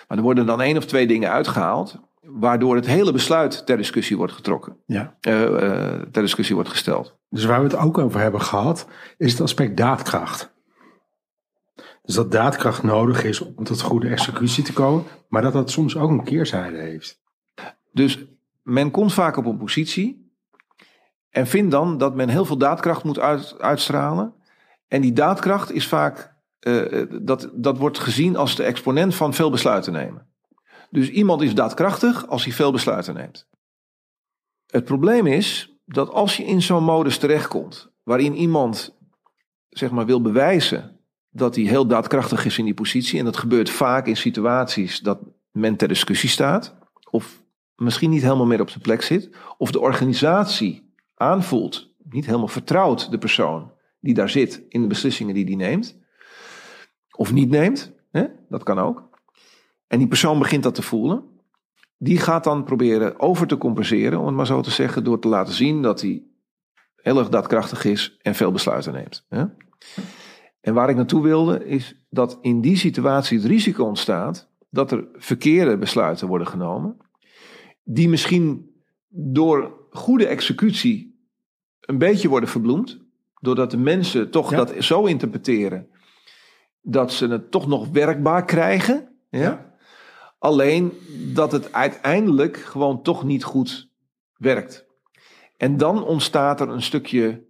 Maar 0.08 0.18
er 0.18 0.24
worden 0.24 0.46
dan 0.46 0.60
één 0.60 0.76
of 0.76 0.84
twee 0.84 1.06
dingen 1.06 1.30
uitgehaald, 1.30 2.00
waardoor 2.20 2.74
het 2.74 2.86
hele 2.86 3.12
besluit 3.12 3.66
ter 3.66 3.76
discussie 3.76 4.16
wordt 4.16 4.32
getrokken. 4.32 4.76
Ja. 4.86 5.16
Uh, 5.28 5.42
uh, 5.42 5.58
ter 6.10 6.22
discussie 6.22 6.54
wordt 6.54 6.70
gesteld. 6.70 7.18
Dus 7.28 7.44
waar 7.44 7.58
we 7.58 7.64
het 7.64 7.76
ook 7.76 7.98
over 7.98 8.20
hebben 8.20 8.40
gehad, 8.40 8.86
is 9.16 9.32
het 9.32 9.40
aspect 9.40 9.76
daadkracht. 9.76 10.52
Dus 12.10 12.18
dat 12.18 12.32
daadkracht 12.32 12.82
nodig 12.82 13.24
is 13.24 13.40
om 13.40 13.64
tot 13.64 13.80
goede 13.80 14.08
executie 14.08 14.64
te 14.64 14.72
komen, 14.72 15.04
maar 15.28 15.42
dat 15.42 15.52
dat 15.52 15.70
soms 15.70 15.96
ook 15.96 16.10
een 16.10 16.24
keerzijde 16.24 16.76
heeft. 16.76 17.20
Dus 17.92 18.24
men 18.62 18.90
komt 18.90 19.12
vaak 19.12 19.36
op 19.36 19.44
een 19.44 19.56
positie 19.56 20.32
en 21.28 21.46
vindt 21.46 21.70
dan 21.70 21.98
dat 21.98 22.14
men 22.14 22.28
heel 22.28 22.44
veel 22.44 22.58
daadkracht 22.58 23.04
moet 23.04 23.18
uitstralen. 23.58 24.34
En 24.88 25.00
die 25.00 25.12
daadkracht 25.12 25.72
is 25.72 25.86
vaak, 25.86 26.34
uh, 26.60 27.02
dat, 27.22 27.50
dat 27.54 27.78
wordt 27.78 27.98
gezien 27.98 28.36
als 28.36 28.56
de 28.56 28.62
exponent 28.62 29.14
van 29.14 29.34
veel 29.34 29.50
besluiten 29.50 29.92
nemen. 29.92 30.26
Dus 30.90 31.08
iemand 31.08 31.42
is 31.42 31.54
daadkrachtig 31.54 32.26
als 32.26 32.44
hij 32.44 32.52
veel 32.52 32.72
besluiten 32.72 33.14
neemt. 33.14 33.48
Het 34.66 34.84
probleem 34.84 35.26
is 35.26 35.76
dat 35.84 36.10
als 36.10 36.36
je 36.36 36.44
in 36.44 36.62
zo'n 36.62 36.84
modus 36.84 37.18
terechtkomt, 37.18 37.92
waarin 38.02 38.34
iemand 38.34 38.98
zeg 39.68 39.90
maar 39.90 40.06
wil 40.06 40.20
bewijzen 40.20 40.98
dat 41.30 41.54
hij 41.54 41.64
heel 41.64 41.86
daadkrachtig 41.86 42.44
is 42.44 42.58
in 42.58 42.64
die 42.64 42.74
positie. 42.74 43.18
En 43.18 43.24
dat 43.24 43.36
gebeurt 43.36 43.70
vaak 43.70 44.06
in 44.06 44.16
situaties 44.16 45.00
dat 45.00 45.18
men 45.50 45.76
ter 45.76 45.88
discussie 45.88 46.28
staat. 46.28 46.76
Of 47.10 47.42
misschien 47.74 48.10
niet 48.10 48.22
helemaal 48.22 48.46
meer 48.46 48.60
op 48.60 48.70
zijn 48.70 48.82
plek 48.82 49.02
zit. 49.02 49.30
Of 49.58 49.70
de 49.70 49.80
organisatie 49.80 50.92
aanvoelt, 51.14 51.94
niet 52.02 52.26
helemaal 52.26 52.48
vertrouwt 52.48 53.10
de 53.10 53.18
persoon 53.18 53.72
die 54.00 54.14
daar 54.14 54.30
zit 54.30 54.62
in 54.68 54.80
de 54.80 54.86
beslissingen 54.86 55.34
die 55.34 55.44
die 55.44 55.56
neemt. 55.56 55.98
Of 57.16 57.32
niet 57.32 57.50
neemt, 57.50 57.92
hè? 58.10 58.26
dat 58.48 58.62
kan 58.62 58.78
ook. 58.78 59.08
En 59.86 59.98
die 59.98 60.08
persoon 60.08 60.38
begint 60.38 60.62
dat 60.62 60.74
te 60.74 60.82
voelen. 60.82 61.24
Die 61.98 62.18
gaat 62.18 62.44
dan 62.44 62.64
proberen 62.64 63.20
over 63.20 63.46
te 63.46 63.58
compenseren, 63.58 64.18
om 64.18 64.26
het 64.26 64.34
maar 64.34 64.46
zo 64.46 64.60
te 64.60 64.70
zeggen, 64.70 65.04
door 65.04 65.18
te 65.18 65.28
laten 65.28 65.54
zien 65.54 65.82
dat 65.82 66.00
hij 66.00 66.22
heel 66.96 67.18
erg 67.18 67.28
daadkrachtig 67.28 67.84
is 67.84 68.18
en 68.22 68.34
veel 68.34 68.52
besluiten 68.52 68.92
neemt. 68.92 69.24
Hè? 69.28 69.44
En 70.60 70.74
waar 70.74 70.90
ik 70.90 70.96
naartoe 70.96 71.22
wilde, 71.22 71.66
is 71.66 72.04
dat 72.10 72.38
in 72.40 72.60
die 72.60 72.76
situatie 72.76 73.38
het 73.38 73.46
risico 73.46 73.84
ontstaat 73.84 74.48
dat 74.70 74.92
er 74.92 75.08
verkeerde 75.14 75.78
besluiten 75.78 76.28
worden 76.28 76.46
genomen, 76.46 76.96
die 77.84 78.08
misschien 78.08 78.74
door 79.08 79.74
goede 79.90 80.26
executie 80.26 81.24
een 81.80 81.98
beetje 81.98 82.28
worden 82.28 82.48
verbloemd, 82.48 82.98
doordat 83.40 83.70
de 83.70 83.76
mensen 83.76 84.30
toch 84.30 84.50
dat 84.50 84.74
zo 84.78 85.04
interpreteren 85.04 85.88
dat 86.82 87.12
ze 87.12 87.26
het 87.26 87.50
toch 87.50 87.66
nog 87.66 87.88
werkbaar 87.88 88.44
krijgen. 88.44 89.08
Ja? 89.30 89.40
ja? 89.40 89.74
Alleen 90.38 90.92
dat 91.34 91.52
het 91.52 91.72
uiteindelijk 91.72 92.56
gewoon 92.56 93.02
toch 93.02 93.24
niet 93.24 93.44
goed 93.44 93.90
werkt. 94.36 94.86
En 95.56 95.76
dan 95.76 96.04
ontstaat 96.04 96.60
er 96.60 96.68
een 96.68 96.82
stukje 96.82 97.44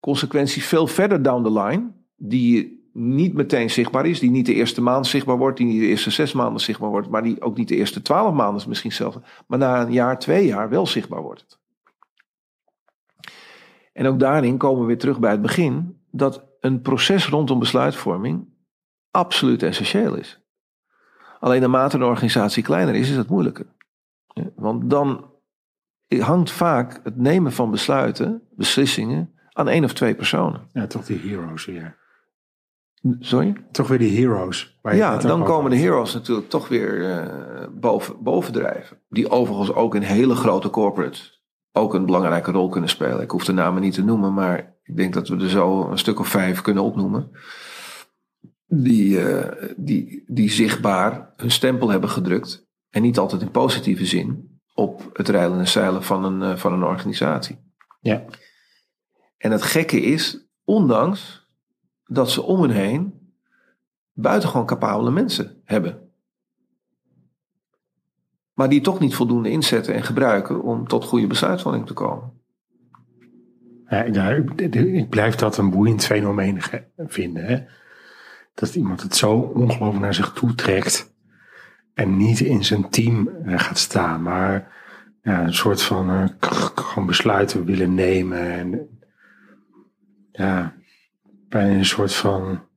consequentie 0.00 0.62
veel 0.62 0.86
verder 0.86 1.22
down 1.22 1.42
the 1.42 1.52
line 1.52 1.92
die 2.16 2.84
niet 2.92 3.34
meteen 3.34 3.70
zichtbaar 3.70 4.06
is, 4.06 4.18
die 4.18 4.30
niet 4.30 4.46
de 4.46 4.54
eerste 4.54 4.82
maand 4.82 5.06
zichtbaar 5.06 5.36
wordt, 5.36 5.56
die 5.56 5.66
niet 5.66 5.80
de 5.80 5.86
eerste 5.86 6.10
zes 6.10 6.32
maanden 6.32 6.60
zichtbaar 6.60 6.90
wordt, 6.90 7.08
maar 7.08 7.22
die 7.22 7.40
ook 7.40 7.56
niet 7.56 7.68
de 7.68 7.76
eerste 7.76 8.02
twaalf 8.02 8.34
maanden 8.34 8.68
misschien 8.68 8.92
zelfs, 8.92 9.16
maar 9.46 9.58
na 9.58 9.80
een 9.80 9.92
jaar, 9.92 10.18
twee 10.18 10.46
jaar 10.46 10.68
wel 10.68 10.86
zichtbaar 10.86 11.22
wordt. 11.22 11.60
En 13.92 14.06
ook 14.06 14.18
daarin 14.18 14.56
komen 14.56 14.80
we 14.80 14.86
weer 14.86 14.98
terug 14.98 15.18
bij 15.18 15.30
het 15.30 15.42
begin, 15.42 16.00
dat 16.10 16.44
een 16.60 16.80
proces 16.80 17.28
rondom 17.28 17.58
besluitvorming 17.58 18.48
absoluut 19.10 19.62
essentieel 19.62 20.14
is. 20.14 20.40
Alleen 21.40 21.60
naarmate 21.60 21.96
een 21.96 22.02
organisatie 22.02 22.62
kleiner 22.62 22.94
is, 22.94 23.10
is 23.10 23.16
het 23.16 23.28
moeilijker. 23.28 23.66
Want 24.54 24.90
dan 24.90 25.30
hangt 26.08 26.50
vaak 26.50 27.00
het 27.04 27.16
nemen 27.16 27.52
van 27.52 27.70
besluiten, 27.70 28.42
beslissingen, 28.50 29.34
aan 29.52 29.68
één 29.68 29.84
of 29.84 29.92
twee 29.92 30.14
personen. 30.14 30.68
Ja, 30.72 30.86
toch 30.86 31.04
die 31.04 31.18
heroes 31.18 31.64
weer. 31.64 32.05
Sorry? 33.20 33.54
Toch 33.70 33.88
weer 33.88 33.98
die 33.98 34.18
heroes. 34.18 34.78
ja, 34.82 35.16
dan 35.16 35.44
komen 35.44 35.70
de 35.70 35.76
heroes 35.76 36.14
natuurlijk 36.14 36.48
toch 36.48 36.68
weer 36.68 36.98
uh, 36.98 37.66
boven, 37.80 38.22
bovendrijven. 38.22 39.00
Die 39.08 39.30
overigens 39.30 39.72
ook 39.72 39.94
in 39.94 40.02
hele 40.02 40.34
grote 40.34 40.70
corporates 40.70 41.36
ook 41.76 41.94
een 41.94 42.06
belangrijke 42.06 42.50
rol 42.50 42.68
kunnen 42.68 42.90
spelen. 42.90 43.20
Ik 43.20 43.30
hoef 43.30 43.44
de 43.44 43.52
namen 43.52 43.82
niet 43.82 43.94
te 43.94 44.04
noemen, 44.04 44.34
maar 44.34 44.76
ik 44.82 44.96
denk 44.96 45.14
dat 45.14 45.28
we 45.28 45.36
er 45.36 45.48
zo 45.48 45.90
een 45.90 45.98
stuk 45.98 46.18
of 46.18 46.28
vijf 46.28 46.60
kunnen 46.60 46.82
opnoemen. 46.82 47.30
Die, 48.66 49.20
uh, 49.20 49.44
die, 49.76 50.24
die 50.26 50.50
zichtbaar 50.50 51.32
hun 51.36 51.50
stempel 51.50 51.88
hebben 51.88 52.10
gedrukt. 52.10 52.66
En 52.90 53.02
niet 53.02 53.18
altijd 53.18 53.42
in 53.42 53.50
positieve 53.50 54.06
zin 54.06 54.60
op 54.74 55.10
het 55.12 55.28
rijden 55.28 55.58
en 55.58 55.68
zeilen 55.68 56.02
van 56.02 56.24
een, 56.24 56.50
uh, 56.50 56.56
van 56.56 56.72
een 56.72 56.84
organisatie. 56.84 57.58
Ja. 58.00 58.24
En 59.36 59.50
het 59.50 59.62
gekke 59.62 60.00
is, 60.00 60.48
ondanks 60.64 61.45
dat 62.06 62.30
ze 62.30 62.42
om 62.42 62.60
hen 62.60 62.70
heen 62.70 63.32
buitengewoon 64.12 64.66
capabele 64.66 65.10
mensen 65.10 65.60
hebben. 65.64 66.00
maar 68.52 68.68
die 68.68 68.80
toch 68.80 69.00
niet 69.00 69.14
voldoende 69.14 69.50
inzetten 69.50 69.94
en 69.94 70.02
gebruiken 70.02 70.62
om 70.62 70.88
tot 70.88 71.04
goede 71.04 71.26
besluitvorming 71.26 71.86
te 71.86 71.92
komen. 71.92 72.32
Ja, 73.88 74.30
ik, 74.30 75.08
blijf 75.08 75.34
dat 75.34 75.58
een 75.58 75.70
boeiend 75.70 76.04
fenomeen 76.04 76.60
vinden. 76.98 77.44
Hè? 77.44 77.64
Dat 78.54 78.74
iemand 78.74 79.02
het 79.02 79.16
zo 79.16 79.32
ongelooflijk 79.32 80.00
naar 80.00 80.14
zich 80.14 80.32
toe 80.32 80.54
trekt 80.54 81.14
en 81.94 82.16
niet 82.16 82.40
in 82.40 82.64
zijn 82.64 82.90
team 82.90 83.28
eh, 83.28 83.58
gaat 83.58 83.78
staan, 83.78 84.22
maar 84.22 84.72
ja, 85.22 85.44
een 85.44 85.54
soort 85.54 85.82
van 85.82 86.10
uh, 86.10 86.24
gewoon 86.74 87.06
besluiten 87.06 87.64
willen 87.64 87.94
nemen. 87.94 88.38
En, 88.38 88.88
ja, 90.32 90.74
bij 91.48 91.74
een 91.74 91.84
soort 91.84 92.14
van 92.14 92.68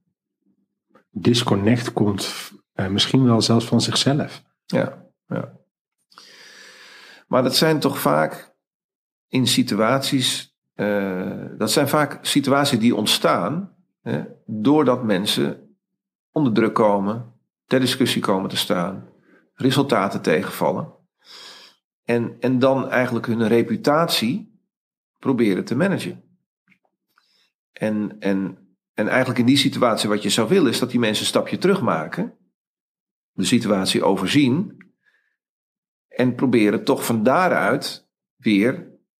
disconnect 1.11 1.93
komt, 1.93 2.51
uh, 2.75 2.87
misschien 2.87 3.23
wel 3.23 3.41
zelfs 3.41 3.65
van 3.65 3.81
zichzelf. 3.81 4.43
Ja, 4.65 5.05
ja. 5.27 5.57
Maar 7.27 7.43
dat 7.43 7.55
zijn 7.55 7.79
toch 7.79 7.99
vaak 7.99 8.55
in 9.27 9.47
situaties, 9.47 10.57
uh, 10.75 11.45
dat 11.57 11.71
zijn 11.71 11.87
vaak 11.87 12.25
situaties 12.25 12.79
die 12.79 12.95
ontstaan 12.95 13.75
hè, 14.01 14.23
doordat 14.45 15.03
mensen 15.03 15.75
onder 16.31 16.53
druk 16.53 16.73
komen, 16.73 17.33
ter 17.65 17.79
discussie 17.79 18.21
komen 18.21 18.49
te 18.49 18.57
staan, 18.57 19.09
resultaten 19.53 20.21
tegenvallen. 20.21 20.93
En, 22.03 22.35
en 22.39 22.59
dan 22.59 22.89
eigenlijk 22.89 23.25
hun 23.25 23.47
reputatie 23.47 24.61
proberen 25.19 25.65
te 25.65 25.75
managen. 25.75 26.23
En, 27.71 28.15
en, 28.19 28.58
en 28.99 29.07
eigenlijk 29.07 29.39
in 29.39 29.45
die 29.45 29.57
situatie 29.57 30.09
wat 30.09 30.23
je 30.23 30.29
zou 30.29 30.49
willen 30.49 30.71
is 30.71 30.79
dat 30.79 30.89
die 30.91 30.99
mensen 30.99 31.23
een 31.23 31.29
stapje 31.29 31.57
terug 31.57 31.81
maken. 31.81 32.37
De 33.31 33.43
situatie 33.43 34.03
overzien. 34.03 34.77
En 36.07 36.35
proberen 36.35 36.83
toch 36.83 37.05
van 37.05 37.23
daaruit 37.23 38.09
weer 38.35 38.73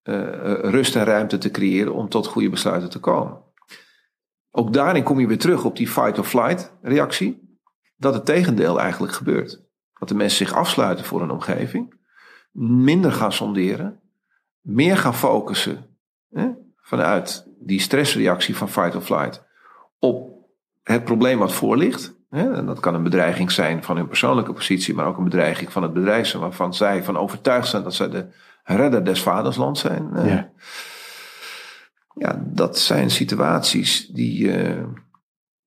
uh, 0.03 0.53
rust 0.59 0.95
en 0.95 1.03
ruimte 1.03 1.37
te 1.37 1.51
creëren 1.51 1.93
om 1.93 2.09
tot 2.09 2.27
goede 2.27 2.49
besluiten 2.49 2.89
te 2.89 2.99
komen. 2.99 3.43
Ook 4.51 4.73
daarin 4.73 5.03
kom 5.03 5.19
je 5.19 5.27
weer 5.27 5.37
terug 5.37 5.65
op 5.65 5.75
die 5.75 5.87
fight-or-flight 5.87 6.77
reactie. 6.81 7.57
Dat 7.95 8.13
het 8.13 8.25
tegendeel 8.25 8.79
eigenlijk 8.79 9.13
gebeurt. 9.13 9.63
Dat 9.93 10.07
de 10.07 10.15
mensen 10.15 10.45
zich 10.45 10.55
afsluiten 10.55 11.05
voor 11.05 11.21
een 11.21 11.31
omgeving 11.31 11.97
minder 12.61 13.11
gaan 13.11 13.31
sonderen, 13.31 13.99
meer 14.61 14.97
gaan 14.97 15.15
focussen 15.15 15.97
hè, 16.29 16.49
vanuit 16.75 17.47
die 17.59 17.79
stressreactie 17.79 18.55
van 18.55 18.69
fight 18.69 18.95
or 18.95 19.01
flight 19.01 19.47
op 19.99 20.29
het 20.83 21.03
probleem 21.03 21.39
wat 21.39 21.53
voor 21.53 21.77
ligt. 21.77 22.17
En 22.29 22.65
dat 22.65 22.79
kan 22.79 22.95
een 22.95 23.03
bedreiging 23.03 23.51
zijn 23.51 23.83
van 23.83 23.95
hun 23.95 24.07
persoonlijke 24.07 24.53
positie, 24.53 24.93
maar 24.93 25.05
ook 25.05 25.17
een 25.17 25.23
bedreiging 25.23 25.71
van 25.71 25.83
het 25.83 25.93
bedrijf 25.93 26.31
waarvan 26.31 26.73
zij 26.73 27.03
van 27.03 27.17
overtuigd 27.17 27.67
zijn 27.67 27.83
dat 27.83 27.93
zij 27.93 28.09
de 28.09 28.27
redder 28.63 29.05
des 29.05 29.21
vaderslands 29.21 29.81
zijn. 29.81 30.09
Ja. 30.13 30.51
ja, 32.15 32.43
dat 32.45 32.77
zijn 32.77 33.09
situaties 33.09 34.07
die, 34.07 34.65
uh, 34.65 34.83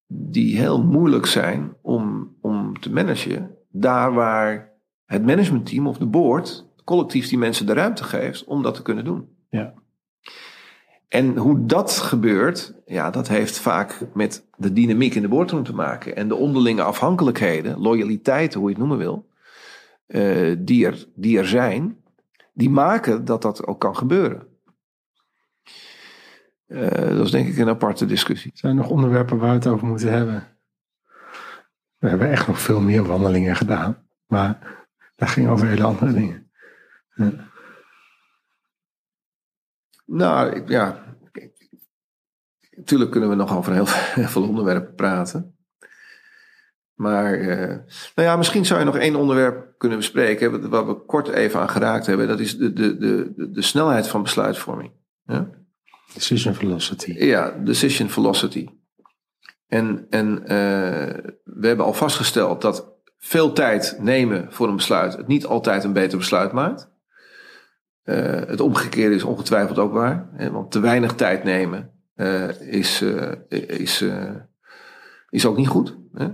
die 0.06 0.56
heel 0.56 0.82
moeilijk 0.82 1.26
zijn 1.26 1.76
om, 1.80 2.34
om 2.40 2.80
te 2.80 2.92
managen. 2.92 3.56
Daar 3.70 4.12
waar 4.12 4.72
het 5.04 5.26
managementteam 5.26 5.86
of 5.86 5.98
de 5.98 6.06
board 6.06 6.66
collectief 6.84 7.28
die 7.28 7.38
mensen 7.38 7.66
de 7.66 7.72
ruimte 7.72 8.04
geeft 8.04 8.44
om 8.44 8.62
dat 8.62 8.74
te 8.74 8.82
kunnen 8.82 9.04
doen. 9.04 9.28
Ja. 9.50 9.74
En 11.12 11.36
hoe 11.36 11.66
dat 11.66 11.92
gebeurt, 11.92 12.74
ja, 12.86 13.10
dat 13.10 13.28
heeft 13.28 13.58
vaak 13.58 14.06
met 14.14 14.46
de 14.56 14.72
dynamiek 14.72 15.14
in 15.14 15.22
de 15.22 15.28
boardroom 15.28 15.64
te 15.64 15.74
maken. 15.74 16.16
En 16.16 16.28
de 16.28 16.34
onderlinge 16.34 16.82
afhankelijkheden, 16.82 17.78
loyaliteiten, 17.78 18.60
hoe 18.60 18.68
je 18.68 18.74
het 18.74 18.86
noemen 18.86 19.06
wil, 19.06 19.28
uh, 20.06 20.56
die, 20.58 20.86
er, 20.86 21.06
die 21.14 21.38
er 21.38 21.46
zijn, 21.46 21.96
die 22.52 22.70
maken 22.70 23.24
dat 23.24 23.42
dat 23.42 23.66
ook 23.66 23.80
kan 23.80 23.96
gebeuren. 23.96 24.46
Uh, 26.66 26.90
dat 26.90 27.24
is 27.24 27.30
denk 27.30 27.48
ik 27.48 27.56
een 27.56 27.68
aparte 27.68 28.06
discussie. 28.06 28.50
Zijn 28.54 28.76
er 28.76 28.82
nog 28.82 28.90
onderwerpen 28.90 29.38
waar 29.38 29.48
we 29.48 29.54
het 29.54 29.66
over 29.66 29.86
moeten 29.86 30.12
hebben? 30.12 30.48
We 31.98 32.08
hebben 32.08 32.30
echt 32.30 32.46
nog 32.46 32.60
veel 32.60 32.80
meer 32.80 33.04
wandelingen 33.04 33.56
gedaan. 33.56 34.06
Maar 34.26 34.58
dat 35.16 35.28
ging 35.28 35.48
over 35.48 35.66
hele 35.66 35.84
andere 35.84 36.12
dingen. 36.12 36.50
Nou, 40.12 40.62
ja. 40.66 41.04
Natuurlijk 42.70 43.10
kunnen 43.10 43.28
we 43.28 43.34
nog 43.34 43.56
over 43.56 43.72
heel, 43.72 43.86
veel 44.32 44.48
onderwerpen 44.48 44.94
praten. 44.94 45.56
Maar, 46.94 47.38
uh, 47.38 47.66
nou 48.14 48.28
ja, 48.28 48.36
misschien 48.36 48.66
zou 48.66 48.78
je 48.78 48.86
nog 48.86 48.96
één 48.96 49.16
onderwerp 49.16 49.74
kunnen 49.78 49.98
bespreken, 49.98 50.70
waar 50.70 50.86
we 50.86 50.94
kort 50.94 51.28
even 51.28 51.60
aan 51.60 51.68
geraakt 51.68 52.06
hebben. 52.06 52.28
Dat 52.28 52.40
is 52.40 52.56
de, 52.56 52.72
de, 52.72 52.96
de, 52.96 53.50
de 53.50 53.62
snelheid 53.62 54.08
van 54.08 54.22
besluitvorming. 54.22 54.92
Ja? 55.24 55.50
Decision 56.14 56.54
velocity. 56.54 57.12
Ja, 57.12 57.50
decision 57.50 58.08
velocity. 58.08 58.68
En, 59.66 60.06
en 60.10 60.38
uh, 60.42 60.48
we 61.44 61.66
hebben 61.66 61.86
al 61.86 61.94
vastgesteld 61.94 62.60
dat 62.60 62.92
veel 63.18 63.52
tijd 63.52 63.96
nemen 64.00 64.52
voor 64.52 64.68
een 64.68 64.76
besluit 64.76 65.16
het 65.16 65.26
niet 65.26 65.46
altijd 65.46 65.84
een 65.84 65.92
beter 65.92 66.18
besluit 66.18 66.52
maakt. 66.52 66.91
Uh, 68.04 68.16
het 68.46 68.60
omgekeerde 68.60 69.14
is 69.14 69.22
ongetwijfeld 69.22 69.78
ook 69.78 69.92
waar. 69.92 70.28
Hè, 70.32 70.50
want 70.50 70.70
te 70.70 70.80
weinig 70.80 71.14
tijd 71.14 71.44
nemen 71.44 71.90
uh, 72.16 72.60
is, 72.60 73.02
uh, 73.02 73.32
is, 73.48 74.04
is 75.28 75.46
ook 75.46 75.56
niet 75.56 75.68
goed. 75.68 75.96
Hè? 76.12 76.28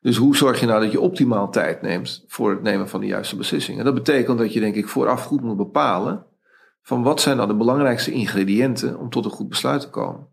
Dus 0.00 0.16
hoe 0.16 0.36
zorg 0.36 0.60
je 0.60 0.66
nou 0.66 0.82
dat 0.82 0.92
je 0.92 1.00
optimaal 1.00 1.50
tijd 1.50 1.82
neemt 1.82 2.24
voor 2.26 2.50
het 2.50 2.62
nemen 2.62 2.88
van 2.88 3.00
de 3.00 3.06
juiste 3.06 3.36
beslissingen? 3.36 3.84
Dat 3.84 3.94
betekent 3.94 4.38
dat 4.38 4.52
je 4.52 4.60
denk 4.60 4.74
ik 4.74 4.88
vooraf 4.88 5.24
goed 5.24 5.40
moet 5.40 5.56
bepalen 5.56 6.26
van 6.82 7.02
wat 7.02 7.20
zijn 7.20 7.36
nou 7.36 7.48
de 7.48 7.56
belangrijkste 7.56 8.12
ingrediënten 8.12 8.98
om 8.98 9.10
tot 9.10 9.24
een 9.24 9.30
goed 9.30 9.48
besluit 9.48 9.80
te 9.80 9.90
komen. 9.90 10.26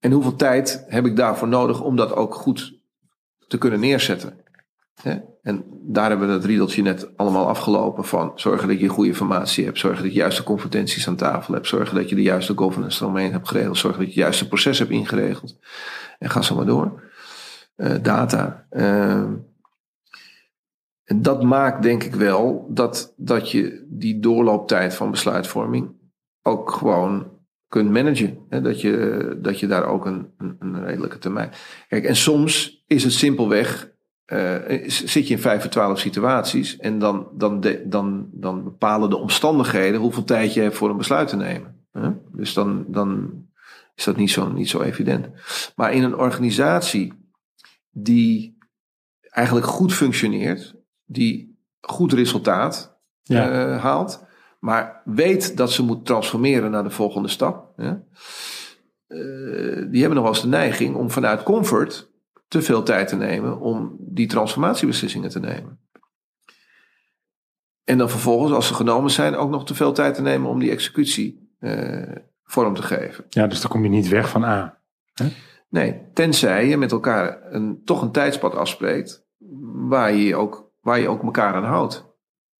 En 0.00 0.12
hoeveel 0.12 0.36
tijd 0.36 0.84
heb 0.88 1.06
ik 1.06 1.16
daarvoor 1.16 1.48
nodig 1.48 1.80
om 1.80 1.96
dat 1.96 2.12
ook 2.12 2.34
goed 2.34 2.80
te 3.46 3.58
kunnen 3.58 3.80
neerzetten? 3.80 4.43
En 5.42 5.64
daar 5.82 6.08
hebben 6.08 6.28
we 6.28 6.32
het 6.32 6.44
riedeltje 6.44 6.82
net 6.82 7.16
allemaal 7.16 7.48
afgelopen 7.48 8.04
van 8.04 8.32
zorgen 8.34 8.68
dat 8.68 8.80
je 8.80 8.88
goede 8.88 9.10
informatie 9.10 9.64
hebt, 9.64 9.78
zorgen 9.78 10.02
dat 10.02 10.12
je 10.12 10.18
juiste 10.18 10.42
competenties 10.42 11.08
aan 11.08 11.16
tafel 11.16 11.54
hebt, 11.54 11.66
zorgen 11.66 11.94
dat 11.94 12.08
je 12.08 12.14
de 12.14 12.22
juiste 12.22 12.56
governance 12.56 13.02
eromheen 13.02 13.32
hebt 13.32 13.48
geregeld, 13.48 13.76
zorgen 13.76 14.00
dat 14.00 14.08
je 14.08 14.14
het 14.14 14.24
juiste 14.24 14.48
proces 14.48 14.78
hebt 14.78 14.90
ingeregeld. 14.90 15.58
En 16.18 16.30
ga 16.30 16.42
zo 16.42 16.54
maar 16.54 16.66
door. 16.66 17.02
Uh, 17.76 17.94
data. 18.02 18.66
Uh, 18.70 19.22
en 21.04 21.22
dat 21.22 21.42
maakt 21.42 21.82
denk 21.82 22.02
ik 22.02 22.14
wel 22.14 22.66
dat, 22.70 23.14
dat 23.16 23.50
je 23.50 23.86
die 23.88 24.20
doorlooptijd 24.20 24.94
van 24.94 25.10
besluitvorming 25.10 25.90
ook 26.42 26.70
gewoon 26.70 27.32
kunt 27.68 27.90
managen. 27.90 28.38
Hè? 28.48 28.60
Dat, 28.60 28.80
je, 28.80 29.38
dat 29.42 29.60
je 29.60 29.66
daar 29.66 29.86
ook 29.86 30.06
een, 30.06 30.30
een, 30.38 30.56
een 30.60 30.84
redelijke 30.84 31.18
termijn. 31.18 31.50
Kijk, 31.88 32.04
en 32.04 32.16
soms 32.16 32.82
is 32.86 33.04
het 33.04 33.12
simpelweg 33.12 33.93
uh, 34.26 34.88
zit 34.88 35.28
je 35.28 35.34
in 35.34 35.40
vijf 35.40 35.64
of 35.64 35.70
twaalf 35.70 35.98
situaties 35.98 36.76
en 36.76 36.98
dan, 36.98 37.28
dan, 37.32 37.64
dan, 37.84 38.28
dan 38.32 38.64
bepalen 38.64 39.10
de 39.10 39.16
omstandigheden 39.16 40.00
hoeveel 40.00 40.24
tijd 40.24 40.54
je 40.54 40.60
hebt 40.60 40.76
voor 40.76 40.90
een 40.90 40.96
besluit 40.96 41.28
te 41.28 41.36
nemen. 41.36 41.82
Dus 42.32 42.54
dan, 42.54 42.84
dan 42.88 43.32
is 43.94 44.04
dat 44.04 44.16
niet 44.16 44.30
zo, 44.30 44.52
niet 44.52 44.68
zo 44.68 44.80
evident. 44.80 45.28
Maar 45.76 45.92
in 45.92 46.02
een 46.02 46.16
organisatie 46.16 47.12
die 47.90 48.58
eigenlijk 49.28 49.66
goed 49.66 49.92
functioneert, 49.92 50.74
die 51.04 51.58
goed 51.80 52.12
resultaat 52.12 52.98
ja. 53.22 53.74
uh, 53.74 53.82
haalt, 53.82 54.24
maar 54.60 55.02
weet 55.04 55.56
dat 55.56 55.72
ze 55.72 55.82
moet 55.82 56.06
transformeren 56.06 56.70
naar 56.70 56.84
de 56.84 56.90
volgende 56.90 57.28
stap, 57.28 57.72
uh, 57.76 57.92
die 59.90 60.00
hebben 60.00 60.14
nog 60.14 60.22
wel 60.22 60.26
eens 60.26 60.42
de 60.42 60.48
neiging 60.48 60.94
om 60.94 61.10
vanuit 61.10 61.42
comfort 61.42 62.12
te 62.54 62.62
veel 62.62 62.82
tijd 62.82 63.08
te 63.08 63.16
nemen 63.16 63.60
om 63.60 63.96
die 63.98 64.26
transformatiebeslissingen 64.26 65.30
te 65.30 65.40
nemen. 65.40 65.78
En 67.84 67.98
dan 67.98 68.10
vervolgens, 68.10 68.52
als 68.52 68.66
ze 68.66 68.74
genomen 68.74 69.10
zijn, 69.10 69.36
ook 69.36 69.50
nog 69.50 69.66
te 69.66 69.74
veel 69.74 69.92
tijd 69.92 70.14
te 70.14 70.22
nemen 70.22 70.50
om 70.50 70.58
die 70.58 70.70
executie 70.70 71.56
uh, 71.60 72.16
vorm 72.44 72.74
te 72.74 72.82
geven. 72.82 73.24
Ja, 73.28 73.46
dus 73.46 73.60
dan 73.60 73.70
kom 73.70 73.82
je 73.82 73.88
niet 73.88 74.08
weg 74.08 74.28
van 74.28 74.44
A. 74.44 74.78
Hè? 75.12 75.26
Nee, 75.68 76.02
tenzij 76.12 76.68
je 76.68 76.76
met 76.76 76.92
elkaar 76.92 77.52
een, 77.52 77.82
toch 77.84 78.02
een 78.02 78.12
tijdspad 78.12 78.54
afspreekt 78.54 79.26
waar 79.88 80.12
je, 80.12 80.36
ook, 80.36 80.72
waar 80.80 81.00
je 81.00 81.08
ook 81.08 81.22
elkaar 81.22 81.54
aan 81.54 81.64
houdt. 81.64 82.04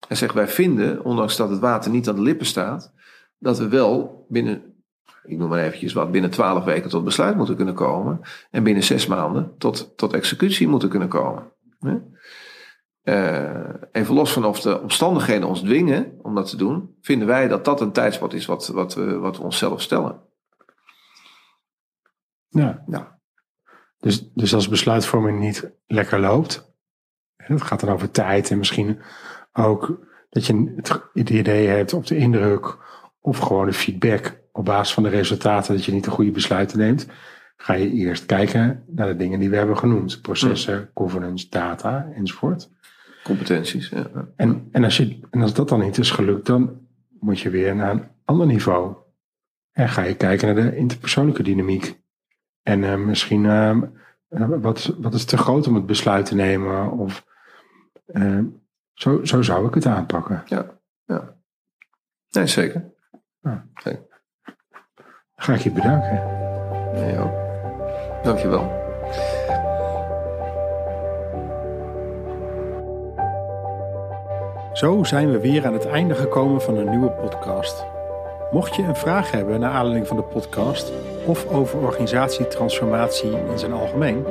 En 0.08 0.16
zegt, 0.16 0.34
wij 0.34 0.48
vinden, 0.48 1.04
ondanks 1.04 1.36
dat 1.36 1.50
het 1.50 1.60
water 1.60 1.90
niet 1.90 2.08
aan 2.08 2.14
de 2.14 2.22
lippen 2.22 2.46
staat, 2.46 2.92
dat 3.38 3.58
we 3.58 3.68
wel 3.68 4.26
binnen 4.28 4.73
ik 5.26 5.38
noem 5.38 5.48
maar 5.48 5.58
eventjes 5.58 5.92
wat, 5.92 6.10
binnen 6.10 6.30
twaalf 6.30 6.64
weken 6.64 6.90
tot 6.90 7.04
besluit 7.04 7.36
moeten 7.36 7.56
kunnen 7.56 7.74
komen. 7.74 8.20
En 8.50 8.62
binnen 8.62 8.82
zes 8.82 9.06
maanden 9.06 9.54
tot, 9.58 9.96
tot 9.96 10.12
executie 10.12 10.68
moeten 10.68 10.88
kunnen 10.88 11.08
komen. 11.08 11.52
Uh, 13.04 13.68
even 13.92 14.14
los 14.14 14.32
van 14.32 14.44
of 14.44 14.60
de 14.60 14.80
omstandigheden 14.80 15.48
ons 15.48 15.60
dwingen 15.60 16.18
om 16.22 16.34
dat 16.34 16.50
te 16.50 16.56
doen, 16.56 16.96
vinden 17.00 17.26
wij 17.26 17.48
dat 17.48 17.64
dat 17.64 17.80
een 17.80 17.92
tijdspad 17.92 18.32
is 18.32 18.46
wat, 18.46 18.66
wat, 18.66 18.94
we, 18.94 19.18
wat 19.18 19.36
we 19.36 19.42
onszelf 19.42 19.82
stellen. 19.82 20.20
Ja. 22.48 22.84
ja. 22.86 23.18
Dus, 23.98 24.30
dus 24.32 24.54
als 24.54 24.68
besluitvorming 24.68 25.40
niet 25.40 25.72
lekker 25.86 26.20
loopt, 26.20 26.74
Dat 27.48 27.62
gaat 27.62 27.80
dan 27.80 27.94
over 27.94 28.10
tijd 28.10 28.50
en 28.50 28.58
misschien 28.58 29.00
ook 29.52 30.06
dat 30.30 30.46
je 30.46 30.74
het 31.12 31.30
idee 31.30 31.66
hebt 31.66 31.92
of 31.92 32.06
de 32.06 32.16
indruk 32.16 32.78
of 33.24 33.38
gewoon 33.38 33.66
de 33.66 33.72
feedback 33.72 34.40
op 34.52 34.64
basis 34.64 34.94
van 34.94 35.02
de 35.02 35.08
resultaten 35.08 35.74
dat 35.74 35.84
je 35.84 35.92
niet 35.92 36.04
de 36.04 36.10
goede 36.10 36.30
besluiten 36.30 36.78
neemt. 36.78 37.06
Ga 37.56 37.72
je 37.74 37.90
eerst 37.90 38.26
kijken 38.26 38.84
naar 38.86 39.06
de 39.06 39.16
dingen 39.16 39.38
die 39.38 39.50
we 39.50 39.56
hebben 39.56 39.78
genoemd. 39.78 40.22
Processen, 40.22 40.90
governance, 40.94 41.46
data 41.48 42.08
enzovoort. 42.14 42.70
Competenties. 43.22 43.88
Ja. 43.88 44.06
En, 44.36 44.68
en, 44.72 44.84
als 44.84 44.96
je, 44.96 45.18
en 45.30 45.42
als 45.42 45.54
dat 45.54 45.68
dan 45.68 45.80
niet 45.80 45.98
is 45.98 46.10
gelukt, 46.10 46.46
dan 46.46 46.86
moet 47.20 47.40
je 47.40 47.50
weer 47.50 47.76
naar 47.76 47.90
een 47.90 48.08
ander 48.24 48.46
niveau. 48.46 48.96
En 49.72 49.88
ga 49.88 50.02
je 50.02 50.16
kijken 50.16 50.54
naar 50.54 50.64
de 50.64 50.76
interpersoonlijke 50.76 51.42
dynamiek. 51.42 52.00
En 52.62 52.82
uh, 52.82 52.96
misschien 52.96 53.44
uh, 53.44 53.78
wat, 54.60 54.96
wat 54.98 55.14
is 55.14 55.24
te 55.24 55.36
groot 55.36 55.66
om 55.66 55.74
het 55.74 55.86
besluit 55.86 56.26
te 56.26 56.34
nemen? 56.34 56.90
Of 56.90 57.26
uh, 58.06 58.40
zo, 58.92 59.24
zo 59.24 59.42
zou 59.42 59.66
ik 59.66 59.74
het 59.74 59.86
aanpakken. 59.86 60.42
Ja, 60.46 60.78
ja. 61.04 61.36
Nee, 62.30 62.46
zeker. 62.46 62.92
Zeker. 63.82 64.02
Ga 65.36 65.54
ik 65.54 65.60
je 65.60 65.70
bedanken. 65.70 66.22
Nee, 66.92 67.18
ook. 67.18 67.32
Dankjewel. 68.22 68.82
Zo 74.72 75.04
zijn 75.04 75.30
we 75.30 75.40
weer 75.40 75.66
aan 75.66 75.72
het 75.72 75.86
einde 75.86 76.14
gekomen 76.14 76.62
van 76.62 76.76
een 76.76 76.90
nieuwe 76.90 77.10
podcast. 77.10 77.84
Mocht 78.50 78.76
je 78.76 78.82
een 78.82 78.96
vraag 78.96 79.30
hebben 79.30 79.60
naar 79.60 79.70
aanleiding 79.70 80.06
van 80.06 80.16
de 80.16 80.22
podcast 80.22 80.92
of 81.26 81.46
over 81.46 81.78
organisatietransformatie 81.78 83.30
in 83.30 83.58
zijn 83.58 83.72
algemeen, 83.72 84.24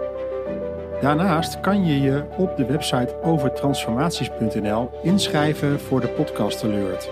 Daarnaast 1.01 1.61
kan 1.61 1.87
je 1.87 2.01
je 2.01 2.25
op 2.37 2.57
de 2.57 2.67
website 2.67 3.15
overtransformaties.nl 3.23 4.91
inschrijven 5.03 5.81
voor 5.81 6.01
de 6.01 6.09
podcast 6.09 6.65
alert. 6.65 7.09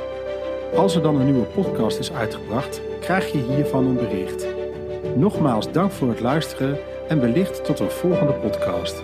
Als 0.75 0.95
er 0.95 1.03
dan 1.03 1.21
een 1.21 1.25
nieuwe 1.25 1.47
podcast 1.47 1.99
is 1.99 2.13
uitgebracht, 2.13 2.81
krijg 3.01 3.33
je 3.33 3.39
hiervan 3.39 3.87
een 3.87 3.95
bericht. 3.95 4.47
Nogmaals 5.15 5.73
dank 5.73 5.91
voor 5.91 6.09
het 6.09 6.21
luisteren 6.21 6.79
en 7.09 7.21
wellicht 7.21 7.65
tot 7.65 7.81
een 7.81 7.91
volgende 7.91 8.33
podcast. 8.33 9.03